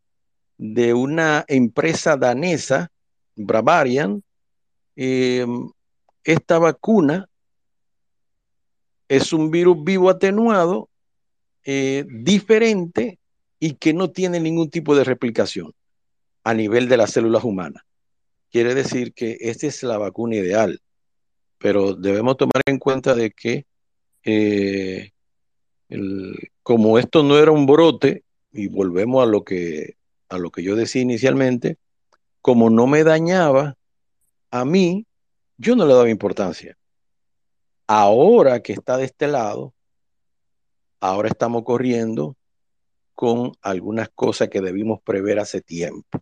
de 0.56 0.94
una 0.94 1.44
empresa 1.48 2.16
danesa, 2.16 2.90
Bravarian. 3.36 4.22
Eh, 4.96 5.46
esta 6.22 6.58
vacuna 6.58 7.28
es 9.08 9.32
un 9.32 9.50
virus 9.50 9.82
vivo 9.84 10.10
atenuado, 10.10 10.88
eh, 11.64 12.04
diferente 12.08 13.18
y 13.58 13.74
que 13.74 13.92
no 13.92 14.10
tiene 14.10 14.40
ningún 14.40 14.70
tipo 14.70 14.94
de 14.94 15.04
replicación 15.04 15.72
a 16.42 16.54
nivel 16.54 16.88
de 16.88 16.96
las 16.96 17.12
células 17.12 17.44
humanas. 17.44 17.82
Quiere 18.50 18.74
decir 18.74 19.12
que 19.12 19.36
esta 19.40 19.66
es 19.66 19.82
la 19.82 19.98
vacuna 19.98 20.36
ideal, 20.36 20.80
pero 21.58 21.94
debemos 21.94 22.36
tomar 22.36 22.62
en 22.66 22.78
cuenta 22.78 23.14
de 23.14 23.30
que 23.30 23.66
eh, 24.22 25.10
como 26.62 26.98
esto 26.98 27.22
no 27.22 27.38
era 27.38 27.50
un 27.50 27.66
brote, 27.66 28.24
y 28.52 28.68
volvemos 28.68 29.22
a 29.22 29.26
lo 29.26 29.44
que, 29.44 29.96
a 30.28 30.38
lo 30.38 30.50
que 30.50 30.62
yo 30.62 30.76
decía 30.76 31.02
inicialmente, 31.02 31.76
como 32.44 32.68
no 32.68 32.86
me 32.86 33.04
dañaba 33.04 33.74
a 34.50 34.66
mí, 34.66 35.06
yo 35.56 35.74
no 35.76 35.86
le 35.86 35.94
daba 35.94 36.10
importancia. 36.10 36.76
Ahora 37.86 38.60
que 38.60 38.74
está 38.74 38.98
de 38.98 39.06
este 39.06 39.28
lado, 39.28 39.72
ahora 41.00 41.30
estamos 41.30 41.64
corriendo 41.64 42.36
con 43.14 43.52
algunas 43.62 44.10
cosas 44.10 44.50
que 44.50 44.60
debimos 44.60 45.00
prever 45.00 45.38
hace 45.38 45.62
tiempo. 45.62 46.20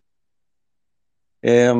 Eh, 1.41 1.73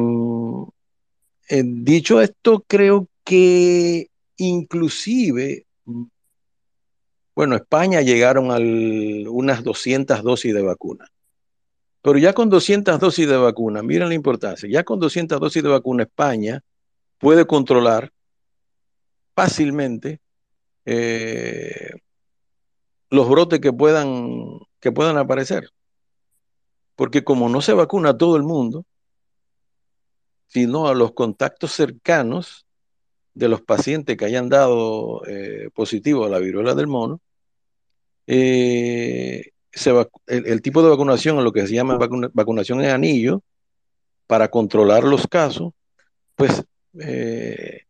eh, 1.47 1.63
dicho 1.65 2.19
esto, 2.19 2.65
creo 2.67 3.07
que 3.23 4.09
inclusive, 4.35 5.65
bueno, 7.33 7.55
España 7.55 8.01
llegaron 8.01 8.51
a 8.51 8.57
unas 9.31 9.63
200 9.63 10.21
dosis 10.21 10.53
de 10.53 10.61
vacuna. 10.63 11.09
Pero 12.03 12.19
ya 12.19 12.33
con 12.33 12.49
200 12.49 12.99
dosis 12.99 13.27
de 13.27 13.37
vacuna, 13.37 13.81
miren 13.81 14.09
la 14.09 14.13
importancia, 14.13 14.67
ya 14.69 14.83
con 14.83 14.99
200 14.99 15.39
dosis 15.39 15.63
de 15.63 15.69
vacuna 15.69 16.03
España 16.03 16.61
puede 17.17 17.47
controlar 17.47 18.11
fácilmente 19.33 20.19
eh, 20.83 21.91
los 23.09 23.29
brotes 23.29 23.61
que 23.61 23.71
puedan, 23.71 24.59
que 24.81 24.91
puedan 24.91 25.17
aparecer. 25.17 25.69
Porque 26.97 27.23
como 27.23 27.47
no 27.47 27.61
se 27.61 27.71
vacuna 27.71 28.09
a 28.09 28.17
todo 28.17 28.35
el 28.35 28.43
mundo, 28.43 28.85
sino 30.47 30.89
a 30.89 30.93
los 30.93 31.13
contactos 31.13 31.71
cercanos 31.71 32.65
de 33.33 33.47
los 33.47 33.61
pacientes 33.61 34.17
que 34.17 34.25
hayan 34.25 34.49
dado 34.49 35.25
eh, 35.25 35.69
positivo 35.73 36.25
a 36.25 36.29
la 36.29 36.39
viruela 36.39 36.75
del 36.75 36.87
mono, 36.87 37.21
eh, 38.27 39.52
se 39.73 39.89
el, 40.27 40.45
el, 40.45 40.61
tipo 40.61 40.83
de 40.83 40.89
vacunación, 40.89 41.43
lo 41.43 41.51
que 41.51 41.67
se 41.67 41.73
llama 41.73 41.97
vacuna, 41.97 42.29
vacunación 42.33 42.81
en 42.81 42.91
anillo, 42.91 43.41
para 44.27 44.49
controlar 44.49 45.03
los 45.03 45.27
casos, 45.27 45.73
pues 46.35 46.63
eh, 46.99 47.81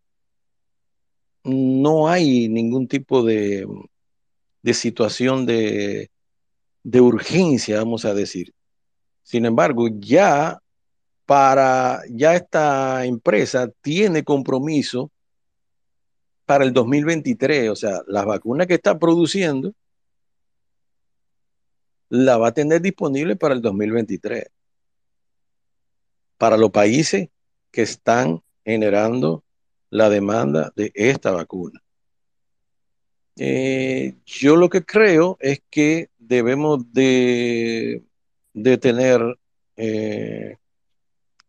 no 1.43 2.07
hay 2.07 2.47
ningún 2.47 2.87
tipo 2.87 3.23
de, 3.23 3.67
de 4.61 4.73
situación 4.73 5.45
de, 5.45 6.09
de 6.83 7.01
urgencia, 7.01 7.77
vamos 7.77 8.05
a 8.05 8.13
decir. 8.13 8.53
Sin 9.23 9.45
embargo, 9.45 9.87
ya 9.99 10.59
para, 11.25 12.01
ya 12.09 12.35
esta 12.35 13.05
empresa 13.05 13.69
tiene 13.81 14.23
compromiso 14.23 15.11
para 16.45 16.63
el 16.65 16.73
2023, 16.73 17.69
o 17.69 17.75
sea, 17.75 18.01
las 18.07 18.25
vacunas 18.25 18.67
que 18.67 18.73
está 18.75 18.97
produciendo 18.97 19.73
la 22.13 22.37
va 22.37 22.49
a 22.49 22.53
tener 22.53 22.79
disponible 22.79 23.35
para 23.35 23.55
el 23.55 23.61
2023. 23.63 24.45
Para 26.37 26.57
los 26.57 26.69
países 26.69 27.29
que 27.71 27.81
están 27.81 28.43
generando 28.63 29.43
la 29.89 30.11
demanda 30.11 30.71
de 30.75 30.91
esta 30.93 31.31
vacuna. 31.31 31.81
Eh, 33.35 34.13
yo 34.27 34.55
lo 34.57 34.69
que 34.69 34.85
creo 34.85 35.37
es 35.39 35.63
que 35.71 36.11
debemos 36.19 36.93
de, 36.93 38.03
de 38.53 38.77
tener, 38.77 39.39
eh, 39.75 40.57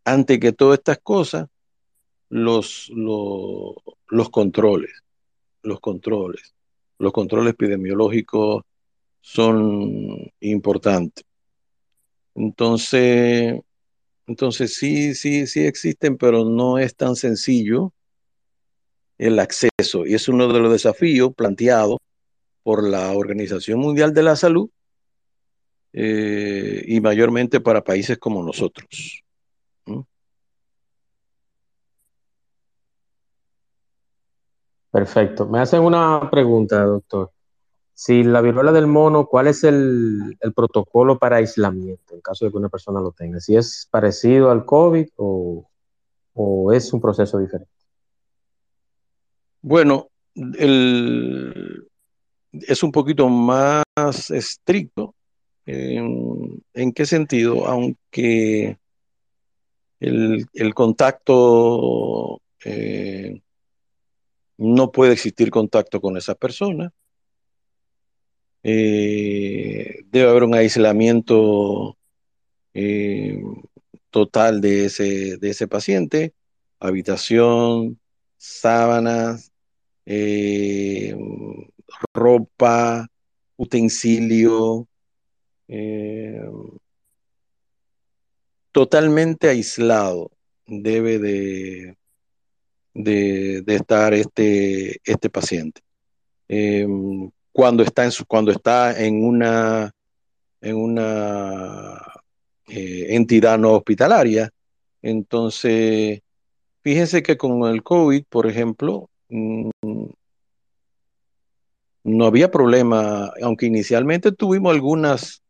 ante 0.02 0.40
que 0.40 0.52
todas 0.54 0.78
estas 0.78 0.98
cosas, 1.02 1.46
los, 2.30 2.88
los, 2.94 3.74
los 4.08 4.30
controles, 4.30 4.92
los 5.60 5.78
controles, 5.80 6.54
los 6.98 7.12
controles 7.12 7.52
epidemiológicos 7.52 8.64
son 9.24 10.30
importantes. 10.40 11.24
Entonces, 12.34 13.58
entonces 14.26 14.76
sí, 14.76 15.14
sí, 15.14 15.46
sí 15.46 15.64
existen, 15.66 16.18
pero 16.18 16.44
no 16.44 16.78
es 16.78 16.94
tan 16.94 17.16
sencillo 17.16 17.94
el 19.16 19.38
acceso. 19.38 20.04
Y 20.04 20.12
es 20.12 20.28
uno 20.28 20.46
de 20.52 20.60
los 20.60 20.70
desafíos 20.70 21.32
planteados 21.34 21.96
por 22.62 22.86
la 22.86 23.12
Organización 23.12 23.80
Mundial 23.80 24.12
de 24.12 24.22
la 24.22 24.36
Salud 24.36 24.68
eh, 25.94 26.84
y 26.86 27.00
mayormente 27.00 27.60
para 27.60 27.82
países 27.82 28.18
como 28.18 28.42
nosotros. 28.42 29.24
Perfecto. 34.90 35.46
Me 35.46 35.60
hacen 35.60 35.80
una 35.80 36.28
pregunta, 36.30 36.84
doctor. 36.84 37.33
Si 37.96 38.24
la 38.24 38.40
viruela 38.40 38.72
del 38.72 38.88
mono, 38.88 39.26
¿cuál 39.26 39.46
es 39.46 39.62
el, 39.62 40.36
protocolo 40.56 41.16
para 41.16 41.36
aislamiento 41.36 42.14
en 42.14 42.20
caso 42.20 42.44
de 42.44 42.50
que 42.50 42.56
una 42.56 42.68
persona 42.68 43.00
lo 43.00 43.12
tenga? 43.12 43.38
¿Si 43.38 43.54
es 43.54 43.88
parecido 43.88 44.50
al 44.50 44.64
COVID 44.64 45.06
o, 45.16 45.70
es 46.72 46.92
un 46.92 47.00
proceso 47.00 47.38
diferente? 47.38 47.70
Bueno, 49.62 50.08
es 52.52 52.82
un 52.82 52.90
poquito 52.90 53.28
más 53.28 53.84
estricto. 54.30 55.14
¿En, 55.64 56.62
en 56.74 56.92
qué 56.92 57.06
sentido? 57.06 57.66
Aunque 57.66 58.76
el, 60.00 60.46
el 60.52 60.74
contacto, 60.74 62.42
eh, 62.64 63.40
no 64.58 64.90
puede 64.90 65.12
existir 65.12 65.50
contacto 65.50 66.00
con 66.00 66.16
esa 66.16 66.34
persona 66.34 66.92
eh, 68.64 70.04
debe 70.10 70.30
haber 70.30 70.44
un 70.44 70.54
aislamiento 70.54 71.98
eh, 72.72 73.42
total 74.10 74.62
de 74.62 74.86
ese, 74.86 75.36
de 75.36 75.50
ese 75.50 75.68
paciente, 75.68 76.32
habitación, 76.80 78.00
sábanas, 78.38 79.52
eh, 80.06 81.14
ropa, 82.14 83.06
utensilio, 83.56 84.88
totalmente 88.72 89.48
aislado 89.48 90.30
debe 90.66 91.18
de, 91.18 91.96
de, 92.94 93.62
de 93.62 93.74
estar 93.74 94.14
este, 94.14 95.00
este 95.04 95.28
paciente. 95.28 95.82
Cuando 97.54 97.84
está 97.84 98.02
en, 98.02 98.10
su, 98.10 98.26
cuando 98.26 98.50
está 98.50 99.00
en 99.00 99.24
una, 99.24 99.92
en 100.60 100.76
una 100.76 102.02
eh, 102.66 103.06
entidad 103.10 103.56
no 103.58 103.74
hospitalaria. 103.74 104.50
Entonces, 105.00 106.20
fíjense 106.82 107.22
que 107.22 107.36
con 107.36 107.62
el 107.72 107.84
COVID, 107.84 108.24
por 108.28 108.48
ejemplo, 108.48 109.08
mmm, 109.28 109.70
no 112.02 112.26
había 112.26 112.50
problema, 112.50 113.32
aunque 113.40 113.66
inicialmente 113.66 114.32
tuvimos 114.32 114.72
algunas 114.72 115.40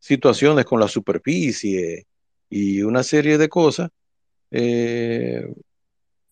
situaciones 0.00 0.64
con 0.64 0.80
la 0.80 0.88
superficie 0.88 2.06
y 2.50 2.82
una 2.82 3.04
serie 3.04 3.38
de 3.38 3.48
cosas, 3.48 3.88
eh, 4.50 5.46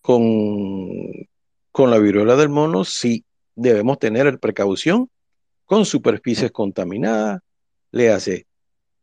con 0.01 1.28
Con 1.72 1.91
la 1.91 1.99
viruela 1.99 2.35
del 2.35 2.49
mono 2.49 2.85
sí 2.85 3.24
debemos 3.55 3.99
tener 3.99 4.39
precaución 4.41 5.09
con 5.71 5.87
superficies 5.87 6.51
contaminadas, 6.51 7.43
le 7.93 8.11
hace 8.11 8.49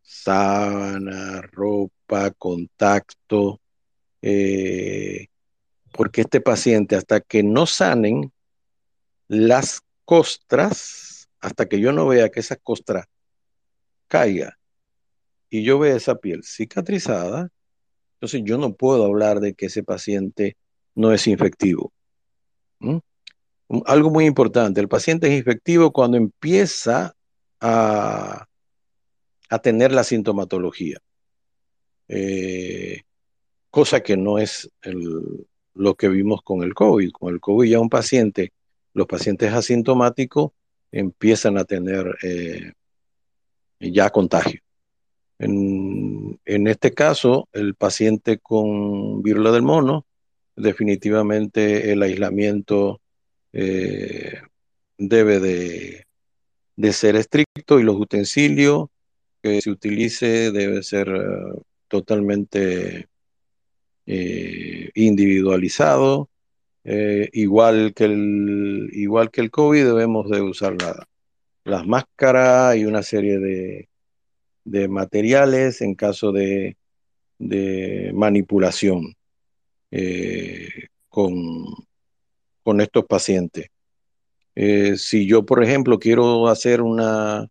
sábana, 0.02 1.42
ropa, 1.44 2.32
contacto, 2.32 3.62
eh, 4.22 5.28
porque 5.94 6.20
este 6.20 6.42
paciente 6.42 6.98
hasta 6.98 7.22
que 7.22 7.42
no 7.42 7.68
sanen 7.68 8.34
las 9.30 9.80
costras, 10.04 11.30
hasta 11.40 11.70
que 11.70 11.80
yo 11.80 11.94
no 11.94 12.06
vea 12.06 12.28
que 12.28 12.42
esa 12.42 12.58
costra 12.58 13.08
caiga 14.10 14.60
y 15.50 15.64
yo 15.64 15.80
vea 15.80 15.96
esa 15.96 16.16
piel 16.16 16.44
cicatrizada, 16.44 17.48
entonces 18.16 18.42
yo 18.44 18.58
no 18.58 18.74
puedo 18.74 19.06
hablar 19.06 19.40
de 19.40 19.54
que 19.54 19.68
ese 19.68 19.84
paciente 19.84 20.58
no 20.96 21.14
es 21.14 21.28
infectivo. 21.28 21.94
Algo 23.86 24.10
muy 24.10 24.26
importante, 24.26 24.80
el 24.80 24.88
paciente 24.88 25.28
es 25.28 25.38
infectivo 25.38 25.92
cuando 25.92 26.18
empieza 26.18 27.16
a, 27.60 28.48
a 29.50 29.60
tener 29.60 29.92
la 29.92 30.04
sintomatología, 30.04 31.00
eh, 32.08 33.02
cosa 33.70 34.02
que 34.02 34.18
no 34.18 34.40
es 34.40 34.70
lo 35.74 35.96
que 35.96 36.10
vimos 36.10 36.42
con 36.42 36.64
el 36.64 36.74
COVID. 36.74 37.12
Con 37.12 37.34
el 37.34 37.40
COVID 37.40 37.70
ya 37.70 37.80
un 37.80 37.90
paciente, 37.90 38.52
los 38.94 39.08
pacientes 39.08 39.54
asintomáticos 39.54 40.52
empiezan 40.92 41.58
a 41.58 41.66
tener 41.66 42.18
eh, 42.24 42.74
ya 43.80 44.10
contagio. 44.10 44.62
En, 45.40 46.40
este 46.46 46.94
caso, 46.94 47.48
el 47.54 47.76
paciente 47.76 48.40
con 48.40 49.22
viruela 49.22 49.52
del 49.52 49.62
mono, 49.62 50.08
definitivamente 50.56 51.92
el 51.92 52.02
aislamiento 52.02 53.02
eh, 53.54 54.42
debe 54.98 55.40
de, 55.40 56.94
ser 56.94 57.16
estricto 57.16 57.80
y 57.80 57.84
los 57.84 57.98
utensilios 57.98 58.88
que 59.42 59.62
se 59.62 59.70
utilice 59.70 60.52
debe 60.52 60.84
ser 60.84 61.10
eh, 61.10 61.60
totalmente 61.88 63.08
eh, 64.06 64.90
individualizado. 64.96 66.30
igual, 67.34 67.94
que 67.94 68.06
el, 68.06 68.90
igual 68.94 69.30
que 69.32 69.42
el 69.42 69.52
COVID 69.52 69.84
debemos 69.86 70.30
de 70.30 70.42
usar 70.42 70.76
las 71.66 71.86
máscaras 71.86 72.78
y 72.78 72.86
una 72.86 73.04
serie 73.04 73.40
de, 73.40 73.90
de 74.68 74.88
materiales 74.90 75.82
en 75.82 75.96
caso 75.96 76.32
de, 76.32 76.78
manipulación 78.14 79.16
eh, 79.92 80.68
con, 81.08 81.34
con, 82.68 82.82
estos 82.82 83.06
pacientes. 83.06 83.68
Eh, 84.56 84.98
si 84.98 85.28
yo, 85.28 85.46
por 85.46 85.64
ejemplo, 85.64 86.00
quiero 86.00 86.48
hacer 86.48 86.82
una... 86.82 87.48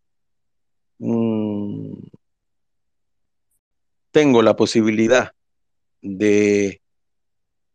tengo 4.11 4.43
la 4.43 4.57
posibilidad 4.57 5.33
de, 6.01 6.81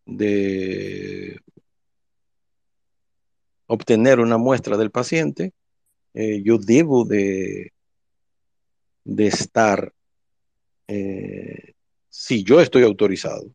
de 0.05 1.39
obtener 3.67 4.19
una 4.19 4.37
muestra 4.37 4.75
del 4.77 4.91
paciente, 4.91 5.53
eh, 6.13 6.41
yo 6.43 6.57
debo 6.57 7.05
de 7.05 7.71
de 9.03 9.27
estar, 9.27 9.93
eh, 10.87 11.73
si 12.09 12.43
yo 12.43 12.61
estoy 12.61 12.83
autorizado, 12.83 13.51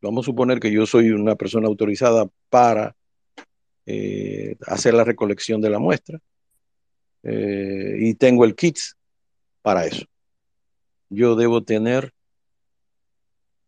vamos 0.00 0.24
a 0.24 0.26
suponer 0.26 0.60
que 0.60 0.72
yo 0.72 0.86
soy 0.86 1.10
una 1.10 1.36
persona 1.36 1.68
autorizada 1.68 2.26
para 2.48 2.95
eh, 3.86 4.56
hacer 4.66 4.94
la 4.94 5.04
recolección 5.04 5.60
de 5.60 5.70
la 5.70 5.78
muestra 5.78 6.20
eh, 7.22 7.96
y 8.00 8.14
tengo 8.14 8.44
el 8.44 8.54
kit 8.54 8.78
para 9.62 9.86
eso. 9.86 10.04
Yo 11.08 11.36
debo 11.36 11.62
tener 11.62 12.12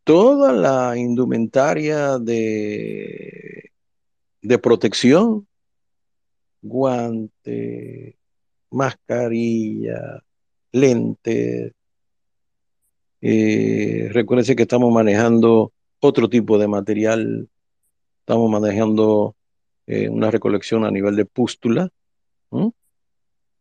toda 0.04 0.52
la 0.52 0.96
indumentaria 0.96 2.18
de, 2.18 3.70
de 4.42 4.58
protección, 4.58 5.46
guante, 6.62 8.16
mascarilla, 8.70 10.22
lentes. 10.72 11.72
Eh, 13.20 14.08
recuérdense 14.12 14.56
que 14.56 14.62
estamos 14.62 14.92
manejando 14.92 15.72
otro 16.00 16.28
tipo 16.28 16.58
de 16.58 16.68
material. 16.68 17.48
Estamos 18.20 18.50
manejando 18.50 19.34
eh, 19.88 20.06
una 20.10 20.30
recolección 20.30 20.84
a 20.84 20.90
nivel 20.90 21.16
de 21.16 21.24
pústula, 21.24 21.88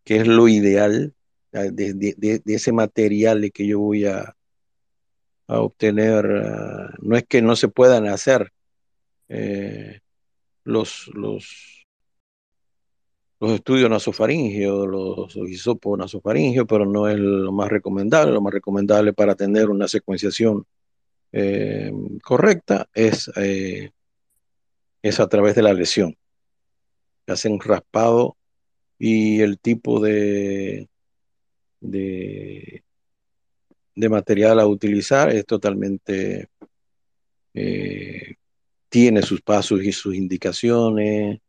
que 0.04 0.18
es 0.18 0.28
lo 0.28 0.50
ideal 0.50 1.14
de, 1.52 2.42
ese 2.46 2.74
material 2.74 3.50
que 3.54 3.66
yo 3.66 3.80
voy 3.80 4.06
a, 4.06 4.36
a 5.48 5.60
obtener. 5.62 6.26
Ah, 6.26 6.94
no 7.02 7.16
es 7.16 7.26
que 7.26 7.42
no 7.42 7.56
se 7.56 7.70
puedan 7.70 8.08
hacer 8.08 8.52
eh, 9.30 10.02
los, 10.66 11.10
los 11.14 11.86
los 13.40 13.52
estudios 13.52 13.90
nasofaringios, 13.90 14.88
los, 14.88 15.36
hisopos 15.48 15.98
nasofaringios, 15.98 16.66
pero 16.68 16.86
no 16.86 17.08
es 17.08 17.20
lo 17.20 17.52
más 17.52 17.70
recomendable. 17.70 18.34
Lo 18.34 18.42
más 18.42 18.52
recomendable 18.52 19.14
para 19.14 19.36
tener 19.36 19.70
una 19.70 19.88
secuenciación 19.88 20.66
eh, 21.32 21.92
correcta 22.24 22.90
es, 22.94 23.32
es 25.02 25.20
a 25.20 25.28
través 25.28 25.56
de 25.56 25.64
la 25.64 25.74
lesión. 25.74 26.16
Hacen 27.28 27.60
raspado 27.60 28.38
y 29.00 29.42
el 29.42 29.60
tipo 29.60 30.00
de, 30.00 30.90
de, 31.82 32.84
material 33.96 34.60
a 34.60 34.68
utilizar 34.68 35.30
es 35.30 35.46
totalmente, 35.46 36.50
eh, 37.54 38.36
tiene 38.90 39.22
sus 39.22 39.42
pasos 39.42 39.84
y 39.84 39.92
sus 39.92 40.16
indicaciones 40.16 41.40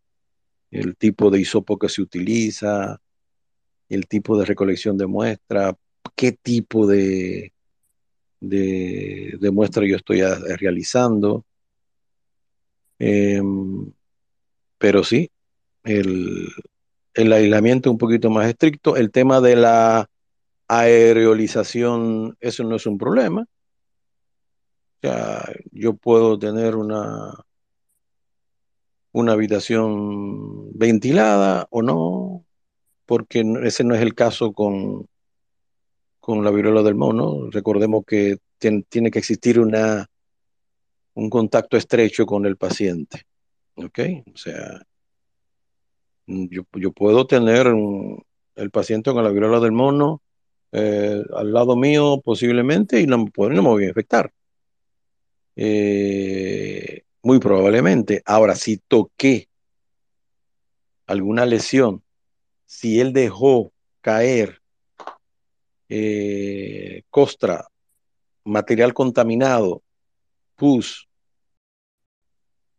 el 0.71 0.97
tipo 0.97 1.31
de 1.31 1.41
hisopo 1.41 1.79
que 1.79 1.89
se 1.89 2.03
utiliza, 2.03 3.01
el 3.89 4.07
tipo 4.07 4.39
de 4.39 4.45
recolección 4.45 4.99
de 4.99 5.07
muestra, 5.07 5.77
qué 6.15 6.33
tipo 6.33 6.87
de, 6.87 7.53
de, 8.41 9.51
muestra 9.53 9.87
yo 9.87 9.97
estoy 9.97 10.21
realizando. 10.59 11.45
Em, 12.99 13.93
pero 14.79 15.05
sí, 15.05 15.31
el, 15.85 16.49
el 17.15 17.33
aislamiento 17.33 17.91
un 17.91 17.99
poquito 17.99 18.31
más 18.31 18.49
estricto. 18.49 18.97
El 18.97 19.11
tema 19.11 19.41
de 19.41 19.57
la 19.57 20.09
aereolización, 20.69 22.37
eso 22.41 22.65
no 22.65 22.77
es 22.77 22.87
un 22.87 22.99
problema. 22.99 23.43
O 23.43 25.01
sea, 25.01 25.45
yo 25.73 25.95
puedo 25.95 26.39
tener 26.39 26.77
una, 26.77 27.35
una 29.13 29.33
habitación 29.33 30.73
ventilada 30.77 31.67
o 31.71 31.83
no, 31.83 32.45
porque 33.07 33.45
ese 33.65 33.85
no 33.85 33.95
es 33.95 34.03
el 34.03 34.15
caso 34.15 34.53
con, 34.53 35.09
con 36.21 36.45
la 36.45 36.51
viruela 36.51 36.83
del 36.83 36.95
mono. 36.95 37.49
Recordemos 37.51 38.05
que 38.07 38.39
tiene 38.59 39.11
que 39.11 39.19
existir 39.19 39.61
una, 39.61 40.09
un 41.19 41.31
contacto 41.31 41.77
estrecho 41.77 42.25
con 42.27 42.47
el 42.47 42.57
paciente. 42.57 43.25
¿Ok? 43.75 43.99
O 44.33 44.37
sea, 44.37 44.81
yo, 46.27 46.93
puedo 46.93 47.27
tener 47.27 47.67
el 48.55 48.71
paciente 48.71 49.13
con 49.13 49.25
la 49.25 49.31
viruela 49.31 49.59
del 49.59 49.73
mono 49.73 50.23
eh, 50.71 51.21
al 51.35 51.53
lado 51.53 51.75
mío 51.75 52.21
posiblemente 52.25 53.01
y 53.01 53.07
no, 53.07 53.17
no 53.37 53.49
me 53.49 53.61
voy 53.61 53.85
a 53.85 53.89
infectar. 53.89 54.33
Eh, 55.57 57.03
muy 57.23 57.41
probablemente. 57.41 58.23
Ahora, 58.25 58.55
si 58.55 58.77
toqué 58.77 59.49
alguna 61.09 61.47
lesión, 61.47 62.05
si 62.65 63.01
él 63.01 63.13
dejó 63.13 63.73
caer 64.03 64.63
eh, 65.89 67.03
costra, 67.11 67.67
material 68.45 68.95
contaminado, 68.95 69.83
pus, 70.55 71.08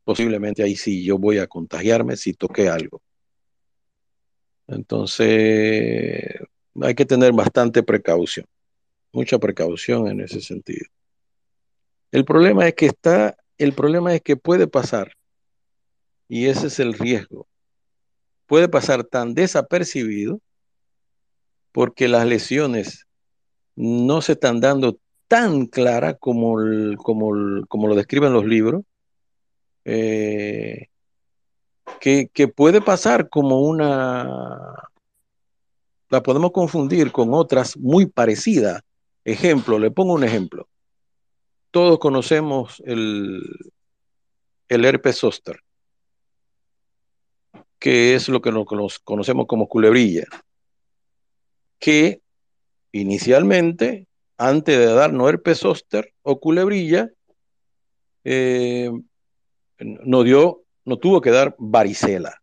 posiblemente 0.10 0.64
ahí 0.64 0.76
sí 0.76 1.04
yo 1.04 1.20
voy 1.20 1.38
a 1.38 1.46
contagiarme 1.46 2.18
si 2.18 2.34
toqué 2.34 2.68
algo. 2.68 3.00
Entonces, 4.66 6.26
hay 6.82 6.96
que 6.96 7.06
tener 7.06 7.32
bastante 7.32 7.84
precaución, 7.84 8.48
mucha 9.12 9.38
precaución 9.38 10.08
en 10.08 10.22
ese 10.22 10.42
sentido. 10.42 10.88
El 12.12 12.26
problema 12.26 12.68
es 12.68 12.74
que 12.74 12.88
está 12.88 13.38
el 13.60 13.74
problema 13.74 14.16
es 14.16 14.24
que 14.24 14.36
puede 14.36 14.66
pasar, 14.66 15.12
y 16.28 16.48
ese 16.48 16.66
es 16.68 16.80
el 16.80 16.96
riesgo, 16.96 17.46
puede 18.48 18.68
pasar 18.68 19.04
tan 19.04 19.36
desapercibido 19.36 20.42
porque 21.72 22.08
las 22.08 22.26
lesiones 22.26 23.06
no 23.76 24.24
se 24.24 24.32
están 24.32 24.60
dando 24.60 24.98
tan 25.28 25.68
claras 25.68 26.16
como, 26.20 26.56
como, 26.98 27.64
como 27.68 27.88
lo 27.88 27.94
describen 27.94 28.34
los 28.34 28.46
libros. 28.46 28.82
Eh, 29.92 30.88
que, 32.00 32.48
puede 32.48 32.80
pasar 32.80 33.28
como 33.28 33.62
una, 33.62 34.76
la 36.10 36.22
podemos 36.22 36.52
confundir 36.52 37.12
con 37.12 37.34
otras 37.34 37.76
muy 37.76 38.06
parecidas. 38.06 38.84
Ejemplo, 39.26 39.80
le 39.80 39.90
pongo 39.90 40.14
un 40.14 40.24
ejemplo. 40.24 40.70
Todos 41.72 41.98
conocemos 41.98 42.84
el, 42.86 43.42
el 44.68 44.86
herpes 44.86 45.18
zóster, 45.18 45.60
que 47.80 48.14
es 48.14 48.30
lo 48.30 48.42
que 48.42 48.52
nos 48.52 49.00
conocemos 49.00 49.48
como 49.48 49.68
culebrilla, 49.68 50.26
que 51.80 52.22
inicialmente, 52.92 54.06
antes 54.38 54.78
de 54.78 54.86
darnos 54.86 55.30
herpes 55.30 55.60
zóster 55.60 56.14
o 56.22 56.40
culebrilla, 56.40 57.10
eh, 58.24 58.92
nos 59.80 60.26
dio, 60.26 60.64
no 60.86 60.98
tuvo 60.98 61.22
que 61.22 61.32
dar 61.32 61.56
varicela. 61.58 62.42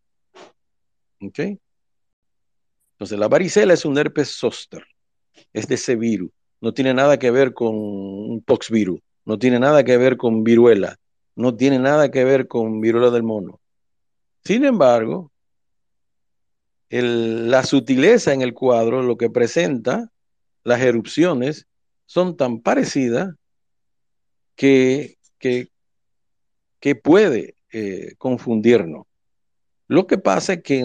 ¿Ok? 1.21 1.39
Entonces, 2.93 3.19
la 3.19 3.27
varicela 3.27 3.73
es 3.73 3.85
un 3.85 3.97
herpes 3.97 4.29
zóster, 4.29 4.83
es 5.53 5.67
de 5.67 5.75
ese 5.75 5.95
virus, 5.95 6.31
no 6.61 6.73
tiene 6.73 6.93
nada 6.93 7.19
que 7.19 7.29
ver 7.29 7.53
con 7.53 7.75
un 7.75 8.41
poxvirus, 8.41 8.99
no 9.25 9.37
tiene 9.37 9.59
nada 9.59 9.83
que 9.83 9.97
ver 9.97 10.17
con 10.17 10.43
viruela, 10.43 10.97
no 11.35 11.55
tiene 11.55 11.77
nada 11.77 12.09
que 12.09 12.23
ver 12.23 12.47
con 12.47 12.81
viruela 12.81 13.11
del 13.11 13.23
mono. 13.23 13.59
Sin 14.43 14.65
embargo, 14.65 15.31
la 16.89 17.63
sutileza 17.63 18.33
en 18.33 18.41
el 18.41 18.53
cuadro, 18.53 19.03
lo 19.03 19.17
que 19.17 19.29
presenta, 19.29 20.09
las 20.63 20.81
erupciones, 20.81 21.67
son 22.05 22.37
tan 22.37 22.61
parecidas 22.61 23.35
que, 24.55 25.17
que, 25.37 25.69
puede 27.03 27.55
eh, 27.71 28.13
confundirnos. 28.17 29.05
Lo 29.87 30.07
que 30.07 30.17
pasa 30.17 30.53
es 30.53 30.63
que 30.63 30.83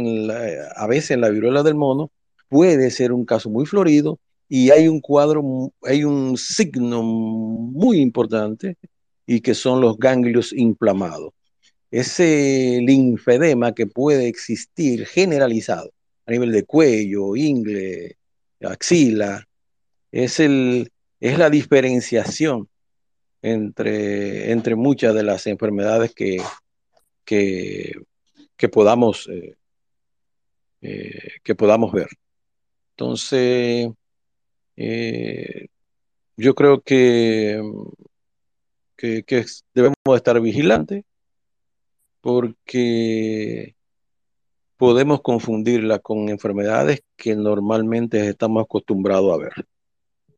a 0.77 0.87
veces 0.87 1.13
en 1.13 1.21
la 1.21 1.31
viruela 1.31 1.63
del 1.63 1.75
mono 1.75 2.11
puede 2.49 2.91
ser 2.91 3.13
un 3.13 3.25
caso 3.25 3.51
muy 3.51 3.67
florido 3.67 4.19
y 4.49 4.71
hay 4.71 4.87
un 4.87 5.01
cuadro, 5.01 5.73
hay 5.83 6.05
un 6.05 6.37
signo 6.37 7.03
muy 7.03 7.99
importante 8.01 8.77
y 9.27 9.41
que 9.41 9.55
son 9.55 9.81
los 9.81 9.99
ganglios 9.99 10.53
inflamados. 10.53 11.33
Ese 11.91 12.81
linfedema 12.83 13.75
que 13.75 13.87
puede 13.87 14.29
existir 14.29 15.07
generalizado 15.07 15.91
a 16.27 16.31
nivel 16.31 16.53
de 16.53 16.65
cuello, 16.65 17.35
ingle, 17.35 18.17
axila, 18.61 19.47
es, 20.11 20.39
el, 20.41 20.91
es 21.21 21.39
la 21.39 21.51
diferenciación 21.51 22.69
entre, 23.43 24.53
entre 24.53 24.77
muchas 24.77 25.15
de 25.15 25.25
las 25.25 25.47
enfermedades 25.47 26.15
que, 26.15 26.43
que, 27.25 27.93
que 28.57 28.69
podamos, 28.69 29.29
eh, 29.29 29.57
eh, 30.81 31.29
que 31.43 31.55
podamos 31.55 31.93
ver. 31.93 32.09
Entonces, 32.93 33.91
eh, 34.77 35.67
yo 36.37 36.55
creo 36.55 36.81
que 36.83 37.61
que, 39.27 39.45
debemos 39.75 39.97
estar 40.15 40.41
vigilantes 40.41 41.05
porque 42.21 43.75
podemos 44.77 45.23
confundirla 45.23 45.99
con 45.99 46.29
enfermedades 46.29 47.03
que 47.17 47.35
normalmente 47.35 48.29
estamos 48.29 48.65
acostumbrados 48.65 49.33
a 49.33 49.39
ver. 49.39 49.53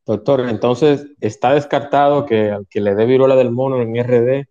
Doctor, 0.05 0.47
entonces 0.49 1.07
está 1.19 1.53
descartado 1.53 2.25
que 2.25 2.51
al 2.51 2.67
que 2.69 2.79
le 2.79 2.93
dé 2.93 3.05
viruela 3.05 3.35
del 3.35 3.51
mono 3.51 3.81
en 3.81 3.95
RD 3.95 4.47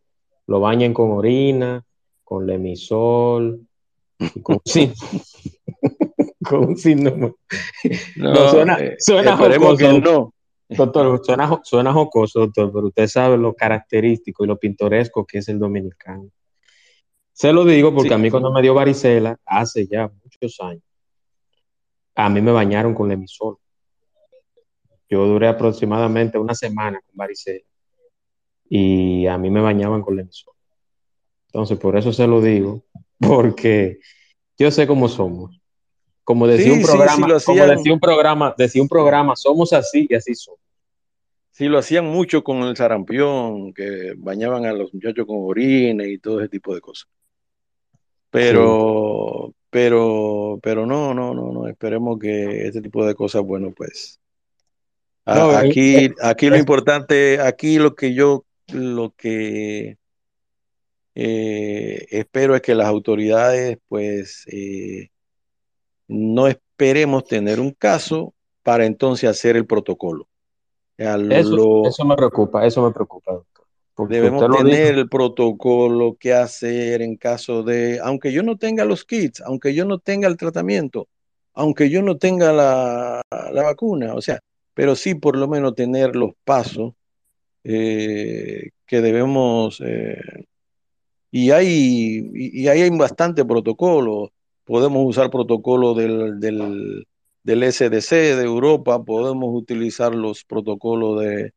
lo 0.47 0.61
bañen 0.61 0.93
con 0.93 1.13
orina, 1.13 1.85
con 2.25 2.47
lemisol, 2.47 3.67
con, 4.43 4.61
sí, 4.65 4.93
con 6.45 6.69
un 6.69 6.77
síndrome. 6.77 7.35
No, 8.17 8.49
suena, 8.49 8.79
eh, 8.79 8.97
suena 8.99 9.39
que 9.39 10.01
no. 10.01 10.35
Doctor, 10.67 11.21
suena, 11.23 11.93
jocoso, 11.93 12.41
doctor, 12.41 12.73
pero 12.73 12.87
usted 12.87 13.07
sabe 13.07 13.37
lo 13.37 13.55
característico 13.55 14.45
y 14.45 14.49
lo 14.49 14.59
pintoresco 14.59 15.25
que 15.25 15.39
es 15.39 15.49
el 15.49 15.59
dominicano. 15.59 16.31
Se 17.33 17.53
lo 17.53 17.65
digo 17.65 17.95
porque 17.95 18.15
a 18.15 18.19
mí 18.19 18.31
cuando 18.31 18.51
me 18.51 18.63
dio 18.63 18.75
varicela, 18.75 19.37
hace 19.45 19.87
ya 19.87 20.11
muchos 20.23 20.59
años, 20.61 20.83
a 22.15 22.29
mí 22.29 22.41
me 22.41 22.53
bañaron 22.53 22.95
con 22.95 23.09
lemisol. 23.09 23.59
Yo 25.09 25.27
duré 25.27 25.49
aproximadamente 25.49 26.39
una 26.39 26.55
semana 26.55 27.01
con 27.01 27.17
varicela 27.17 27.65
y 28.69 29.27
a 29.27 29.39
mí 29.39 29.51
me 29.51 29.61
bañaban 29.61 30.03
con 30.03 30.17
lemisol. 30.17 30.55
Entonces, 31.47 31.79
por 31.79 31.97
eso 31.97 32.13
se 32.13 32.27
lo 32.27 32.41
digo, 32.41 32.83
porque 33.19 34.01
yo 34.59 34.71
sé 34.71 34.87
cómo 34.87 35.09
somos. 35.09 35.61
Como 36.25 36.47
decía 36.47 36.73
un 36.73 36.83
programa, 36.83 37.39
como 37.45 37.67
decía 37.67 37.93
un 37.93 38.01
programa, 38.01 38.55
decía 38.57 38.83
un 38.83 38.89
programa, 38.89 39.37
somos 39.37 39.73
así 39.75 40.07
y 40.09 40.15
así 40.15 40.35
somos. 40.35 40.61
Sí, 41.51 41.67
lo 41.67 41.79
hacían 41.79 42.07
mucho 42.07 42.43
con 42.43 42.63
el 42.63 42.77
sarampión, 42.77 43.73
que 43.73 44.15
bañaban 44.17 44.65
a 44.65 44.73
los 44.73 44.93
muchachos 44.93 45.27
con 45.27 45.37
orina 45.41 46.05
y 46.05 46.19
todo 46.19 46.41
ese 46.41 46.49
tipo 46.49 46.75
de 46.75 46.81
cosas. 46.81 47.09
Pero, 48.31 49.55
pero, 49.71 50.59
pero 50.61 50.87
no, 50.87 51.15
no, 51.15 51.33
no, 51.33 51.53
no, 51.53 51.69
esperemos 51.69 52.19
que 52.19 52.67
este 52.67 52.83
tipo 52.83 53.07
de 53.07 53.15
cosas, 53.15 53.43
bueno, 53.43 53.71
pues. 53.71 54.19
Aquí, 55.25 56.11
aquí 56.21 56.49
lo 56.49 56.57
importante, 56.57 57.41
aquí 57.41 57.79
lo 57.79 57.95
que 57.95 58.15
yo, 58.15 58.45
lo 58.73 59.15
que 59.17 59.97
eh, 61.15 62.07
espero 62.11 62.55
es 62.55 62.63
que 62.63 62.75
las 62.75 62.87
autoridades, 62.87 63.79
pues, 63.89 64.45
eh, 64.49 65.11
no 66.09 66.49
esperemos 66.49 67.25
tener 67.25 67.61
un 67.61 67.71
caso 67.73 68.35
para 68.63 68.85
entonces 68.87 69.31
hacer 69.31 69.57
el 69.57 69.67
protocolo. 69.67 70.29
Eso, 70.97 72.05
me 72.05 72.17
preocupa, 72.17 72.65
eso 72.67 72.83
me 72.83 72.93
preocupa, 72.93 73.33
doctor. 73.33 73.65
Debemos 74.09 74.45
tener 74.57 74.97
el 74.97 75.09
protocolo 75.09 76.17
que 76.19 76.35
hacer 76.35 77.01
en 77.01 77.17
caso 77.17 77.63
de, 77.63 78.01
aunque 78.03 78.33
yo 78.33 78.43
no 78.43 78.57
tenga 78.57 78.85
los 78.85 79.05
kits, 79.05 79.41
aunque 79.43 79.73
yo 79.73 79.85
no 79.85 79.99
tenga 79.99 80.27
el 80.27 80.37
tratamiento, 80.37 81.09
aunque 81.53 81.91
yo 81.91 82.03
no 82.03 82.17
tenga 82.17 82.53
la, 82.53 83.23
vacuna, 83.53 84.15
o 84.15 84.21
sea, 84.21 84.41
pero 84.75 84.97
sí 84.97 85.15
por 85.15 85.37
lo 85.37 85.49
menos 85.49 85.75
tener 85.75 86.17
los 86.17 86.33
pasos 86.45 86.95
eh, 87.65 88.71
que 88.87 89.01
debemos, 89.01 89.81
eh, 89.85 90.21
y, 91.31 91.51
hay, 91.51 92.31
y, 92.35 92.69
ahí 92.69 92.83
hay 92.83 92.91
bastante 92.91 93.45
protocolo 93.45 94.31
podemos 94.65 95.07
usar 95.07 95.31
protocolo 95.31 95.95
del, 95.95 96.41
del, 96.41 97.07
del, 97.43 97.73
SDC 97.73 98.11
de 98.11 98.45
Europa, 98.45 99.03
podemos 99.05 99.51
utilizar 99.55 100.15
los 100.15 100.45
protocolos 100.45 101.21
de, 101.21 101.53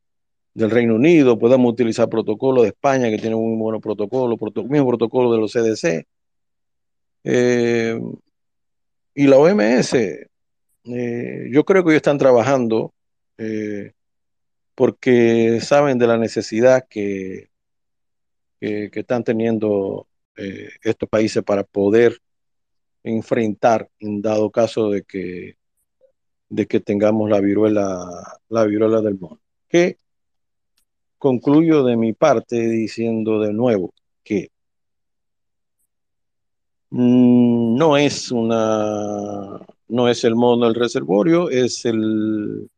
del 0.54 0.70
Reino 0.70 0.94
Unido, 0.94 1.38
podemos 1.38 1.72
utilizar 1.72 2.08
protocolos 2.08 2.64
de 2.64 2.68
España, 2.70 3.10
que 3.10 3.18
tiene 3.18 3.36
muy 3.36 3.56
buenos 3.56 3.80
protocolos, 3.80 4.38
proto, 4.38 4.64
mismo 4.64 4.88
protocolo 4.88 5.32
de 5.32 5.38
los 5.38 5.52
CDC. 5.52 6.06
Eh, 7.24 8.00
y 9.14 9.26
la 9.26 9.38
OMS, 9.38 9.94
yo 10.84 11.64
creo 11.64 11.84
que 11.84 11.90
ellos 11.90 11.96
están 11.96 12.18
trabajando 12.18 12.92
eh, 13.38 13.92
porque 14.74 15.60
saben 15.60 15.98
de 15.98 16.06
la 16.06 16.18
necesidad 16.18 16.86
que, 16.88 17.50
que, 18.60 18.90
están 18.92 19.24
teniendo 19.24 20.06
estos 20.84 21.08
países 21.08 21.42
para 21.42 21.64
poder 21.64 22.20
enfrentar 23.02 23.90
en 23.98 24.22
dado 24.22 24.50
caso 24.50 24.90
de 24.90 25.02
que, 25.02 25.56
de 26.48 26.66
que 26.66 26.80
tengamos 26.80 27.30
la 27.30 27.40
viruela, 27.40 28.40
la 28.48 28.64
viruela 28.64 29.00
del 29.00 29.18
mono. 29.18 29.40
Que 29.68 29.98
concluyo 31.18 31.84
de 31.84 31.96
mi 31.96 32.12
parte 32.12 32.56
diciendo 32.68 33.40
de 33.40 33.52
nuevo 33.52 33.92
que 34.22 34.50
mm, 36.90 37.76
no 37.76 37.96
es 37.96 38.30
una 38.30 39.60
no 39.88 40.08
es 40.08 40.24
el 40.24 40.34
mono 40.36 40.66
el 40.68 40.74
reservorio, 40.74 41.50
es 41.50 41.84
el 41.84 42.70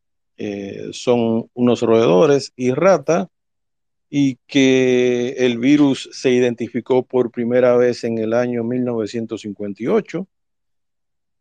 eh, 0.42 0.88
son 0.92 1.50
unos 1.52 1.82
roedores 1.82 2.54
y 2.56 2.70
rata 2.70 3.28
y 4.08 4.38
que 4.46 5.34
el 5.36 5.58
virus 5.58 6.08
se 6.14 6.30
identificó 6.30 7.02
por 7.02 7.30
primera 7.30 7.76
vez 7.76 8.04
en 8.04 8.16
el 8.16 8.32
año 8.32 8.64
1958 8.64 10.26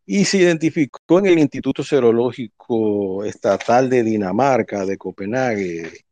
y 0.04 0.26
se 0.26 0.36
identificó 0.36 1.18
en 1.18 1.26
el 1.28 1.38
Instituto 1.38 1.82
Serológico 1.82 3.24
Estatal 3.24 3.88
de 3.88 4.02
Dinamarca, 4.02 4.84
de 4.84 4.98
Copenhague, 4.98 6.04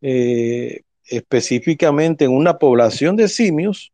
eh, 0.00 0.80
específicamente 1.04 2.24
en 2.24 2.30
una 2.30 2.56
población 2.56 3.14
de 3.16 3.28
simios, 3.28 3.92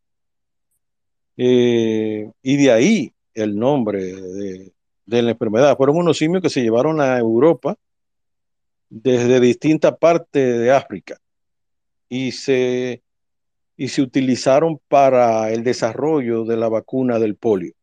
eh, 1.37 2.31
y 2.41 2.57
de 2.57 2.71
ahí 2.71 3.13
el 3.35 3.59
nombre 3.59 4.05
de, 4.15 4.73
de 5.07 5.23
la 5.23 5.33
enfermedad. 5.33 5.77
Fueron 5.77 5.97
unos 5.97 6.19
simios 6.19 6.41
que 6.41 6.51
se 6.51 6.63
llevaron 6.63 7.01
a 7.01 7.19
Europa 7.19 7.77
desde 8.89 9.41
distintas 9.41 9.97
partes 9.99 10.59
de 10.59 10.71
África 10.71 11.19
y 12.09 12.33
se, 12.33 13.03
y 13.77 13.89
se 13.89 14.03
utilizaron 14.03 14.81
para 14.89 15.51
el 15.51 15.65
desarrollo 15.65 16.45
de 16.45 16.57
la 16.57 16.69
vacuna 16.69 17.19
del 17.19 17.37
polio. 17.37 17.75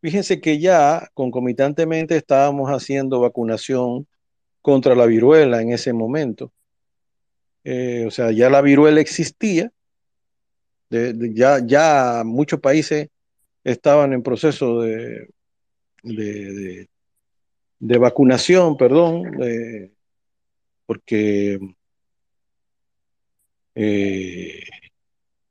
Fíjense 0.00 0.40
que 0.40 0.58
ya 0.58 1.08
concomitantemente 1.14 2.16
estábamos 2.16 2.70
haciendo 2.70 3.20
vacunación 3.20 4.06
contra 4.60 4.94
la 4.94 5.06
viruela 5.06 5.62
en 5.62 5.72
ese 5.72 5.92
momento. 5.92 6.52
Eh, 7.64 8.04
o 8.06 8.10
sea, 8.10 8.32
ya 8.32 8.50
la 8.50 8.60
viruela 8.60 9.00
existía, 9.00 9.70
ya, 10.90 11.60
ya 11.64 12.22
muchos 12.24 12.60
países 12.60 13.08
estaban 13.64 14.12
en 14.12 14.22
proceso 14.22 14.80
de, 14.80 15.28
de, 16.02 16.88
de, 17.82 17.98
vacunación, 17.98 18.76
perdón, 18.76 19.24
porque 20.86 21.58
eh, 23.74 24.64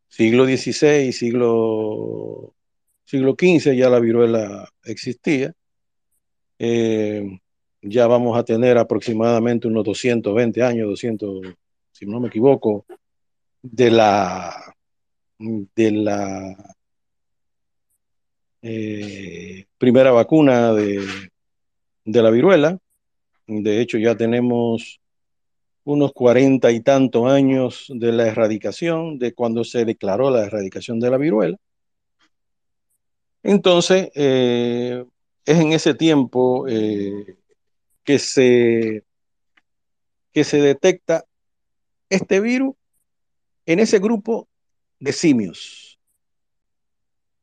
siglo 0.07 0.45
XVI, 0.45 1.11
siglo, 1.11 2.53
siglo 3.03 3.35
XV 3.37 3.75
ya 3.75 3.89
la 3.89 3.99
viruela 3.99 4.69
existía. 4.83 5.53
Eh, 6.59 7.39
ya 7.81 8.07
vamos 8.07 8.37
a 8.37 8.43
tener 8.43 8.77
aproximadamente 8.77 9.67
unos 9.67 9.83
220 9.85 10.61
años, 10.61 10.87
200, 10.89 11.41
si 11.91 12.05
no 12.05 12.19
me 12.19 12.27
equivoco, 12.27 12.85
de 13.61 13.91
la 13.91 14.75
de 15.39 15.91
la 15.91 16.75
eh, 18.61 19.65
primera 19.79 20.11
vacuna 20.11 20.71
de, 20.73 21.03
de 22.05 22.21
la 22.21 22.29
viruela. 22.29 22.77
De 23.47 23.81
hecho, 23.81 23.97
ya 23.97 24.15
tenemos 24.15 24.99
unos 25.83 26.13
cuarenta 26.13 26.71
y 26.71 26.81
tantos 26.81 27.29
años 27.29 27.85
de 27.89 28.11
la 28.11 28.27
erradicación, 28.27 29.17
de 29.19 29.33
cuando 29.33 29.63
se 29.63 29.85
declaró 29.85 30.29
la 30.29 30.45
erradicación 30.45 30.99
de 30.99 31.09
la 31.09 31.17
viruela. 31.17 31.57
Entonces, 33.43 34.11
eh, 34.15 35.03
es 35.45 35.59
en 35.59 35.73
ese 35.73 35.95
tiempo 35.95 36.67
eh, 36.67 37.37
que, 38.03 38.19
se, 38.19 39.03
que 40.31 40.43
se 40.43 40.61
detecta 40.61 41.25
este 42.09 42.39
virus 42.39 42.75
en 43.65 43.79
ese 43.79 43.99
grupo 43.99 44.47
de 44.99 45.13
simios. 45.13 45.99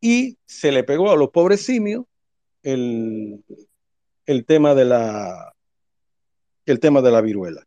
Y 0.00 0.38
se 0.46 0.70
le 0.70 0.84
pegó 0.84 1.10
a 1.10 1.16
los 1.16 1.30
pobres 1.30 1.62
simios 1.64 2.04
el, 2.62 3.42
el 4.28 4.44
tema 4.44 4.74
de 4.74 4.84
la 4.84 5.54
el 6.66 6.80
tema 6.80 7.00
de 7.00 7.10
la 7.10 7.22
viruela. 7.22 7.66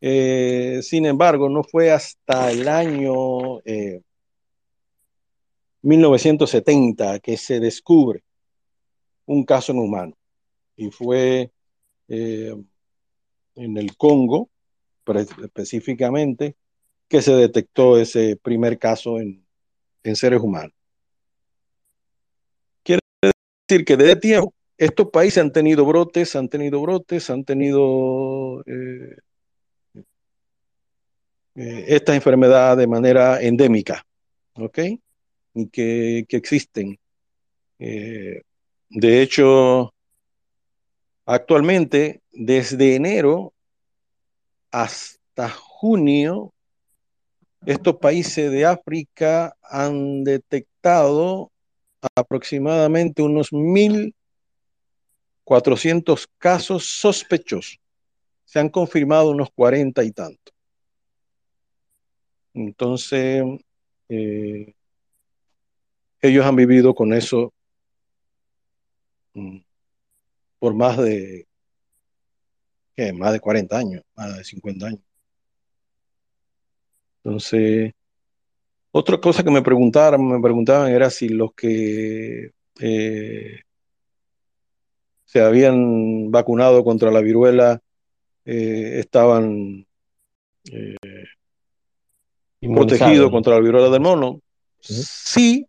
Eh, 0.00 0.80
sin 0.82 1.04
embargo, 1.04 1.50
no 1.50 1.62
fue 1.62 1.92
hasta 1.92 2.50
el 2.50 2.66
año 2.66 3.60
1970 5.82 7.14
eh, 7.16 7.20
que 7.20 7.36
se 7.36 7.60
descubre 7.60 8.24
un 9.26 9.44
caso 9.44 9.72
en 9.72 9.80
humano. 9.80 10.16
Y 10.76 10.90
fue 10.90 11.52
eh, 12.08 12.56
en 13.54 13.76
el 13.76 13.94
Congo, 13.98 14.48
específicamente, 15.42 16.56
que 17.06 17.20
se 17.20 17.34
detectó 17.34 17.98
ese 17.98 18.36
primer 18.36 18.78
caso 18.78 19.18
en, 19.20 19.44
seres 20.14 20.40
humanos. 20.40 20.72
Quiere 22.82 23.02
decir 23.68 23.84
que 23.84 23.98
desde 23.98 24.16
tiempo 24.16 24.54
estos 24.80 25.10
países 25.10 25.36
han 25.42 25.52
tenido 25.52 25.84
brotes, 25.84 26.34
han 26.34 26.48
tenido 26.48 26.80
brotes, 26.80 27.28
han 27.28 27.44
tenido 27.44 28.62
eh, 28.64 29.14
esta 31.54 32.14
enfermedad 32.14 32.78
de 32.78 32.86
manera 32.86 33.42
endémica, 33.42 34.06
¿ok? 34.54 34.78
Y 35.52 35.66
que, 35.68 36.24
existen. 36.30 36.98
Eh, 37.78 38.40
de 38.88 39.20
hecho, 39.20 39.92
actualmente, 41.26 42.22
desde 42.32 42.94
enero 42.94 43.52
hasta 44.70 45.50
junio, 45.50 46.54
estos 47.66 47.96
países 47.96 48.50
de 48.50 48.64
África 48.64 49.54
han 49.62 50.24
detectado 50.24 51.52
aproximadamente 52.14 53.20
unos 53.20 53.52
1.400 55.50 56.28
casos 56.38 56.84
sospechosos. 56.84 57.80
Se 58.44 58.60
han 58.60 58.68
confirmado 58.68 59.30
unos 59.30 59.50
40 59.50 60.04
y 60.04 60.12
tantos. 60.12 60.54
Entonces, 62.54 63.42
eh, 64.08 64.74
ellos 66.20 66.46
han 66.46 66.56
vivido 66.56 66.94
con 66.94 67.12
eso 67.12 67.52
mm, 69.34 69.58
por 70.58 70.74
más 70.74 70.98
de, 70.98 71.46
más 73.14 73.32
de 73.32 73.40
40 73.40 73.76
años, 73.76 74.02
más 74.14 74.36
de 74.36 74.44
50 74.44 74.86
años. 74.86 75.00
Entonces, 77.22 77.92
otra 78.92 79.18
cosa 79.18 79.42
que 79.42 79.50
me 79.50 79.62
preguntaron, 79.62 80.26
me 80.26 80.40
preguntaban 80.40 80.90
era 80.90 81.10
si 81.10 81.28
los 81.28 81.54
que 81.54 82.52
eh, 82.80 83.60
se 85.30 85.40
habían 85.40 86.32
vacunado 86.32 86.82
contra 86.82 87.12
la 87.12 87.20
viruela 87.20 87.80
eh, 88.44 88.98
estaban 88.98 89.86
protegido 92.60 93.30
contra 93.30 93.54
la 93.54 93.60
viruela 93.60 93.90
del 93.90 94.00
mono. 94.00 94.40
Sí, 94.80 95.68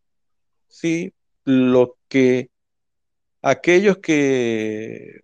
sí, 0.67 1.13
lo 1.43 1.95
que 2.07 2.49
aquellos 3.43 3.97
que, 3.97 5.21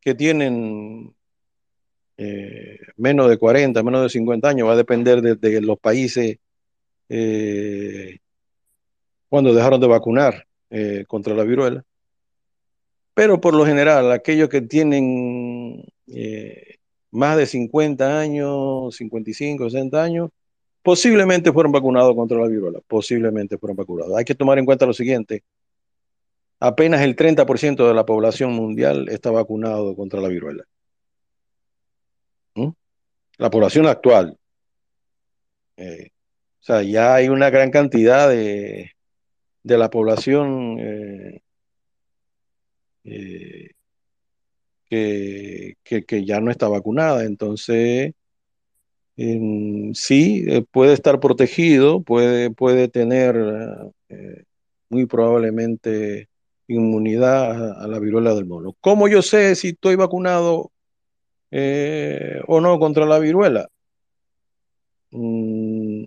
que 0.00 0.14
tienen 0.14 1.14
eh, 2.18 2.78
menos 2.98 3.30
de 3.30 3.38
40, 3.38 3.82
menos 3.82 4.02
de 4.02 4.10
50 4.10 4.50
años, 4.50 4.68
va 4.68 4.72
a 4.72 4.76
depender 4.76 5.22
de, 5.22 5.60
los 5.62 5.78
países 5.78 6.36
eh, 7.08 8.18
cuando 9.30 9.54
dejaron 9.54 9.80
de 9.80 9.86
vacunar 9.86 10.46
eh, 10.68 11.06
contra 11.08 11.34
la 11.34 11.44
viruela. 11.44 11.82
Pero 13.14 13.40
por 13.40 13.54
lo 13.54 13.66
general, 13.66 14.10
aquellos 14.12 14.48
que 14.48 14.62
tienen 14.62 15.84
más 17.10 17.36
de 17.36 17.46
50 17.46 18.20
años, 18.20 18.96
55, 18.96 19.70
60 19.70 20.02
años, 20.02 20.30
Posiblemente 20.82 21.52
fueron 21.52 21.70
vacunados 21.70 22.14
contra 22.16 22.38
la 22.38 22.48
viruela, 22.48 22.80
posiblemente 22.86 23.56
fueron 23.56 23.76
vacunados. 23.76 24.16
Hay 24.16 24.24
que 24.24 24.34
tomar 24.34 24.58
en 24.58 24.64
cuenta 24.64 24.84
lo 24.84 24.92
siguiente, 24.92 25.44
apenas 26.58 27.02
el 27.02 27.14
30% 27.14 27.86
de 27.86 27.94
la 27.94 28.04
población 28.04 28.52
mundial 28.52 29.08
está 29.08 29.30
vacunado 29.30 29.94
contra 29.94 30.20
la 30.20 30.28
viruela. 30.28 30.64
¿Mm? 32.56 32.70
La 33.38 33.50
población 33.50 33.86
actual. 33.86 34.36
Eh, 35.76 36.08
o 36.60 36.64
sea, 36.64 36.82
ya 36.82 37.14
hay 37.14 37.28
una 37.28 37.50
gran 37.50 37.70
cantidad 37.70 38.28
de, 38.28 38.90
de 39.62 39.78
la 39.78 39.88
población 39.88 40.78
eh, 40.80 41.42
eh, 43.04 43.70
que, 44.88 46.24
ya 46.24 46.40
no 46.40 46.50
está 46.50 46.68
vacunada. 46.68 47.24
Entonces, 47.24 48.12
sí, 49.16 50.44
eh, 50.48 50.64
puede 50.70 50.94
estar 50.94 51.20
protegido, 51.20 52.02
puede, 52.02 52.50
puede 52.50 52.88
tener 52.88 53.36
eh, 54.08 54.44
muy 54.88 55.06
probablemente 55.06 56.28
inmunidad 56.68 57.82
a, 57.82 57.86
la 57.86 57.98
viruela 57.98 58.34
del 58.34 58.46
mono. 58.46 58.76
¿Cómo 58.80 59.08
yo 59.08 59.22
sé 59.22 59.54
si 59.56 59.68
estoy 59.68 59.96
vacunado 59.96 60.72
o 62.46 62.60
no 62.60 62.78
contra 62.78 63.06
la 63.06 63.18
viruela? 63.18 63.68
Mm, 65.10 66.04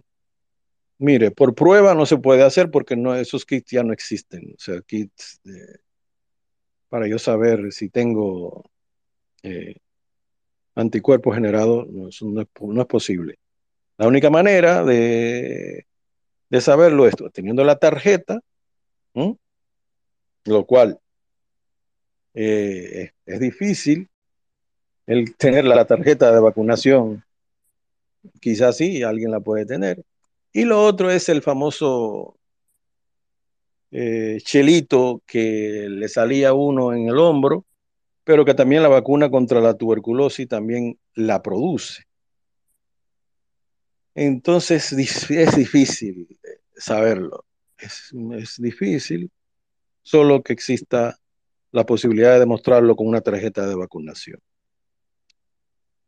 mire, 0.98 1.32
por 1.32 1.54
prueba 1.56 1.94
no 1.96 2.06
se 2.06 2.18
puede 2.18 2.44
hacer 2.44 2.72
porque 2.72 2.96
no, 2.96 3.16
esos 3.16 3.46
kits 3.46 3.72
ya 3.72 3.84
no 3.84 3.94
existen. 3.94 4.54
O 4.58 4.60
sea, 4.60 4.82
kits 4.82 5.42
para 6.90 7.07
yo 7.07 7.20
saber 7.20 7.72
si 7.72 7.90
tengo 7.90 8.64
anticuerpos 10.76 11.36
generados, 11.36 11.88
no, 11.90 12.10
es, 12.10 12.88
posible. 12.88 13.40
La 13.98 14.07
única 14.07 14.30
manera 14.30 14.84
de, 14.84 15.86
de 16.49 16.62
saberlo 16.62 17.07
es 17.07 17.16
teniendo 17.32 17.64
la 17.64 17.78
tarjeta, 17.78 18.41
lo 20.45 20.66
cual 20.66 20.99
eh, 22.34 23.12
es, 23.26 23.40
difícil 23.40 24.10
el 25.07 25.36
tener 25.38 25.66
la 25.66 25.86
tarjeta 25.86 26.32
de 26.32 26.40
vacunación. 26.40 27.24
Quizás 28.41 28.78
sí, 28.78 29.03
alguien 29.03 29.32
la 29.32 29.40
puede 29.40 29.66
tener. 29.66 30.03
Y 30.52 30.66
lo 30.66 30.84
otro 30.84 31.10
es 31.10 31.30
el 31.30 31.41
famoso 31.41 32.38
eh, 33.98 34.40
chelito 34.44 35.22
que 35.26 35.88
le 35.90 36.10
salía 36.10 36.54
uno 36.54 36.94
en 36.94 37.08
el 37.08 37.18
hombro 37.18 37.66
pero 38.26 38.44
que 38.44 38.56
también 38.56 38.82
la 38.82 38.90
vacuna 38.90 39.30
contra 39.30 39.62
la 39.62 39.78
tuberculosis 39.78 40.48
también 40.48 41.00
la 41.14 41.42
produce. 41.42 42.04
Entonces 44.16 44.92
es 44.92 45.56
difícil 45.56 46.28
saberlo. 46.76 47.46
Es, 47.78 48.56
difícil, 48.58 49.30
solo 50.02 50.42
que 50.42 50.54
exista 50.54 51.16
la 51.72 51.86
posibilidad 51.86 52.34
de 52.34 52.40
demostrarlo 52.40 52.96
con 52.96 53.08
una 53.08 53.22
tarjeta 53.22 53.68
de 53.68 53.76
vacunación. 53.76 54.40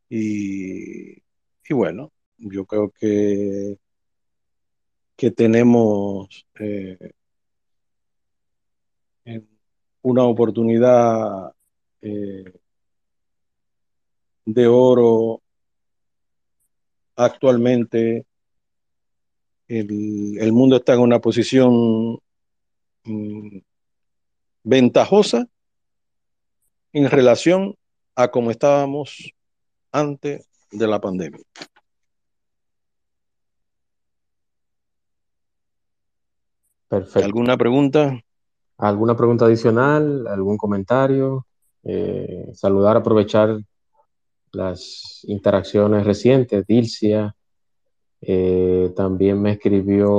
Y, 0.09 1.17
y 1.17 1.73
bueno, 1.73 2.11
yo 2.37 2.65
creo 2.65 2.89
que, 2.89 3.77
que 5.15 5.29
tenemos 5.29 6.47
eh, 6.59 7.11
una 10.01 10.23
oportunidad 10.23 11.53
eh, 12.01 12.53
de 14.45 14.67
oro 14.67 15.41
actualmente. 17.15 18.25
El, 19.67 20.37
el, 20.39 20.53
mundo 20.53 20.77
está 20.77 20.93
en 20.93 21.01
una 21.01 21.19
posición 21.19 22.19
mm, 23.03 23.57
ventajosa 24.63 25.45
en 26.93 27.09
relación 27.09 27.75
a 28.15 28.29
cómo 28.29 28.49
estábamos 28.49 29.33
antes 29.91 30.47
de 30.71 30.87
la 30.87 31.01
pandemia. 31.01 31.43
Perfecto. 36.87 37.25
¿Alguna 37.25 37.57
pregunta? 37.57 38.23
¿Alguna 38.77 39.15
pregunta 39.15 39.45
adicional? 39.45 40.27
¿Algún 40.27 40.57
comentario? 40.57 41.45
Eh, 41.83 42.51
saludar, 42.53 42.97
aprovechar 42.97 43.59
las 44.51 45.23
interacciones 45.27 46.05
recientes. 46.05 46.65
Dilcia, 46.67 47.35
eh, 48.21 48.91
también 48.95 49.41
me 49.41 49.51
escribió 49.53 50.11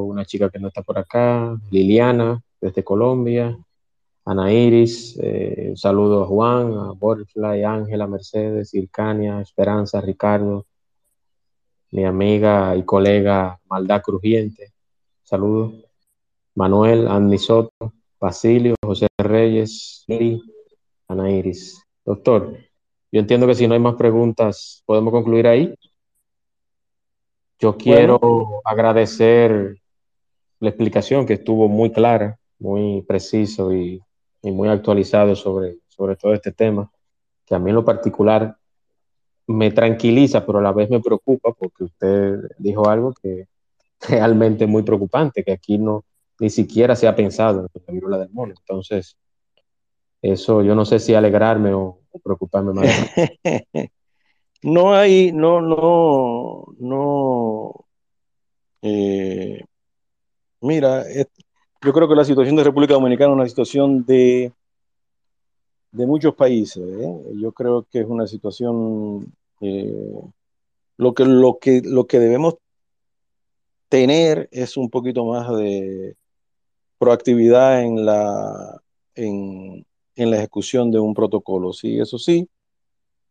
una 0.00 0.24
chica 0.24 0.50
que 0.50 0.58
no 0.58 0.68
está 0.68 0.82
por 0.82 0.98
acá, 0.98 1.56
Liliana, 1.70 2.42
desde 2.60 2.84
Colombia. 2.84 3.56
Ana 4.24 4.52
Iris, 4.52 5.16
eh, 5.22 5.66
un 5.70 5.76
saludo 5.76 6.24
a 6.24 6.26
Juan, 6.26 6.72
a 6.72 6.92
Butterfly, 6.92 7.64
Ángela, 7.64 8.06
Mercedes, 8.06 8.74
Ircania, 8.74 9.40
Esperanza, 9.40 10.00
Ricardo, 10.00 10.66
mi 11.92 12.04
amiga 12.04 12.74
y 12.76 12.82
colega 12.84 13.60
Maldad 13.68 14.02
Crujiente, 14.02 14.72
saludos. 15.22 15.74
Manuel, 16.56 17.06
Andy 17.06 17.38
Soto, 17.38 17.92
Basilio, 18.20 18.74
José 18.82 19.06
Reyes, 19.18 20.04
Lili, 20.06 20.42
Ana 21.08 21.30
Iris. 21.30 21.82
Doctor, 22.04 22.56
yo 23.12 23.20
entiendo 23.20 23.46
que 23.46 23.54
si 23.54 23.66
no 23.66 23.74
hay 23.74 23.80
más 23.80 23.94
preguntas, 23.94 24.82
podemos 24.86 25.12
concluir 25.12 25.46
ahí. 25.46 25.74
Yo 27.58 27.76
quiero 27.76 28.18
bueno. 28.18 28.60
agradecer 28.64 29.80
la 30.60 30.68
explicación 30.68 31.26
que 31.26 31.34
estuvo 31.34 31.68
muy 31.68 31.90
clara, 31.90 32.38
muy 32.58 33.02
preciso 33.02 33.72
y, 33.72 34.02
y, 34.42 34.50
muy 34.50 34.68
actualizado 34.68 35.34
sobre, 35.34 35.78
sobre 35.88 36.16
todo 36.16 36.34
este 36.34 36.52
tema, 36.52 36.90
que 37.44 37.54
a 37.54 37.58
mí 37.58 37.70
en 37.70 37.76
lo 37.76 37.84
particular 37.84 38.56
me 39.46 39.70
tranquiliza, 39.70 40.44
pero 40.44 40.58
a 40.58 40.62
la 40.62 40.72
vez 40.72 40.90
me 40.90 41.00
preocupa 41.00 41.52
porque 41.52 41.84
usted 41.84 42.40
dijo 42.58 42.88
algo 42.88 43.14
que 43.14 43.46
realmente 44.08 44.64
es 44.64 44.70
muy 44.70 44.82
preocupante, 44.82 45.44
que 45.44 45.52
aquí 45.52 45.78
no 45.78 46.04
ni 46.38 46.50
siquiera 46.50 46.94
se 46.96 47.08
ha 47.08 47.16
pensado 47.16 47.68
en 47.72 47.82
la 47.86 47.92
viruela 47.92 48.18
del 48.18 48.30
mono. 48.30 48.54
Entonces, 48.56 49.16
eso 50.22 50.62
yo 50.62 50.74
no 50.74 50.84
sé 50.84 50.98
si 50.98 51.14
alegrarme 51.14 51.72
o, 51.72 52.00
preocuparme 52.22 52.72
más. 52.72 52.86
no 54.62 54.94
hay, 54.94 55.32
no, 55.32 55.60
no, 55.60 56.64
no. 56.78 57.74
Eh, 58.82 59.62
mira, 60.60 61.04
yo 61.82 61.92
creo 61.92 62.08
que 62.08 62.14
la 62.14 62.24
situación 62.24 62.56
de 62.56 62.64
República 62.64 62.94
Dominicana 62.94 63.32
es 63.32 63.36
una 63.36 63.48
situación 63.48 64.04
de, 64.04 64.52
de 65.92 66.06
muchos 66.06 66.34
países. 66.34 66.82
¿eh? 66.82 67.22
Yo 67.34 67.52
creo 67.52 67.86
que 67.90 68.00
es 68.00 68.06
una 68.06 68.26
situación. 68.26 69.32
Eh, 69.60 70.20
lo, 70.98 71.14
que, 71.14 71.24
lo, 71.24 71.58
que, 71.58 71.82
lo 71.84 72.06
que 72.06 72.18
debemos 72.18 72.56
tener 73.88 74.48
es 74.50 74.76
un 74.76 74.90
poquito 74.90 75.24
más 75.24 75.48
de 75.56 76.16
proactividad 76.98 77.82
en 77.82 78.04
la, 78.04 78.80
en, 79.14 79.86
en 80.14 80.30
la 80.30 80.36
ejecución 80.36 80.90
de 80.90 80.98
un 80.98 81.14
protocolo. 81.14 81.72
Sí, 81.72 81.98
eso 81.98 82.18
sí. 82.18 82.48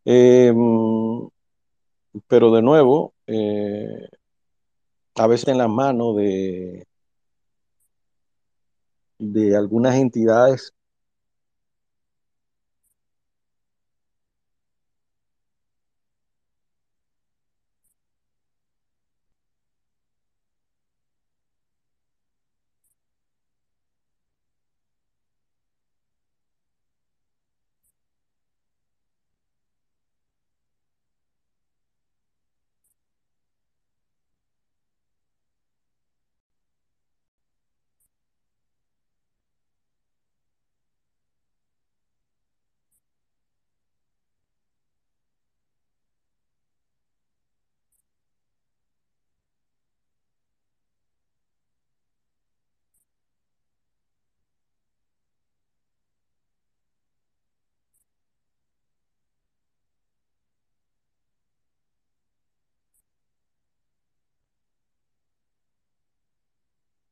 Eh, 0.06 0.54
pero 2.28 2.52
de 2.52 2.62
nuevo, 2.62 3.14
eh, 3.28 4.08
a 5.16 5.28
veces 5.28 5.48
en 5.48 5.58
las 5.58 5.70
manos 5.70 6.16
de, 6.16 6.86
de 9.18 9.56
algunas 9.56 9.96
entidades 9.96 10.74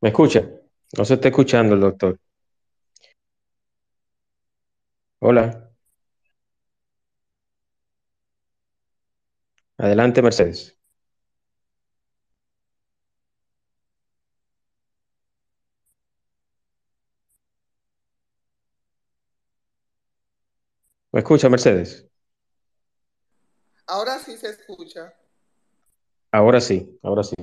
¿Me 0.04 0.10
escucha? 0.10 0.42
No 0.98 1.06
se 1.06 1.14
está 1.14 1.30
escuchando 1.30 1.76
el 1.76 1.80
doctor. 1.80 2.20
Hola. 5.20 5.72
Adelante, 9.78 10.22
Mercedes. 10.24 10.78
¿Me 21.14 21.20
escucha, 21.22 21.48
Mercedes? 21.50 22.06
Ahora 23.88 24.20
sí 24.20 24.36
se 24.36 24.50
escucha. 24.50 25.14
Ahora 26.32 26.60
sí, 26.60 27.00
ahora 27.02 27.24
sí. 27.24 27.36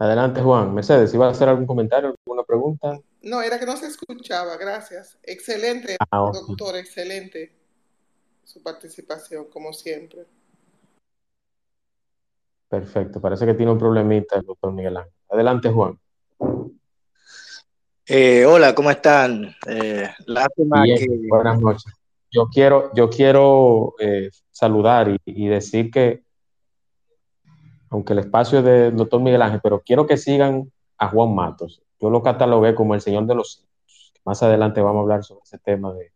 Adelante, 0.00 0.40
Juan. 0.40 0.72
Mercedes, 0.74 1.12
¿iba 1.12 1.26
a 1.26 1.30
hacer 1.30 1.46
algún 1.50 1.66
comentario, 1.66 2.14
alguna 2.24 2.42
pregunta? 2.42 2.98
No, 3.20 3.42
era 3.42 3.58
que 3.58 3.66
no 3.66 3.76
se 3.76 3.86
escuchaba, 3.86 4.56
gracias. 4.56 5.18
Excelente, 5.22 5.98
Ah, 6.10 6.30
doctor, 6.32 6.76
excelente 6.76 7.52
su 8.42 8.62
participación, 8.62 9.44
como 9.52 9.74
siempre. 9.74 10.24
Perfecto. 12.70 13.20
Parece 13.20 13.44
que 13.44 13.52
tiene 13.52 13.72
un 13.72 13.78
problemita 13.78 14.36
el 14.36 14.42
doctor 14.42 14.72
Miguel 14.72 14.96
Ángel. 14.96 15.12
Adelante, 15.28 15.68
Juan. 15.70 15.98
Eh, 18.06 18.46
hola, 18.46 18.74
¿cómo 18.74 18.90
están? 18.90 19.54
Eh, 19.66 20.08
lástima 20.24 20.82
Bien, 20.82 20.98
que 20.98 21.28
buenas 21.28 21.60
noches. 21.60 21.92
Yo 22.30 22.46
quiero, 22.46 22.90
yo 22.94 23.10
quiero 23.10 23.94
eh, 23.98 24.30
saludar 24.50 25.10
y, 25.10 25.18
y 25.26 25.48
decir 25.48 25.90
que, 25.90 26.24
aunque 27.90 28.12
el 28.12 28.20
espacio 28.20 28.60
es 28.60 28.64
del 28.64 28.96
doctor 28.96 29.20
Miguel 29.20 29.42
Ángel, 29.42 29.60
pero 29.62 29.82
quiero 29.84 30.06
que 30.06 30.16
sigan 30.16 30.70
a 30.96 31.08
Juan 31.08 31.34
Matos. 31.34 31.82
Yo 32.00 32.08
lo 32.08 32.22
catalogué 32.22 32.74
como 32.74 32.94
el 32.94 33.00
señor 33.00 33.26
de 33.26 33.34
los 33.34 33.58
hilos. 33.58 34.12
Más 34.24 34.42
adelante 34.42 34.80
vamos 34.80 35.00
a 35.00 35.02
hablar 35.02 35.24
sobre 35.24 35.42
ese 35.42 35.58
tema 35.58 35.92
de, 35.92 36.12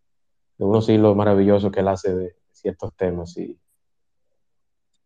de 0.57 0.65
unos 0.65 0.89
hilos 0.89 1.17
maravillosos 1.17 1.73
que 1.73 1.81
él 1.81 1.89
hace 1.89 2.15
de 2.15 2.37
ciertos 2.53 2.95
temas 2.95 3.37
y 3.37 3.59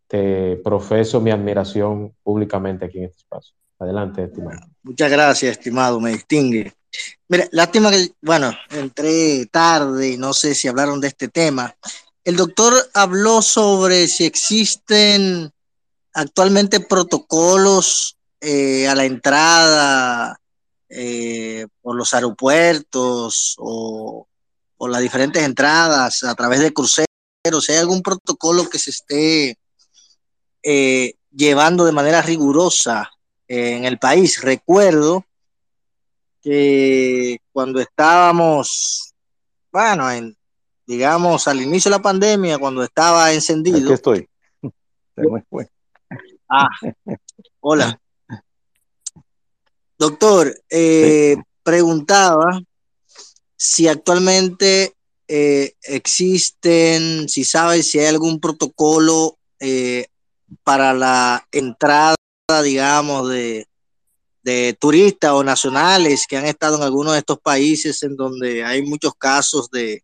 te 0.07 0.57
profeso 0.57 1.21
mi 1.21 1.31
admiración 1.31 2.15
públicamente 2.23 2.85
aquí 2.85 2.99
en 2.99 3.05
este 3.05 3.19
espacio. 3.19 3.55
Adelante, 3.79 4.25
estimado. 4.25 4.67
muchas 4.83 5.11
gracias, 5.11 5.53
estimado, 5.53 6.01
me 6.01 6.11
distingue. 6.11 6.73
Mira, 7.29 7.47
lástima 7.53 7.91
que, 7.91 8.11
bueno, 8.21 8.51
entré 8.71 9.47
tarde 9.47 10.11
y 10.11 10.17
no 10.17 10.33
sé 10.33 10.55
si 10.55 10.67
hablaron 10.67 11.01
de 11.01 11.09
este 11.09 11.29
tema. 11.29 11.75
El 12.25 12.37
doctor 12.37 12.75
habló 12.95 13.41
sobre 13.41 14.09
si 14.09 14.25
existen 14.25 15.53
actualmente 16.19 16.81
protocolos 16.81 18.17
eh, 18.41 18.89
a 18.89 18.95
la 18.97 19.05
entrada 19.05 20.41
eh, 20.89 21.67
por 21.81 21.95
los 21.95 22.13
aeropuertos 22.13 23.55
o, 23.59 24.27
o, 24.77 24.89
las 24.89 25.01
diferentes 25.01 25.43
entradas 25.45 26.25
a 26.25 26.35
través 26.35 26.59
de 26.61 26.73
cruceros. 26.73 27.07
Si 27.61 27.73
hay 27.73 27.79
algún 27.79 28.03
protocolo 28.03 28.69
que 28.69 28.81
se 28.81 28.91
esté 28.91 29.59
eh, 30.65 31.15
llevando 31.31 31.85
de 31.85 31.93
manera 31.93 32.21
rigurosa 32.21 33.11
en 33.47 33.85
el 33.85 33.99
país. 33.99 34.43
Recuerdo 34.43 35.25
que 36.43 37.41
cuando 37.53 37.81
estábamos, 37.81 39.15
bueno, 39.71 40.11
en, 40.11 40.37
digamos, 40.85 41.47
al 41.47 41.63
inicio 41.63 41.91
de 41.91 41.97
la 41.97 42.03
pandemia, 42.03 42.59
cuando 42.59 42.83
estaba 42.83 43.33
encendido. 43.33 43.79
Aquí 43.79 43.93
estoy. 43.93 44.29
Ah, 46.49 46.69
hola. 47.61 48.01
Doctor, 49.99 50.55
eh, 50.71 51.35
sí. 51.37 51.43
preguntaba 51.63 52.63
si 53.57 53.89
actualmente 53.89 54.95
eh, 55.27 55.75
existen, 55.83 57.29
si 57.29 57.45
sabe 57.45 57.83
si 57.83 57.99
hay 57.99 58.07
algún 58.07 58.41
protocolo 58.41 59.37
eh, 59.61 60.07
para 60.63 60.95
la 60.95 61.47
entrada, 61.53 62.17
digamos, 62.63 63.29
de, 63.29 63.67
de 64.43 64.75
turistas 64.81 65.33
o 65.33 65.45
nacionales 65.45 66.27
que 66.27 66.39
han 66.39 66.47
estado 66.47 66.77
en 66.79 66.85
algunos 66.85 67.13
de 67.13 67.19
estos 67.19 67.41
países 67.41 68.03
en 68.05 68.17
donde 68.17 68.65
hay 68.65 68.81
muchos 68.83 69.13
casos 69.19 69.69
de, 69.71 70.03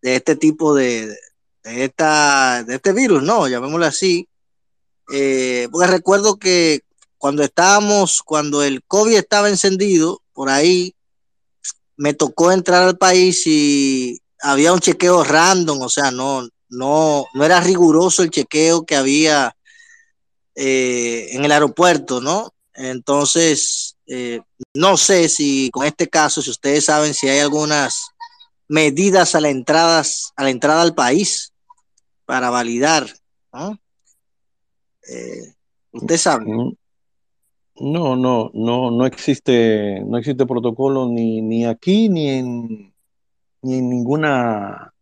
de 0.00 0.16
este 0.16 0.36
tipo 0.36 0.74
de, 0.74 1.08
de, 1.64 1.84
esta, 1.84 2.64
de 2.64 2.76
este 2.76 2.92
virus, 2.94 3.22
¿no? 3.22 3.46
Llamémoslo 3.46 3.84
así. 3.84 4.26
Eh, 5.12 5.68
porque 5.70 5.86
recuerdo 5.88 6.38
que 6.38 6.82
cuando 7.18 7.42
estábamos, 7.42 8.22
cuando 8.22 8.62
el 8.62 8.82
COVID 8.84 9.14
estaba 9.14 9.48
encendido, 9.48 10.22
por 10.32 10.50
ahí 10.50 10.94
me 11.96 12.14
tocó 12.14 12.52
entrar 12.52 12.82
al 12.82 12.98
país 12.98 13.46
y 13.46 14.20
había 14.40 14.72
un 14.72 14.80
chequeo 14.80 15.22
random, 15.22 15.82
o 15.82 15.88
sea, 15.88 16.10
no, 16.10 16.48
no, 16.68 17.26
no 17.32 17.44
era 17.44 17.60
riguroso 17.60 18.22
el 18.22 18.30
chequeo 18.30 18.84
que 18.84 18.96
había 18.96 19.54
eh, 20.54 21.28
en 21.30 21.44
el 21.44 21.52
aeropuerto, 21.52 22.20
¿no? 22.20 22.52
Entonces, 22.74 23.96
eh, 24.06 24.40
no 24.74 24.96
sé 24.96 25.28
si 25.28 25.70
con 25.70 25.86
este 25.86 26.08
caso, 26.08 26.42
si 26.42 26.50
ustedes 26.50 26.86
saben 26.86 27.14
si 27.14 27.28
hay 27.28 27.38
algunas 27.38 28.08
medidas 28.68 29.34
a 29.34 29.40
la 29.40 29.50
entrada, 29.50 30.02
a 30.36 30.42
la 30.42 30.50
entrada 30.50 30.82
al 30.82 30.94
país 30.94 31.52
para 32.24 32.50
validar, 32.50 33.14
¿no? 33.52 33.78
Eh, 35.08 35.52
¿Usted 35.92 36.16
sabe? 36.16 36.46
No, 36.46 38.16
no, 38.16 38.50
no, 38.54 38.90
no 38.90 39.06
existe, 39.06 40.00
no 40.04 40.18
existe 40.18 40.46
protocolo 40.46 41.08
ni, 41.08 41.40
ni 41.42 41.64
aquí 41.64 42.08
ni 42.08 42.28
en, 42.28 42.94
ni 43.62 43.74
en 43.74 43.88
ninguna 43.88 44.92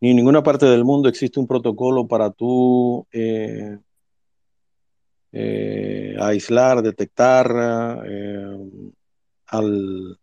ni 0.00 0.10
en 0.10 0.16
ninguna 0.16 0.42
parte 0.42 0.66
del 0.66 0.84
mundo 0.84 1.08
existe 1.08 1.38
un 1.38 1.46
protocolo 1.46 2.06
para 2.08 2.30
tú 2.30 3.06
eh, 3.12 3.78
eh, 5.32 6.16
aislar, 6.18 6.82
detectar 6.82 8.02
eh, 8.06 8.56
al, 9.48 10.18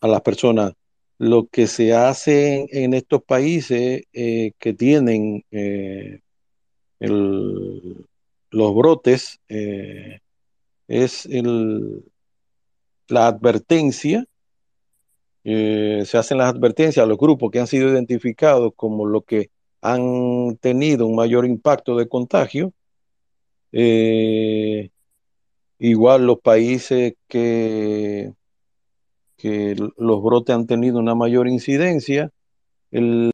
a 0.00 0.08
las 0.08 0.20
personas. 0.22 0.72
Lo 1.18 1.46
que 1.46 1.68
se 1.68 1.94
hace 1.94 2.66
en, 2.72 2.92
estos 2.92 3.22
países 3.22 4.02
que 4.12 4.74
tienen 4.76 5.44
el, 7.00 8.06
los 8.50 8.74
brotes 8.74 9.40
es 9.48 11.26
el, 11.26 12.04
la 13.08 13.26
advertencia 13.28 14.26
eh, 15.44 16.04
se 16.06 16.16
hacen 16.16 16.38
las 16.38 16.54
advertencias 16.54 17.02
a 17.02 17.06
los 17.06 17.18
grupos 17.18 17.50
que 17.50 17.60
han 17.60 17.66
sido 17.66 17.90
identificados 17.90 18.72
como 18.74 19.04
los 19.06 19.24
que 19.24 19.50
han 19.82 20.56
tenido 20.60 21.06
un 21.06 21.16
mayor 21.16 21.44
impacto 21.44 21.96
de 21.96 22.08
contagio. 22.08 22.72
Eh, 23.72 24.90
igual 25.78 26.26
los 26.26 26.40
países 26.40 27.14
que, 27.28 28.32
que 29.36 29.76
los 29.98 30.22
brotes 30.22 30.54
han 30.54 30.66
tenido 30.66 30.98
una 30.98 31.14
mayor 31.14 31.48
incidencia, 31.48 32.30
el, 32.90 33.30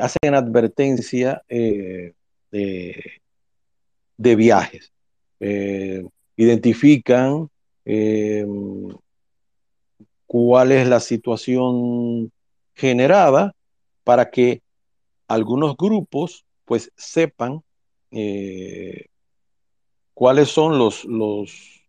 hacen 0.00 0.34
advertencia 0.34 1.42
eh, 1.48 2.14
de, 2.54 3.20
de, 4.16 4.36
viajes. 4.36 4.92
Eh, 5.40 6.04
identifican 6.36 7.48
eh, 7.84 8.46
cuál 10.26 10.70
es 10.70 10.86
la 10.88 11.00
situación 11.00 12.30
generada 12.74 13.54
para 14.04 14.30
que 14.30 14.62
algunos 15.26 15.76
grupos 15.76 16.44
pues 16.64 16.92
sepan 16.96 17.60
eh, 18.12 19.06
cuáles 20.14 20.48
son 20.48 20.78
los, 20.78 21.04
los, 21.04 21.82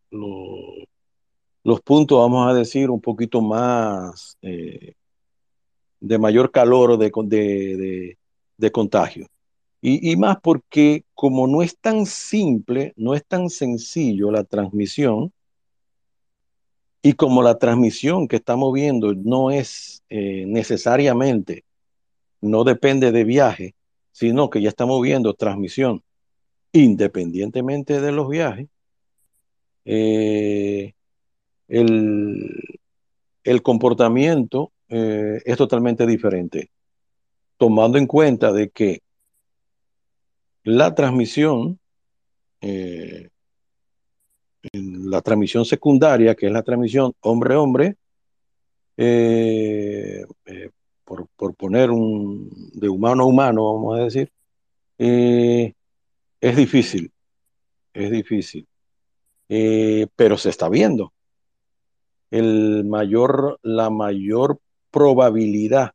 los, 1.63 1.81
puntos, 1.81 2.17
vamos 2.17 2.49
a 2.49 2.55
decir, 2.55 2.89
un 2.89 3.01
poquito 3.01 3.39
más 3.41 4.37
de 4.41 6.17
mayor 6.17 6.49
calor 6.51 6.97
de, 6.97 7.11
de, 7.25 7.77
de, 7.77 8.17
de 8.57 8.71
contagio. 8.71 9.27
Y, 9.87 10.15
más 10.15 10.37
porque 10.41 11.05
como 11.13 11.45
no 11.45 11.61
es 11.61 11.77
tan 11.77 12.07
simple, 12.07 12.93
no 12.95 13.13
es 13.13 13.23
tan 13.23 13.51
sencillo 13.51 14.31
la 14.31 14.43
transmisión, 14.43 15.31
y 17.03 17.13
como 17.13 17.43
la 17.43 17.59
transmisión 17.59 18.27
que 18.27 18.37
estamos 18.37 18.73
viendo 18.73 19.13
no 19.13 19.51
es 19.51 20.01
eh, 20.09 20.45
necesariamente, 20.47 21.65
no 22.41 22.63
depende 22.63 23.11
de 23.11 23.25
viaje, 23.25 23.75
sino 24.11 24.49
que 24.49 24.59
ya 24.59 24.69
estamos 24.69 24.99
viendo 25.03 25.35
transmisión 25.35 26.01
independientemente 26.71 28.01
de 28.01 28.11
los 28.11 28.27
viajes, 28.27 28.67
eh, 29.85 30.93
el, 31.67 32.79
el, 33.43 33.61
comportamiento 33.61 34.71
eh, 34.89 35.43
es 35.45 35.57
totalmente 35.57 36.07
diferente, 36.07 36.71
tomando 37.57 37.99
en 37.99 38.07
cuenta 38.07 38.51
de 38.51 38.71
que 38.71 39.04
la 40.65 40.93
transmisión 40.93 41.79
eh, 42.61 43.29
la 44.73 45.21
transmisión 45.21 45.65
secundaria, 45.65 46.33
que 46.35 46.47
es 46.47 46.51
la 46.51 46.63
transmisión 46.63 47.13
hombre-hombre, 47.21 47.95
eh, 48.97 50.25
eh, 50.45 50.69
por, 51.03 51.27
por, 51.35 51.53
poner 51.53 51.91
un 51.91 52.49
de 52.73 52.89
humano 52.89 53.23
a 53.23 53.25
humano, 53.27 53.73
vamos 53.73 53.99
a 53.99 54.03
decir, 54.05 54.31
es 54.97 56.55
difícil, 56.55 57.11
es 57.93 58.09
difícil, 58.09 58.67
pero 59.47 60.37
se 60.37 60.49
está 60.49 60.67
viendo. 60.67 61.13
El 62.31 62.85
mayor, 62.85 63.59
la 63.61 63.91
mayor 63.91 64.59
probabilidad 64.89 65.91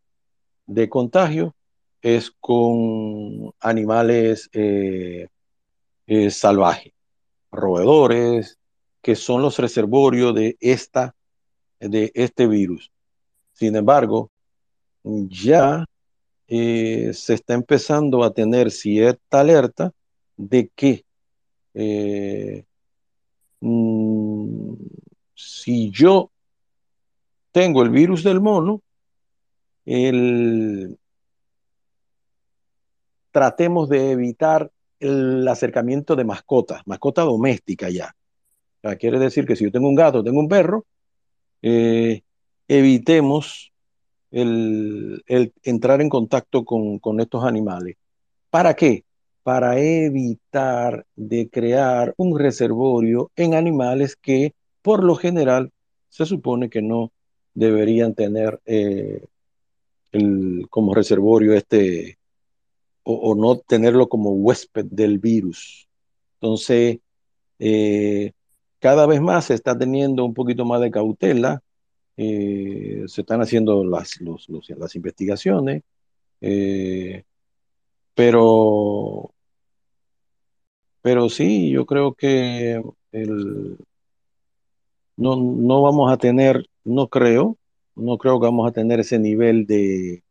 de 0.67 0.89
contagio 0.89 1.57
es 2.03 2.31
con 2.31 3.53
animales 3.61 4.49
eh, 4.53 5.29
salvajes, 6.31 6.93
roedores, 7.51 8.59
que 9.03 9.17
son 9.17 9.43
los 9.43 9.59
reservorios 9.59 10.35
de, 10.35 10.57
esta, 10.61 11.15
de 11.79 12.13
este 12.15 12.47
virus. 12.47 12.91
Sin 13.53 13.77
embargo, 13.77 14.31
ya 15.03 15.85
eh, 16.49 17.13
se 17.15 17.35
está 17.35 17.55
empezando 17.55 18.25
a 18.25 18.33
tener 18.33 18.71
cierta 18.71 19.41
alerta 19.41 19.93
de 20.37 20.69
que 20.75 21.05
eh, 21.75 22.65
mmm, 23.61 24.75
si 25.35 25.91
yo 25.91 26.31
tengo 27.53 27.83
el 27.83 27.91
virus 27.91 28.23
del 28.23 28.41
mono, 28.41 28.83
el, 29.85 30.99
tratemos 33.31 33.89
de 33.89 34.13
evitar 34.13 34.71
el 34.99 35.47
acercamiento 35.49 36.17
de 36.17 36.25
mascotas, 36.25 36.83
mascota 36.87 37.23
doméstica 37.23 37.89
ya. 37.89 38.15
O 38.83 38.91
quiere 38.97 39.19
decir 39.19 39.47
que 39.47 39.57
si 39.57 39.65
yo 39.65 39.73
tengo 39.73 39.89
un 39.89 39.95
gato, 39.95 40.23
tengo 40.23 40.41
un 40.41 40.49
perro, 40.49 40.85
eh, 41.63 42.23
evitemos 42.69 43.73
el, 44.31 45.23
entrar 45.63 46.01
en 46.01 46.09
contacto 46.09 46.65
con, 46.65 46.99
con 46.99 47.21
estos 47.21 47.45
animales. 47.45 47.97
¿Para 48.51 48.75
qué? 48.75 49.05
Para 49.43 49.79
evitar 49.79 51.07
de 51.17 51.49
crear 51.49 52.15
un 52.17 52.39
reservorio 52.39 53.31
en 53.37 53.55
animales 53.55 54.17
que 54.17 54.55
por 54.83 55.03
lo 55.05 55.15
general 55.15 55.73
se 56.09 56.27
supone 56.27 56.69
que 56.69 56.83
no 56.83 57.13
deberían 57.55 58.15
tener 58.15 58.61
eh, 58.67 59.25
el, 60.13 60.67
como 60.71 60.95
reservorio 60.95 61.55
este 61.55 62.19
o, 63.03 63.35
no 63.35 63.59
tenerlo 63.59 64.09
como 64.09 64.31
huésped 64.31 64.87
del 64.87 65.19
virus. 65.19 65.89
Entonces, 66.35 66.99
eh, 67.59 68.33
cada 68.79 69.07
vez 69.07 69.21
más 69.21 69.47
se 69.47 69.55
está 69.55 69.77
teniendo 69.77 70.25
un 70.25 70.35
poquito 70.35 70.65
más 70.65 70.81
de 70.81 70.91
cautela, 70.91 71.63
eh, 72.17 73.05
se 73.07 73.23
están 73.23 73.41
haciendo 73.43 73.85
las, 73.85 74.19
las 74.21 74.97
investigaciones, 74.97 75.83
eh, 76.41 77.25
pero, 78.15 79.33
pero 81.03 81.29
sí, 81.29 81.71
yo 81.71 81.87
creo 81.87 82.15
que 82.15 82.83
el, 83.13 83.79
no, 85.17 85.37
no 85.37 85.83
vamos 85.83 86.13
a 86.13 86.17
tener, 86.17 86.67
no 86.85 87.09
creo, 87.09 87.57
no 87.95 88.19
creo 88.19 88.41
que 88.41 88.47
vamos 88.47 88.69
a 88.69 88.73
tener 88.73 89.01
ese 89.01 89.19
nivel 89.19 89.67
de, 89.67 90.23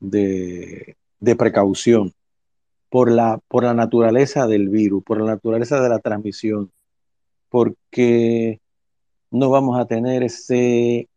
de, 0.00 0.96
de 1.22 1.36
precaución 1.36 2.12
por 2.90 3.10
la, 3.10 3.38
por 3.48 3.62
la 3.62 3.74
naturaleza 3.74 4.46
del 4.48 4.68
virus, 4.68 5.04
por 5.04 5.20
la 5.20 5.26
naturaleza 5.26 5.80
de 5.80 5.88
la 5.88 6.00
transmisión, 6.00 6.72
porque 7.48 8.60
no 9.30 9.48
vamos 9.48 9.78
a 9.78 9.86
tener 9.86 10.24
ese, 10.24 11.08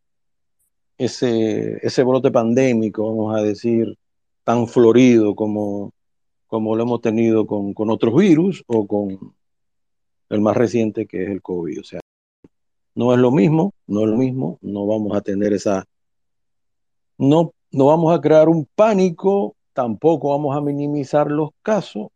ese, 0.99 1.79
ese 1.85 2.03
brote 2.03 2.29
pandémico, 2.29 3.07
vamos 3.07 3.35
a 3.35 3.41
decir, 3.41 3.97
tan 4.43 4.67
florido 4.67 5.35
como, 5.35 5.91
como 6.45 6.75
lo 6.75 6.83
hemos 6.83 7.01
tenido 7.01 7.47
con, 7.47 7.73
con 7.73 7.89
otros 7.89 8.15
virus 8.15 8.63
o 8.67 8.85
con 8.85 9.33
el 10.29 10.41
más 10.41 10.55
reciente 10.55 11.07
que 11.07 11.23
es 11.23 11.29
el 11.31 11.41
COVID. 11.41 11.79
O 11.79 11.83
sea, 11.83 11.99
no 12.93 13.11
es 13.11 13.19
lo 13.19 13.31
mismo, 13.31 13.73
no 13.87 14.01
es 14.01 14.07
lo 14.11 14.17
mismo, 14.17 14.59
no 14.61 14.85
vamos 14.85 15.17
a 15.17 15.21
tener 15.21 15.51
esa, 15.53 15.83
no, 17.17 17.53
no 17.71 17.87
vamos 17.87 18.15
a 18.15 18.21
crear 18.21 18.49
un 18.49 18.67
pánico, 18.75 19.55
tampoco 19.75 20.29
vamos 20.29 20.55
a 20.55 20.61
minimizar 20.61 21.29
los 21.29 21.49
casos, 21.61 22.07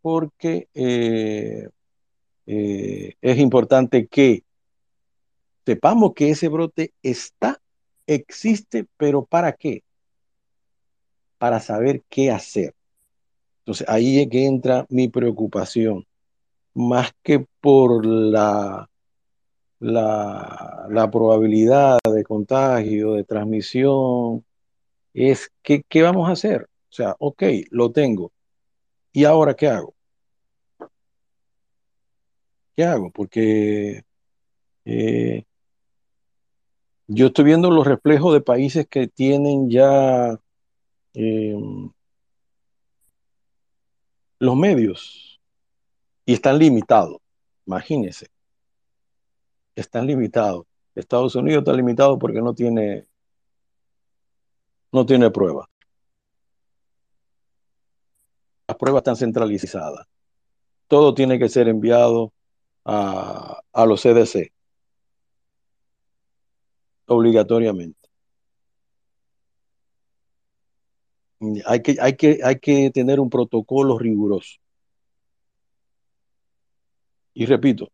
porque 0.00 0.68
eh, 0.72 1.68
eh, 2.46 3.14
es 3.20 3.38
importante 3.38 4.06
que 4.06 4.42
sepamos 5.66 6.14
que 6.14 6.30
ese 6.30 6.48
brote 6.48 6.94
está, 7.02 7.60
existe, 8.06 8.86
pero 8.96 9.26
¿para 9.26 9.52
qué? 9.52 9.82
Para 11.36 11.60
saber 11.60 12.02
qué 12.08 12.30
hacer. 12.30 12.74
Entonces 13.60 13.86
ahí 13.86 14.20
es 14.20 14.30
que 14.30 14.46
entra 14.46 14.86
mi 14.88 15.08
preocupación, 15.08 16.06
más 16.72 17.12
que 17.22 17.44
por 17.60 18.06
la, 18.06 18.88
la, 19.78 20.86
la 20.88 21.10
probabilidad 21.10 21.98
de 22.10 22.24
contagio, 22.24 23.12
de 23.12 23.24
transmisión, 23.24 24.42
es 25.12 25.50
¿qué 25.62 26.02
vamos 26.02 26.30
a 26.30 26.32
hacer? 26.32 26.66
O 26.94 26.96
sea, 26.96 27.16
ok, 27.18 27.42
lo 27.72 27.90
tengo. 27.90 28.30
¿Y 29.12 29.24
ahora 29.24 29.54
qué 29.54 29.66
hago? 29.66 29.96
¿Qué 32.76 32.84
hago? 32.84 33.10
Porque 33.10 34.04
eh, 34.84 35.44
yo 37.08 37.26
estoy 37.26 37.46
viendo 37.46 37.68
los 37.72 37.84
reflejos 37.84 38.32
de 38.32 38.42
países 38.42 38.86
que 38.86 39.08
tienen 39.08 39.68
ya 39.68 40.38
eh, 41.14 41.56
los 44.38 44.56
medios 44.56 45.40
y 46.24 46.34
están 46.34 46.60
limitados. 46.60 47.16
Imagínense, 47.66 48.28
están 49.74 50.06
limitados. 50.06 50.64
Estados 50.94 51.34
Unidos 51.34 51.62
está 51.62 51.72
limitado 51.72 52.20
porque 52.20 52.40
no 52.40 52.54
tiene 52.54 53.08
no 54.92 55.04
tiene 55.04 55.28
pruebas. 55.32 55.73
Las 58.74 58.80
pruebas 58.80 59.02
están 59.02 59.14
centralizadas. 59.14 60.04
Todo 60.88 61.14
tiene 61.14 61.38
que 61.38 61.48
ser 61.48 61.68
enviado 61.68 62.32
a, 62.84 63.62
los 63.86 64.02
CDC 64.02 64.50
obligatoriamente. 67.06 68.08
Hay 71.66 71.82
que, 71.82 71.96
hay, 72.00 72.16
que, 72.16 72.40
hay 72.42 72.58
que 72.58 72.90
tener 72.90 73.20
un 73.20 73.30
protocolo 73.30 73.96
riguroso. 73.96 74.58
Y 77.32 77.46
repito, 77.46 77.92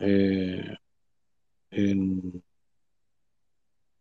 eh, 0.00 0.74
en, 1.70 2.42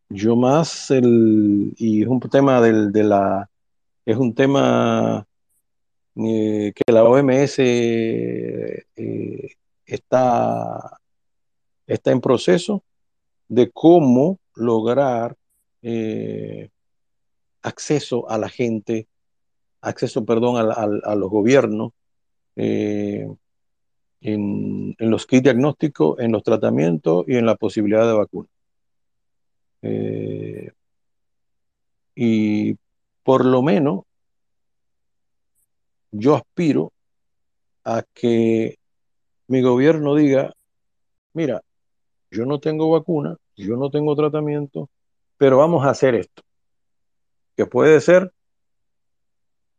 yo 0.10 0.36
más 0.36 0.90
el, 0.90 1.72
y 1.78 2.02
es 2.02 2.08
un 2.08 2.20
tema 2.20 2.62
del, 2.62 2.92
de 2.92 3.04
la, 3.04 3.48
es 4.06 4.18
un 4.18 4.34
tema 4.34 5.28
que 6.16 6.84
la 6.88 7.04
OMS 7.04 7.56
eh, 7.60 8.86
está, 9.86 11.00
está 11.88 12.12
en 12.12 12.22
proceso 12.22 12.84
de 13.48 13.70
cómo 13.72 14.40
lograr 14.56 15.36
eh, 15.82 16.70
acceso 17.62 18.30
a 18.30 18.38
la 18.38 18.50
gente, 18.50 19.08
acceso, 19.82 20.26
perdón, 20.26 20.58
a, 20.58 20.72
a, 20.74 21.16
los 21.16 21.30
gobiernos 21.30 21.92
eh, 22.56 23.28
en, 24.22 24.96
en, 24.98 25.10
los 25.12 25.26
kits 25.28 25.44
diagnósticos, 25.44 26.20
en 26.20 26.32
los 26.32 26.44
tratamientos 26.44 27.26
y 27.28 27.36
en 27.36 27.46
la 27.46 27.56
posibilidad 27.56 28.08
de 28.08 28.14
vacuna. 28.14 28.50
Eh, 29.82 30.72
y 32.16 32.76
por 33.24 33.46
lo 33.46 33.62
menos 33.62 34.06
yo 36.18 36.36
aspiro 36.36 36.94
a 37.84 38.04
que 38.14 38.78
mi 39.48 39.62
gobierno 39.62 40.16
diga, 40.16 40.54
mira, 41.34 41.62
yo 42.32 42.46
no 42.46 42.60
tengo 42.60 42.90
vacuna, 42.90 43.38
yo 43.56 43.78
no 43.78 43.90
tengo 43.90 44.16
tratamiento, 44.16 44.90
pero 45.38 45.58
vamos 45.58 45.86
a 45.86 45.90
hacer 45.90 46.16
esto. 46.16 46.42
Que 47.56 47.66
puede 47.66 48.02
ser, 48.02 48.32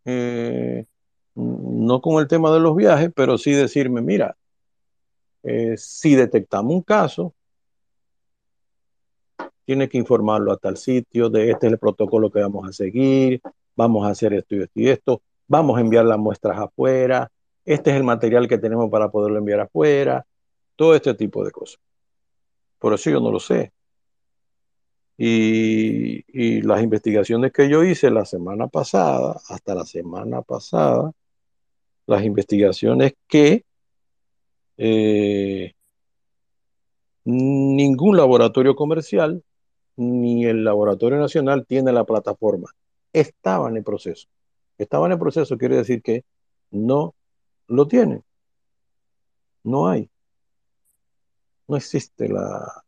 eh, 0.05 0.87
no 1.35 2.01
con 2.01 2.21
el 2.21 2.29
tema 2.29 2.53
de 2.53 2.61
los 2.61 2.77
viajes, 2.77 3.11
pero 3.15 3.39
sí 3.39 3.53
decirme, 3.53 4.01
mira, 4.01 4.37
eh, 5.43 5.77
si 5.77 6.15
detectamos 6.15 6.73
un 6.73 6.83
caso, 6.83 7.35
tiene 9.65 9.89
que 9.89 9.99
informarlo 9.99 10.53
a 10.53 10.57
tal 10.57 10.77
sitio, 10.77 11.29
de 11.29 11.51
este 11.51 11.67
es 11.67 11.73
el 11.73 11.79
protocolo 11.79 12.31
que 12.31 12.41
vamos 12.41 12.69
a 12.69 12.73
seguir, 12.73 13.41
vamos 13.75 14.07
a 14.07 14.11
hacer 14.11 14.33
esto 14.33 14.55
y 14.55 14.61
esto 14.61 14.81
y 14.81 14.89
esto, 14.89 15.23
vamos 15.48 15.78
a 15.78 15.81
enviar 15.81 16.05
las 16.05 16.18
muestras 16.18 16.59
afuera, 16.59 17.31
este 17.64 17.90
es 17.90 17.97
el 17.97 18.05
material 18.05 18.48
que 18.48 18.59
tenemos 18.59 18.90
para 18.90 19.10
poderlo 19.10 19.39
enviar 19.39 19.60
afuera, 19.60 20.24
todo 20.77 20.94
este 20.94 21.14
tipo 21.14 21.44
de 21.44 21.51
cosas. 21.51 21.81
Por 22.78 22.94
eso 22.94 23.10
yo 23.10 23.20
no 23.20 23.32
lo 23.32 23.40
sé. 23.40 23.73
Y, 25.18 26.60
las 26.62 26.82
investigaciones 26.82 27.52
que 27.52 27.68
yo 27.68 27.82
hice 27.82 28.10
la 28.10 28.24
semana 28.24 28.68
pasada, 28.68 29.40
hasta 29.48 29.74
la 29.74 29.85
semana 29.85 30.43
pasada, 30.43 31.12
las 32.06 32.24
investigaciones 32.24 33.14
que 33.27 33.64
eh, 34.77 35.74
ningún 37.24 38.16
laboratorio 38.16 38.77
comercial 38.77 39.43
ni 39.97 40.44
el 40.44 40.64
laboratorio 40.64 41.18
nacional 41.18 41.66
tiene 41.66 41.93
la 41.93 42.05
plataforma. 42.05 42.70
Estaban 43.12 43.73
en 43.73 43.78
el 43.78 43.85
proceso. 43.85 44.28
Estaban 44.78 45.12
en 45.12 45.19
proceso 45.19 45.57
quiere 45.57 45.77
decir 45.77 46.03
que 46.03 46.24
no 46.70 47.15
lo 47.69 47.86
tienen. 47.89 48.23
No 49.65 49.89
hay. 49.89 50.11
No 51.69 51.77
existe 51.77 52.28
la... 52.28 52.85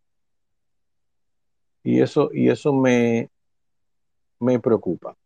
Y 1.82 2.01
eso, 2.01 2.31
y 2.32 2.51
eso 2.51 2.73
me, 2.73 3.31
me 4.40 4.60
preocupa. 4.60 5.16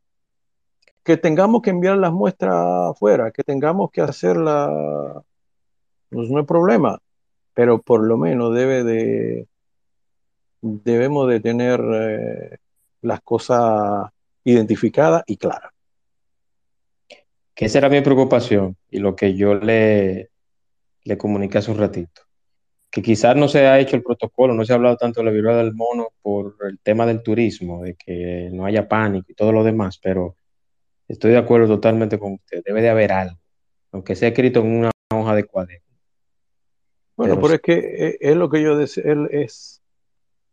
Que 1.02 1.16
tengamos 1.16 1.62
que 1.62 1.70
enviar 1.70 1.98
las 1.98 2.12
muestras 2.12 2.54
afuera, 2.90 3.32
que 3.32 3.42
tengamos 3.42 3.90
que 3.90 4.00
hacerla, 4.00 5.22
pues 6.10 6.30
no 6.30 6.38
hay 6.38 6.44
problema, 6.44 7.00
pero 7.54 7.82
por 7.82 8.04
lo 8.06 8.16
menos 8.16 8.54
debe 8.54 8.84
de, 8.84 9.48
debemos 10.60 11.28
de 11.28 11.40
tener 11.40 11.80
eh, 11.80 12.58
las 13.02 13.20
cosas 13.22 14.10
identificadas 14.44 15.24
y 15.26 15.36
claras. 15.36 15.72
Que 17.62 17.66
esa 17.66 17.78
era 17.78 17.88
mi 17.88 18.00
preocupación 18.00 18.76
y 18.90 18.98
lo 18.98 19.14
que 19.14 19.34
yo 19.34 19.54
le, 19.54 20.30
le 21.04 21.16
comuniqué 21.16 21.58
hace 21.58 21.70
un 21.70 21.78
ratito. 21.78 22.22
Que 22.90 23.02
quizás 23.02 23.36
no 23.36 23.46
se 23.46 23.68
ha 23.68 23.78
hecho 23.78 23.94
el 23.94 24.02
protocolo, 24.02 24.52
no 24.52 24.64
se 24.64 24.72
ha 24.72 24.74
hablado 24.74 24.96
tanto 24.96 25.20
de 25.20 25.26
la 25.26 25.30
viruela 25.30 25.58
del 25.58 25.72
mono 25.72 26.08
por 26.22 26.56
el 26.68 26.80
tema 26.80 27.06
del 27.06 27.22
turismo, 27.22 27.84
de 27.84 27.94
que 27.94 28.50
no 28.52 28.66
haya 28.66 28.88
pánico 28.88 29.26
y 29.28 29.34
todo 29.34 29.52
lo 29.52 29.62
demás, 29.62 30.00
pero 30.02 30.34
estoy 31.06 31.30
de 31.30 31.38
acuerdo 31.38 31.68
totalmente 31.68 32.18
con 32.18 32.32
usted. 32.32 32.64
Debe 32.64 32.82
de 32.82 32.90
haber 32.90 33.12
algo, 33.12 33.38
aunque 33.92 34.16
sea 34.16 34.30
escrito 34.30 34.58
en 34.58 34.78
una 34.78 34.90
hoja 35.14 35.36
de 35.36 35.44
cuaderno. 35.44 35.86
Bueno, 37.14 37.40
pero, 37.40 37.54
es 37.54 37.60
que 37.60 37.74
eh, 37.74 38.18
es, 38.18 38.34
lo 38.34 38.50
que 38.50 38.60
yo 38.60 38.76
decía, 38.76 39.04
es 39.30 39.80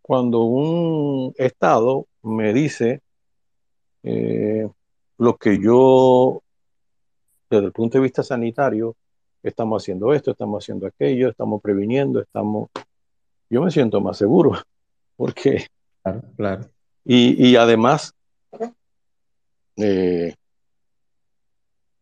cuando 0.04 0.42
un 0.42 1.34
Estado 1.40 2.06
me 2.22 2.54
dice 2.54 3.02
eh, 4.04 4.68
lo 5.18 5.38
que 5.38 5.60
yo, 5.60 6.44
desde 7.50 7.66
el 7.66 7.72
punto 7.72 7.98
de 7.98 8.04
vista 8.04 8.24
sanitario, 8.24 8.96
estamos 9.42 9.84
haciendo 9.84 10.14
esto, 10.14 10.32
estamos 10.32 10.64
haciendo 10.64 10.88
aquello, 10.88 11.30
estamos 11.30 11.62
previniendo, 11.62 12.22
estamos... 12.22 12.70
Yo 13.50 13.64
me 13.64 13.72
siento 13.72 14.00
más 14.02 14.18
seguro, 14.18 14.54
porque... 15.16 15.68
Claro, 16.04 16.22
claro. 16.36 16.70
Y, 17.06 17.56
además, 17.56 18.14
eh, 19.78 20.36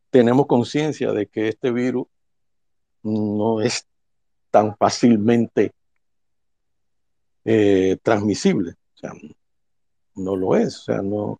tenemos 0.09 0.47
conciencia 0.47 1.13
de 1.13 1.27
que 1.27 1.47
este 1.47 1.71
virus 1.71 2.07
no 3.03 3.61
es 3.61 3.87
tan 4.51 4.75
fácilmente 4.75 5.71
eh, 7.45 7.97
transmisible. 8.03 8.71
O 8.95 8.97
sea, 8.97 9.13
no 10.15 10.35
lo 10.35 10.57
es, 10.57 10.79
o 10.79 10.81
sea, 10.81 11.01
no, 11.01 11.39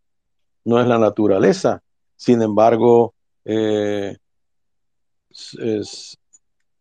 no 0.63 0.79
es 0.79 0.87
la 0.87 0.97
naturaleza. 0.97 1.81
Sin 2.15 2.41
embargo, 2.41 3.13
eh, 3.49 4.17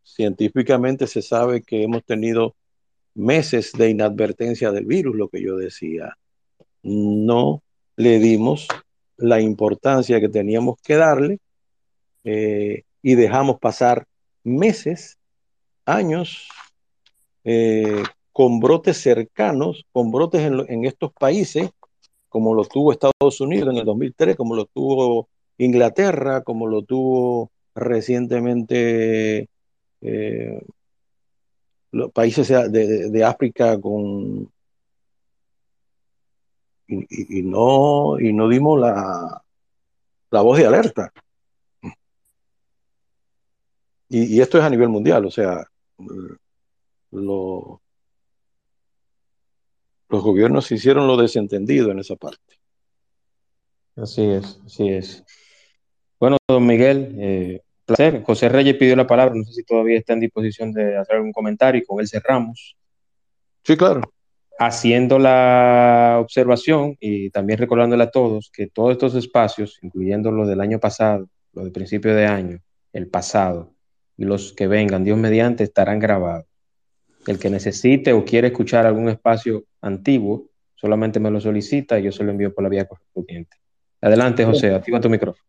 científicamente 0.03 1.07
se 1.07 1.23
sabe 1.23 1.63
que 1.63 1.85
hemos 1.85 2.05
tenido 2.05 2.57
meses 3.15 3.73
de 3.73 3.91
inadvertencia 3.91 4.73
del 4.73 4.85
virus, 4.85 5.15
lo 5.15 5.29
que 5.29 5.43
yo 5.43 5.57
decía. 5.57 6.17
No 6.83 7.63
le 7.97 8.19
dimos 8.19 8.67
la 9.17 9.41
importancia 9.41 10.21
que 10.21 10.29
teníamos 10.29 10.77
que 10.83 10.97
darle 10.97 11.39
eh, 12.25 12.83
y 13.01 13.15
dejamos 13.15 13.59
pasar 13.61 14.07
meses, 14.43 15.19
años, 15.85 16.49
eh, 17.45 18.03
con 18.33 18.59
brotes 18.59 18.97
cercanos, 18.99 19.87
con 19.93 20.11
brotes 20.11 20.43
en, 20.43 20.85
estos 20.85 21.13
países, 21.13 21.71
como 22.29 22.55
lo 22.55 22.65
tuvo 22.65 22.93
Estados 22.93 23.41
Unidos 23.41 23.73
en 23.73 23.79
el 23.79 23.85
2003, 23.85 24.37
como 24.37 24.57
lo 24.57 24.67
tuvo 24.67 25.29
Inglaterra, 25.59 26.43
como 26.43 26.67
lo 26.67 26.83
tuvo 26.83 27.51
recientemente 27.75 29.49
eh, 30.01 30.63
los 31.93 32.13
países 32.13 32.49
de, 32.49 33.25
África 33.25 33.81
con 33.81 34.51
y, 36.89 37.43
no 37.43 38.21
y 38.21 38.33
no 38.33 38.49
dimos 38.49 38.79
la, 38.79 39.43
la 40.31 40.41
voz 40.43 40.59
de 40.59 40.67
alerta 40.67 41.13
y, 44.09 44.41
esto 44.41 44.59
es 44.59 44.65
a 44.65 44.71
nivel 44.71 44.89
mundial, 44.89 45.27
o 45.27 45.31
sea, 45.31 45.65
los 47.11 47.81
gobiernos 50.09 50.71
hicieron 50.71 51.07
lo 51.07 51.17
desentendido 51.17 51.91
en 51.91 51.99
esa 51.99 52.17
parte. 52.17 52.59
Así 53.97 54.23
es, 54.23 54.61
así 54.65 54.89
es. 54.89 55.25
Bueno, 56.19 56.39
don 56.49 56.67
Miguel, 56.67 57.15
eh, 57.19 57.61
placer. 57.85 58.23
José 58.23 58.49
Reyes 58.49 58.77
pidió 58.77 58.97
la 58.97 59.07
palabra, 59.07 59.35
no 59.35 59.45
sé 59.45 59.53
si 59.53 59.65
todavía 59.65 59.99
está 59.99 60.15
en 60.15 60.21
disposición 60.21 60.73
de 60.73 60.97
hacer 60.97 61.17
algún 61.17 61.33
comentario 61.33 61.81
y 61.81 61.85
con 61.85 62.01
él 62.01 62.09
cerramos. 62.09 62.77
Sí, 63.63 63.77
claro. 63.77 64.01
Haciendo 64.59 65.19
la 65.19 66.19
observación 66.21 66.97
y 66.99 67.31
también 67.31 67.59
recordándole 67.59 68.05
a 68.05 68.11
todos 68.11 68.51
que 68.51 68.69
todos 68.69 68.93
estos 68.93 69.15
espacios, 69.15 69.79
incluyendo 69.83 70.31
los 70.31 70.49
del 70.49 70.61
año 70.61 70.81
pasado, 70.81 71.29
los 71.53 71.65
de 71.65 71.71
principio 71.71 72.15
de 72.15 72.27
año, 72.27 72.61
el 72.93 73.09
pasado, 73.09 73.75
y 74.17 74.25
los 74.25 74.53
que 74.55 74.67
vengan, 74.67 75.05
Dios 75.05 75.19
mediante, 75.19 75.65
estarán 75.65 75.99
grabados. 75.99 76.47
El 77.27 77.39
que 77.39 77.51
necesite 77.51 78.13
o 78.13 78.25
quiere 78.25 78.49
escuchar 78.49 78.87
algún 78.87 79.09
espacio 79.09 79.65
antiguo, 79.83 80.49
solamente 80.75 81.21
me 81.21 81.31
lo 81.31 81.41
solicita 81.41 81.99
y 81.99 82.05
yo 82.05 82.13
se 82.13 82.25
lo 82.25 82.31
envío 82.31 82.55
por 82.55 82.65
la 82.65 82.71
vía 82.71 82.87
correspondiente. 82.87 83.57
Adelante, 84.01 84.45
José, 84.45 84.75
activa 84.75 85.01
tu 85.01 85.11
micrófono. 85.11 85.46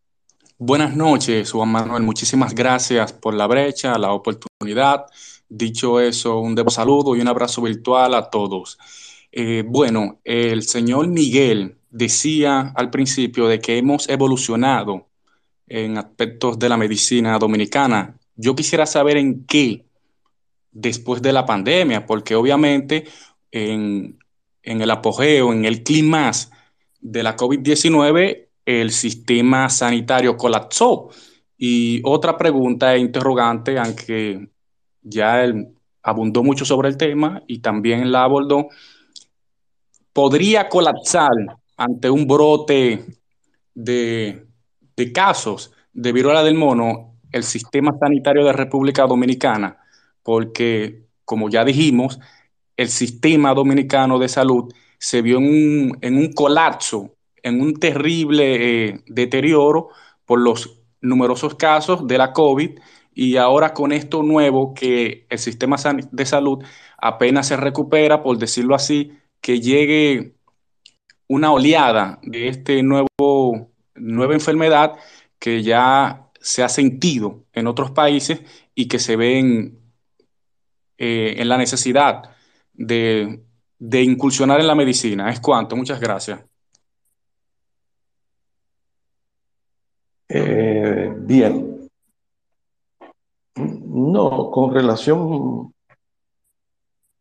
Buenas 0.58 0.94
noches, 0.96 1.52
Juan 1.52 1.70
Manuel. 1.70 2.02
Muchísimas 2.02 2.54
gracias 2.54 3.12
por 3.12 3.34
la 3.34 3.46
brecha, 3.46 3.98
la 3.98 4.12
oportunidad. 4.12 5.06
Dicho 5.48 6.00
eso, 6.00 6.40
un 6.40 6.54
debo 6.54 6.70
saludo 6.70 7.16
y 7.16 7.20
un 7.20 7.28
abrazo 7.28 7.62
virtual 7.62 8.14
a 8.14 8.28
todos. 8.28 8.78
Eh, 9.32 9.64
bueno, 9.66 10.20
el 10.24 10.62
señor 10.62 11.08
Miguel 11.08 11.78
decía 11.90 12.72
al 12.74 12.90
principio 12.90 13.46
de 13.48 13.60
que 13.60 13.78
hemos 13.78 14.08
evolucionado 14.08 15.08
en 15.66 15.98
aspectos 15.98 16.58
de 16.58 16.68
la 16.68 16.76
medicina 16.76 17.38
dominicana 17.38 18.18
yo 18.38 18.54
quisiera 18.54 18.86
saber 18.86 19.16
en 19.18 19.44
qué 19.44 19.84
después 20.70 21.20
de 21.20 21.32
la 21.32 21.44
pandemia, 21.44 22.06
porque 22.06 22.36
obviamente 22.36 23.04
en, 23.50 24.18
el 24.62 24.90
apogeo, 24.90 25.52
en 25.52 25.64
el 25.64 25.82
clima 25.82 26.30
de 27.00 27.22
la 27.24 27.36
COVID-19, 27.36 28.47
el 28.68 28.90
sistema 28.90 29.70
sanitario 29.70 30.36
colapsó. 30.36 31.08
Y 31.56 32.02
otra 32.04 32.36
pregunta 32.36 32.94
e 32.94 32.98
interrogante, 32.98 33.78
aunque 33.78 34.50
ya 35.00 35.42
él 35.42 35.74
abundó 36.02 36.42
mucho 36.42 36.66
sobre 36.66 36.90
el 36.90 36.98
tema 36.98 37.42
y 37.46 37.60
también 37.60 38.12
la 38.12 38.24
abordó, 38.24 38.68
¿podría 40.12 40.68
colapsar 40.68 41.30
ante 41.78 42.10
un 42.10 42.26
brote 42.26 43.06
de, 43.74 44.46
de 44.96 45.12
casos 45.12 45.72
de 45.94 46.12
viruela 46.12 46.42
del 46.44 46.54
mono 46.54 47.14
el 47.32 47.44
sistema 47.44 47.96
sanitario 47.98 48.44
de 48.44 48.52
República 48.52 49.06
Dominicana, 49.06 49.78
porque, 50.22 51.06
como 51.24 51.48
ya 51.48 51.64
dijimos, 51.64 52.20
el 52.76 52.88
sistema 52.88 53.54
dominicano 53.54 54.18
de 54.18 54.28
salud 54.28 54.72
se 54.98 55.22
vio 55.22 55.38
en 55.38 56.16
un, 56.16 56.32
colapso, 56.34 57.14
en 57.42 57.60
un 57.60 57.74
terrible 57.74 58.88
eh, 58.88 59.00
deterioro 59.06 59.88
por 60.24 60.40
los 60.40 60.80
numerosos 61.00 61.54
casos 61.54 62.06
de 62.06 62.18
la 62.18 62.32
COVID 62.32 62.78
y 63.14 63.36
ahora 63.36 63.74
con 63.74 63.92
esto 63.92 64.22
nuevo 64.22 64.74
que 64.74 65.26
el 65.28 65.38
sistema 65.38 65.76
de 66.12 66.26
salud 66.26 66.64
apenas 66.96 67.48
se 67.48 67.56
recupera, 67.56 68.22
por 68.22 68.38
decirlo 68.38 68.74
así, 68.74 69.12
que 69.40 69.60
llegue 69.60 70.34
una 71.26 71.52
oleada 71.52 72.18
de 72.22 72.48
este 72.48 72.82
nuevo 72.82 73.08
nueva 73.94 74.34
enfermedad 74.34 74.94
que 75.38 75.62
ya 75.62 76.28
se 76.40 76.62
ha 76.62 76.68
sentido 76.68 77.44
en 77.52 77.66
otros 77.66 77.90
países 77.90 78.40
y 78.74 78.86
que 78.88 78.98
se 78.98 79.16
ven 79.16 79.78
eh, 80.96 81.34
en 81.38 81.48
la 81.48 81.58
necesidad 81.58 82.22
de, 82.72 83.40
incursionar 83.80 84.60
en 84.60 84.66
la 84.66 84.74
medicina. 84.74 85.30
Es 85.30 85.40
cuanto. 85.40 85.76
Muchas 85.76 86.00
gracias. 86.00 86.40
Eh, 90.28 91.14
bien. 91.16 91.88
No, 93.56 94.50
con 94.50 94.74
relación, 94.74 95.74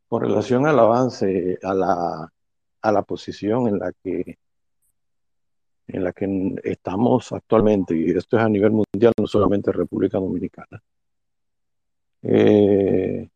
con 0.07 0.21
relación 0.21 0.67
al 0.67 0.79
avance, 0.79 1.57
a 1.63 1.73
la, 1.73 2.31
a 2.81 2.91
la 2.91 3.01
posición 3.01 3.67
en 3.67 3.79
la 3.79 3.91
que 4.03 4.37
en 5.87 6.03
la 6.03 6.11
que 6.11 6.55
estamos 6.63 7.31
actualmente, 7.31 7.95
y 7.95 8.11
esto 8.11 8.37
es 8.37 8.43
a 8.43 8.49
nivel 8.49 8.71
mundial, 8.71 9.13
no 9.17 9.25
solamente 9.25 9.71
República 9.71 10.17
Dominicana. 10.17 10.83
Eh, 12.23 13.29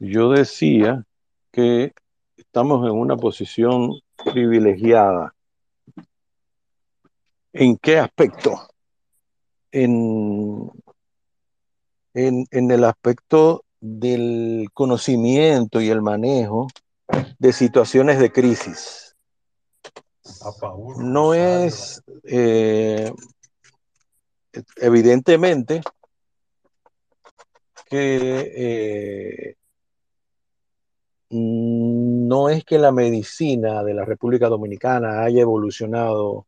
yo 0.00 0.30
decía 0.32 1.04
que 1.52 1.92
estamos 2.36 2.84
en 2.86 2.92
una 2.92 3.16
posición 3.16 3.92
privilegiada. 4.32 5.34
¿En 7.54 7.76
qué 7.76 7.98
aspecto? 7.98 8.68
En, 9.70 10.70
en, 12.12 12.46
en 12.50 12.70
el 12.70 12.84
aspecto 12.84 13.64
del 13.80 14.68
conocimiento 14.74 15.80
y 15.80 15.88
el 15.88 16.02
manejo 16.02 16.66
de 17.38 17.52
situaciones 17.52 18.18
de 18.18 18.32
crisis 18.32 19.14
no 20.98 21.34
es 21.34 22.02
eh, 22.24 23.12
evidentemente 24.76 25.82
que 27.86 28.52
eh, 28.56 29.56
no 31.30 32.48
es 32.48 32.64
que 32.64 32.78
la 32.78 32.90
medicina 32.90 33.84
de 33.84 33.94
la 33.94 34.04
República 34.04 34.48
Dominicana 34.48 35.22
haya 35.22 35.42
evolucionado 35.42 36.46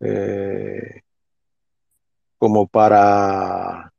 eh, 0.00 1.02
como 2.38 2.66
para 2.68 3.92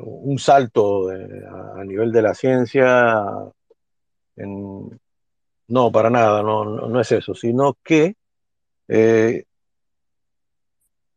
un 0.00 0.38
salto 0.38 1.08
a 1.08 1.84
nivel 1.84 2.12
de 2.12 2.22
la 2.22 2.34
ciencia 2.34 3.24
en, 4.36 5.00
no, 5.68 5.90
para 5.90 6.10
nada, 6.10 6.42
no, 6.42 7.00
es 7.00 7.12
eso, 7.12 7.34
sino 7.34 7.78
que 7.82 8.16
eh, 8.88 9.44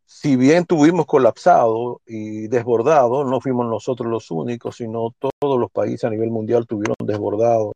si 0.05 0.35
bien 0.37 0.65
tuvimos 0.65 1.05
colapsado 1.05 2.01
y 2.05 2.47
desbordado, 2.47 3.25
no 3.25 3.41
fuimos 3.41 3.65
nosotros 3.67 4.09
los 4.09 4.31
únicos, 4.31 4.77
sino 4.77 5.13
todos 5.19 5.59
los 5.59 5.71
países 5.71 6.05
a 6.05 6.09
nivel 6.09 6.31
mundial 6.31 6.65
tuvieron 6.67 6.95
desbordado. 7.03 7.73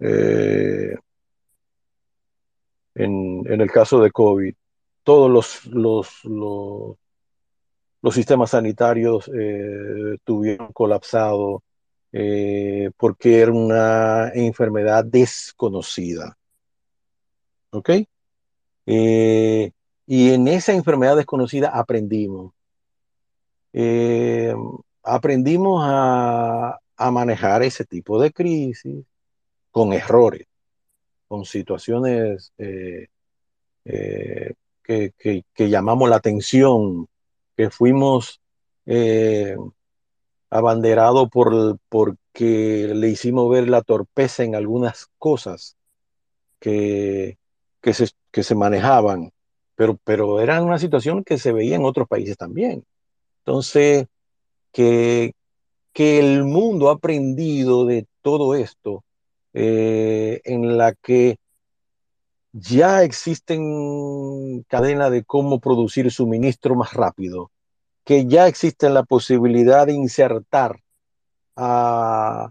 Eh, 0.00 0.96
en, 3.04 3.60
el 3.60 3.70
caso 3.70 4.00
de 4.00 4.10
COVID, 4.10 4.54
todos 5.02 5.30
los, 5.30 5.66
los, 5.66 6.24
los, 8.02 8.14
sistemas 8.14 8.50
sanitarios 8.50 9.30
eh, 9.34 10.16
tuvieron 10.24 10.72
colapsado 10.72 11.62
eh, 12.12 12.90
porque 12.96 13.40
era 13.40 13.52
una 13.52 14.30
enfermedad 14.34 15.04
desconocida. 15.04 16.36
¿Ok? 17.70 17.90
Eh, 18.86 19.70
y 20.06 20.30
en 20.32 20.48
esa 20.48 20.72
enfermedad 20.72 21.16
desconocida 21.16 21.68
aprendimos. 21.68 22.52
Aprendimos 25.02 25.82
a, 25.84 26.78
a, 26.96 27.10
manejar 27.10 27.62
ese 27.62 27.84
tipo 27.84 28.20
de 28.20 28.32
crisis 28.32 29.04
con 29.70 29.92
errores, 29.92 30.46
con 31.30 31.44
situaciones 31.44 32.52
eh, 32.58 33.06
eh, 33.84 34.54
que, 34.82 35.44
llamamos 35.70 36.10
la 36.10 36.16
atención, 36.16 37.06
que 37.56 37.70
fuimos 37.70 38.40
eh, 38.84 39.56
abanderados 40.50 41.28
por, 41.30 41.78
porque 41.88 42.90
le 42.96 43.08
hicimos 43.10 43.48
ver 43.48 43.68
la 43.68 43.82
torpeza 43.82 44.42
en 44.42 44.56
algunas 44.56 45.06
cosas 45.18 45.76
que, 46.58 47.38
que, 47.80 47.94
se, 47.94 48.08
que 48.32 48.42
se 48.42 48.56
manejaban 48.56 49.30
pero, 49.76 49.98
pero 50.02 50.40
era 50.40 50.60
una 50.62 50.80
situación 50.80 51.22
que 51.22 51.38
se 51.38 51.52
veía 51.52 51.76
en 51.76 51.84
otros 51.84 52.08
países 52.08 52.36
también. 52.36 52.84
Entonces, 53.38 54.08
que, 54.72 55.32
que 55.92 56.18
el 56.18 56.44
mundo 56.44 56.90
ha 56.90 56.94
aprendido 56.94 57.86
de 57.86 58.06
todo 58.20 58.56
esto, 58.56 59.04
eh, 59.52 60.40
en 60.44 60.78
la 60.78 60.94
que 60.94 61.38
ya 62.52 63.02
existen 63.02 64.62
cadenas 64.68 65.10
de 65.10 65.24
cómo 65.24 65.60
producir 65.60 66.10
suministro 66.10 66.74
más 66.74 66.92
rápido, 66.94 67.50
que 68.04 68.26
ya 68.26 68.46
existe 68.48 68.90
la 68.90 69.04
posibilidad 69.04 69.86
de 69.86 69.92
insertar 69.92 70.80
a, 71.56 72.50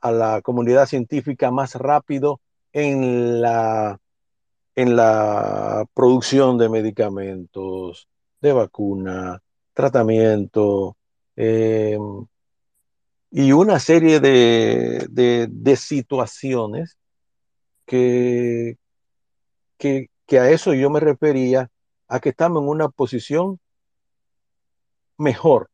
a 0.00 0.12
la 0.12 0.42
comunidad 0.42 0.86
científica 0.86 1.50
más 1.50 1.74
rápido 1.74 2.40
en 2.72 3.40
la 3.40 3.98
en 4.76 4.96
la 4.96 5.86
producción 5.94 6.58
de 6.58 6.68
medicamentos, 6.68 8.08
de 8.40 8.52
vacuna, 8.52 9.40
tratamiento 9.72 10.96
eh, 11.36 11.98
y 13.36 13.50
una 13.50 13.80
serie 13.80 14.20
de, 14.20 15.08
de, 15.10 15.76
situaciones 15.76 16.96
que, 17.84 18.78
que, 19.76 20.08
que, 20.24 20.38
a 20.38 20.50
eso 20.50 20.72
yo 20.72 20.88
me 20.88 21.00
refería, 21.00 21.68
a 22.06 22.20
que 22.20 22.28
estamos 22.28 22.62
en 22.62 22.68
una 22.68 22.88
posición 22.90 23.58
mejor, 25.18 25.68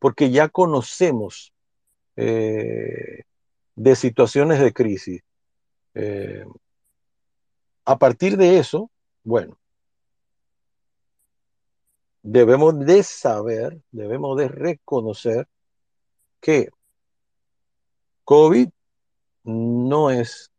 porque 0.00 0.32
ya 0.32 0.48
conocemos 0.48 1.52
eh, 2.16 3.22
de 3.76 3.94
situaciones 3.94 4.58
de 4.58 4.72
crisis. 4.72 5.22
Eh, 5.94 6.44
a 7.84 7.96
partir 7.96 8.36
de 8.36 8.58
eso, 8.58 8.90
bueno, 9.22 9.56
debemos 12.22 12.76
de 12.80 13.04
saber, 13.04 13.80
debemos 13.92 14.36
de 14.36 14.48
reconocer 14.48 15.46
que 16.46 16.68
COVID 18.22 18.68
no 19.42 20.10
es 20.12 20.52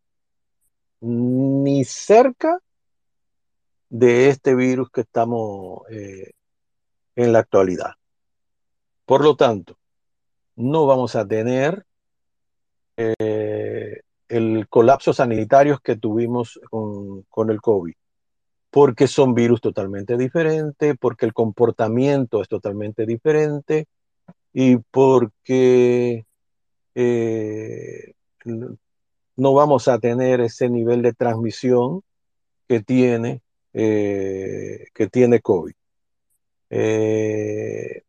ni 0.99 1.85
cerca 1.85 2.59
de 3.87 4.27
este 4.27 4.53
virus 4.53 4.89
que 4.91 5.01
estamos 5.01 5.83
eh, 5.89 6.31
en 7.15 7.31
la 7.31 7.39
actualidad. 7.39 7.91
Por 9.05 9.23
lo 9.23 9.37
tanto, 9.37 9.77
no 10.57 10.87
vamos 10.87 11.15
a 11.15 11.25
tener 11.25 11.85
eh, 12.97 14.01
el 14.27 14.67
colapso 14.67 15.13
sanitario 15.13 15.79
que 15.79 15.95
tuvimos 15.95 16.59
con, 16.69 17.21
con, 17.29 17.49
el 17.49 17.61
COVID, 17.61 17.93
porque 18.69 19.07
son 19.07 19.33
virus 19.33 19.61
totalmente 19.61 20.17
diferentes, 20.17 20.97
porque 20.99 21.25
el 21.25 21.33
comportamiento 21.33 22.41
es 22.41 22.49
totalmente 22.49 23.05
diferente 23.05 23.87
y 24.59 24.77
porque 24.77 26.25
eh, 26.95 28.13
no 28.43 29.53
vamos 29.53 29.87
a 29.87 29.99
tener 29.99 30.41
ese 30.41 30.67
nivel 30.67 31.03
de 31.03 31.13
transmisión 31.13 32.01
que 32.67 32.81
tiene, 32.81 33.43
eh, 33.73 34.87
que 34.95 35.07
tiene 35.09 35.41
COVID. 35.41 35.75
Eh, 36.71 38.01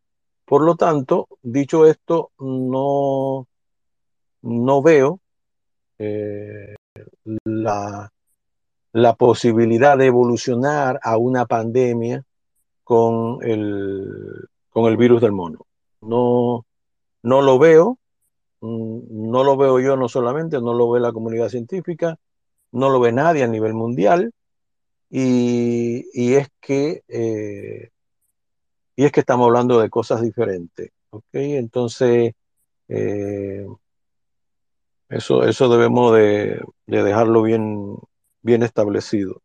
por 0.43 0.63
lo 0.63 0.75
tanto, 0.75 1.27
dicho 1.43 1.85
esto, 1.85 2.31
no, 2.39 3.47
no 4.41 4.81
veo 4.81 5.19
la, 7.43 8.11
la, 8.93 9.13
posibilidad 9.13 9.99
de 9.99 10.07
evolucionar 10.07 10.99
a 11.03 11.17
una 11.17 11.45
pandemia 11.45 12.23
con 12.83 13.37
el, 13.43 14.47
con 14.71 14.85
el 14.85 14.97
virus 14.97 15.21
del 15.21 15.33
mono. 15.33 15.68
No, 16.01 16.65
no 17.23 17.41
lo 17.41 17.59
veo, 17.59 17.99
mm, 18.61 19.31
no 19.31 19.43
lo 19.43 19.57
veo 19.57 19.79
yo 19.79 19.97
no 19.97 20.09
solamente, 20.09 20.61
no 20.61 20.73
lo 20.73 20.89
ve 20.91 20.99
la 20.99 21.11
comunidad 21.13 21.49
científica, 21.49 22.17
no 22.71 22.89
lo 22.89 22.99
ve 22.99 23.11
nadie 23.11 23.43
a 23.43 23.47
nivel 23.47 23.73
mundial, 23.73 24.31
y, 25.09 26.05
y 26.13 26.35
es 26.35 26.49
que 26.61 27.03
eh, 27.07 27.89
y 28.95 29.05
es 29.05 29.13
que 29.13 29.21
estamos 29.21 29.47
hablando 29.47 29.79
de 29.79 29.89
cosas 29.89 30.21
diferentes. 30.21 30.91
¿ok? 31.11 31.23
Entonces, 31.31 32.33
eh, 32.89 33.65
eso, 35.07 35.43
eso 35.43 35.69
debemos 35.69 36.13
de, 36.15 36.61
de 36.85 37.03
dejarlo 37.03 37.41
bien, 37.43 37.95
bien 38.41 38.61
establecido. 38.61 39.41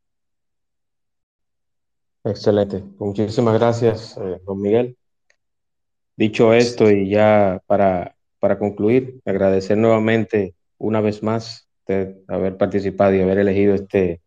Excelente. 2.25 2.83
Muchísimas 2.99 3.55
gracias, 3.55 4.17
eh, 4.19 4.41
don 4.45 4.61
Miguel. 4.61 4.97
Dicho 6.17 6.55
esto, 6.55 6.91
y 6.91 7.09
ya 7.09 7.61
para, 7.67 8.17
para 8.39 8.59
concluir, 8.59 9.21
agradecer 9.25 9.77
nuevamente 9.77 10.55
una 10.79 11.01
vez 11.01 11.23
más 11.23 11.69
haber 12.29 12.57
participado 12.57 13.15
y 13.15 13.21
haber 13.21 13.39
elegido 13.39 13.75
este, 13.75 14.21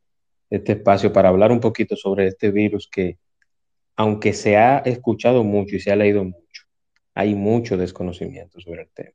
este 0.50 0.74
espacio 0.74 1.12
para 1.12 1.30
hablar 1.30 1.52
un 1.52 1.60
poquito 1.60 1.96
sobre 1.96 2.28
este 2.28 2.52
virus 2.52 2.88
que, 2.92 3.18
aunque 3.96 4.34
se 4.34 4.58
ha 4.58 4.80
escuchado 4.80 5.44
mucho 5.44 5.76
y 5.76 5.80
se 5.80 5.92
ha 5.92 5.96
leído 5.96 6.24
mucho, 6.24 6.64
hay 7.14 7.36
mucho 7.36 7.78
desconocimiento 7.78 8.60
sobre 8.60 8.84
el 8.84 8.90
tema. 8.90 9.12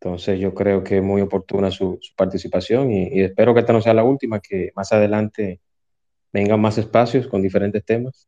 Entonces 0.00 0.40
yo 0.40 0.54
creo 0.54 0.82
que 0.82 0.96
es 0.96 1.02
muy 1.02 1.20
oportuna 1.20 1.70
su, 1.70 1.98
su 2.00 2.14
participación 2.14 2.90
y, 2.90 3.08
y, 3.08 3.20
espero 3.20 3.52
que 3.52 3.60
esta 3.60 3.74
no 3.74 3.82
sea 3.82 3.92
la 3.92 4.02
última, 4.02 4.40
que 4.40 4.72
más 4.74 4.90
adelante 4.92 5.60
vengan 6.32 6.60
más 6.60 6.78
espacios 6.78 7.28
con 7.28 7.42
diferentes 7.42 7.84
temas. 7.84 8.26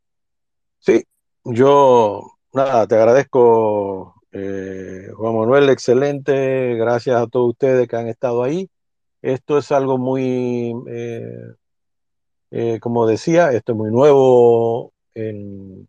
Sí, 0.78 1.02
yo 1.44 2.31
nada, 2.52 2.86
te 2.86 2.94
agradezco 2.96 4.14
eh, 4.32 5.08
Juan 5.14 5.36
Manuel, 5.36 5.68
excelente, 5.70 6.74
gracias 6.76 7.20
a 7.20 7.26
todos 7.26 7.50
ustedes 7.50 7.88
que 7.88 7.96
han 7.96 8.08
estado 8.08 8.42
ahí. 8.42 8.70
Esto 9.22 9.58
es 9.58 9.70
algo 9.72 9.98
muy, 9.98 10.74
eh, 10.88 11.54
eh, 12.50 12.80
como 12.80 13.06
decía, 13.06 13.52
esto 13.52 13.72
es 13.72 13.78
muy 13.78 13.90
nuevo 13.90 14.92
en, 15.14 15.88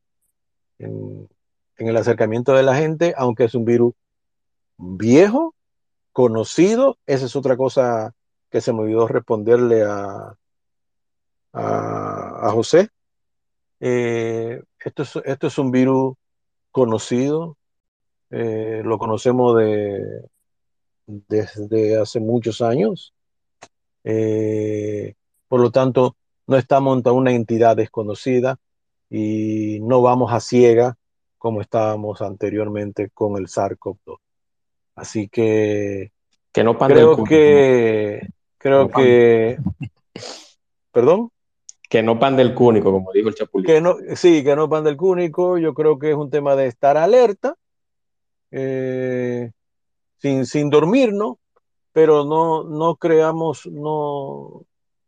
el 1.77 1.97
acercamiento 1.97 2.53
de 2.53 2.63
la 2.63 2.75
gente, 2.75 3.13
aunque 3.17 3.45
es 3.45 3.55
un 3.55 3.65
virus 3.65 3.93
viejo, 4.77 5.55
conocido, 6.11 6.97
esa 7.05 7.25
es 7.25 7.35
otra 7.35 7.57
cosa 7.57 8.13
que 8.49 8.61
se 8.61 8.73
me 8.73 8.81
olvidó 8.81 9.07
responderle 9.07 9.83
a, 9.83 10.35
a, 11.53 12.51
José. 12.51 12.89
Esto, 13.79 15.03
es, 15.03 15.15
esto 15.25 15.47
es 15.47 15.57
un 15.57 15.71
virus 15.71 16.15
conocido, 16.73 17.55
eh, 18.31 18.81
lo 18.83 18.97
conocemos 18.97 19.55
de, 19.57 20.25
desde 21.05 21.97
hace 21.97 22.19
muchos 22.19 22.61
años, 22.61 23.13
eh, 24.03 25.13
por 25.47 25.61
lo 25.61 25.71
tanto, 25.71 26.17
no 26.47 26.57
estamos 26.57 26.97
ante 26.97 27.11
una 27.11 27.31
entidad 27.31 27.77
desconocida 27.77 28.57
y 29.09 29.79
no 29.81 30.01
vamos 30.01 30.33
a 30.33 30.39
ciega 30.41 30.97
como 31.37 31.61
estábamos 31.61 32.21
anteriormente 32.21 33.11
con 33.13 33.37
el 33.37 33.47
SARS-CoV-2. 33.47 34.17
Así 34.95 35.29
que, 35.29 36.11
que 36.51 36.63
no 36.63 36.77
creo 36.77 37.23
que, 37.23 38.29
creo 38.57 38.89
que, 38.89 39.59
perdón. 40.91 41.32
Que 41.93 42.01
no 42.01 42.17
pan 42.17 42.35
del 42.35 42.55
cúnico, 42.55 42.91
como 42.91 43.11
dijo 43.13 43.29
el 43.29 43.35
Chapulín. 43.35 43.67
Que 43.67 43.79
no, 43.79 43.97
sí, 44.15 44.43
que 44.43 44.55
no 44.55 44.67
pan 44.67 44.83
del 44.83 44.97
cúnico. 44.97 45.59
Yo 45.59 45.75
creo 45.75 45.99
que 45.99 46.09
es 46.09 46.15
un 46.15 46.31
tema 46.31 46.55
de 46.55 46.65
estar 46.65 46.97
alerta, 46.97 47.53
eh, 48.49 49.51
sin, 50.17 50.47
sin 50.47 50.71
dormirnos, 50.71 51.35
pero 51.91 52.25
no, 52.25 52.63
no 52.63 52.95
creamos, 52.95 53.67
no, 53.67 54.63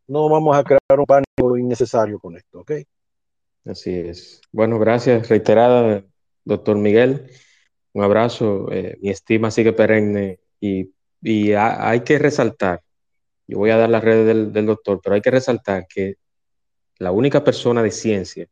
no 0.07 0.29
vamos 0.29 0.55
a 0.55 0.63
crear 0.63 0.99
un 0.99 1.05
pánico 1.07 1.57
innecesario 1.57 2.19
con 2.19 2.37
esto, 2.37 2.59
¿ok? 2.59 2.71
Así 3.65 3.91
es. 3.91 4.41
Bueno, 4.51 4.77
gracias 4.77 5.27
reiterada, 5.27 6.03
doctor 6.43 6.77
Miguel. 6.77 7.31
Un 7.93 8.03
abrazo. 8.03 8.71
eh, 8.71 8.95
mi 9.01 9.09
estima 9.09 9.49
sigue 9.49 9.73
perenne 9.73 10.39
y, 10.59 10.91
y 11.23 11.53
ha- 11.53 11.89
hay 11.89 12.01
que 12.01 12.19
resaltar, 12.19 12.81
yo 13.47 13.57
voy 13.57 13.71
a 13.71 13.77
dar 13.77 13.89
las 13.89 14.03
redes 14.03 14.27
del, 14.27 14.53
del 14.53 14.67
doctor, 14.67 14.99
pero 15.03 15.15
hay 15.15 15.21
que 15.21 15.31
resaltar 15.31 15.87
que 15.87 16.17
la 16.99 17.11
única 17.11 17.43
persona 17.43 17.83
de 17.83 17.91
ciencia 17.91 18.47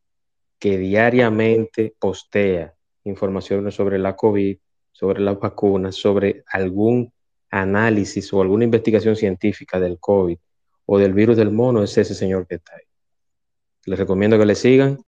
que 0.60 0.78
diariamente 0.78 1.96
postea 2.00 2.76
informaciones 3.04 3.76
sobre 3.76 4.00
la 4.00 4.16
COVID, 4.16 4.58
sobre 4.92 5.22
las 5.22 5.40
vacunas, 5.40 5.96
sobre 5.96 6.44
algún 6.48 7.14
análisis 7.50 8.34
o 8.34 8.42
alguna 8.42 8.64
investigación 8.64 9.16
científica 9.16 9.80
del 9.80 10.00
COVID 10.00 10.38
o 10.86 10.98
del 10.98 11.14
virus 11.14 11.38
del 11.38 11.52
mono 11.52 11.84
es 11.84 11.96
ese 11.98 12.16
señor 12.16 12.48
que 12.48 12.56
está 12.56 12.74
ahí. 12.76 12.84
Les 13.86 14.00
recomiendo 14.00 14.40
que 14.40 14.46
le 14.46 14.56
sigan, 14.56 15.04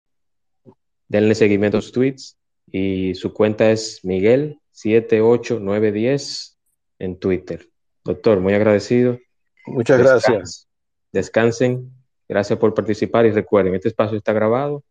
denle 1.08 1.36
seguimiento 1.36 1.78
a 1.78 1.82
sus 1.82 1.92
tweets 1.92 2.38
y 2.68 3.14
su 3.16 3.34
cuenta 3.34 3.70
es 3.72 4.02
Miguel78910 4.04 6.56
en 7.00 7.20
Twitter. 7.20 7.68
Doctor, 8.04 8.40
muy 8.40 8.54
agradecido. 8.54 9.20
Muchas 9.68 10.00
gracias. 10.00 10.68
Descansen. 11.12 12.01
Gracias 12.32 12.58
por 12.58 12.74
participar 12.74 13.26
y 13.26 13.32
recuerden, 13.32 13.76
este 13.76 13.90
espacio 13.90 14.18
está 14.18 14.32
grabado. 14.32 14.86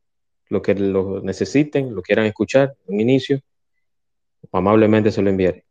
Lo 0.51 0.61
que 0.61 0.75
lo 0.75 1.23
necesiten, 1.23 1.95
lo 1.95 2.03
quieran 2.03 2.27
escuchar, 2.27 2.75
un 2.85 3.01
inicio, 3.01 3.41
amablemente 4.53 5.11
se 5.11 5.23
lo 5.23 5.31
enviaré. 5.31 5.65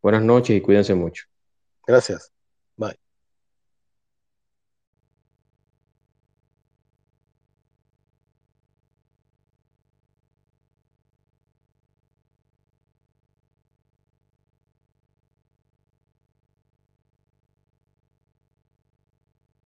Buenas 0.00 0.22
noches 0.22 0.56
y 0.56 0.62
cuídense 0.62 0.94
mucho. 0.94 1.26
Gracias. 1.86 2.33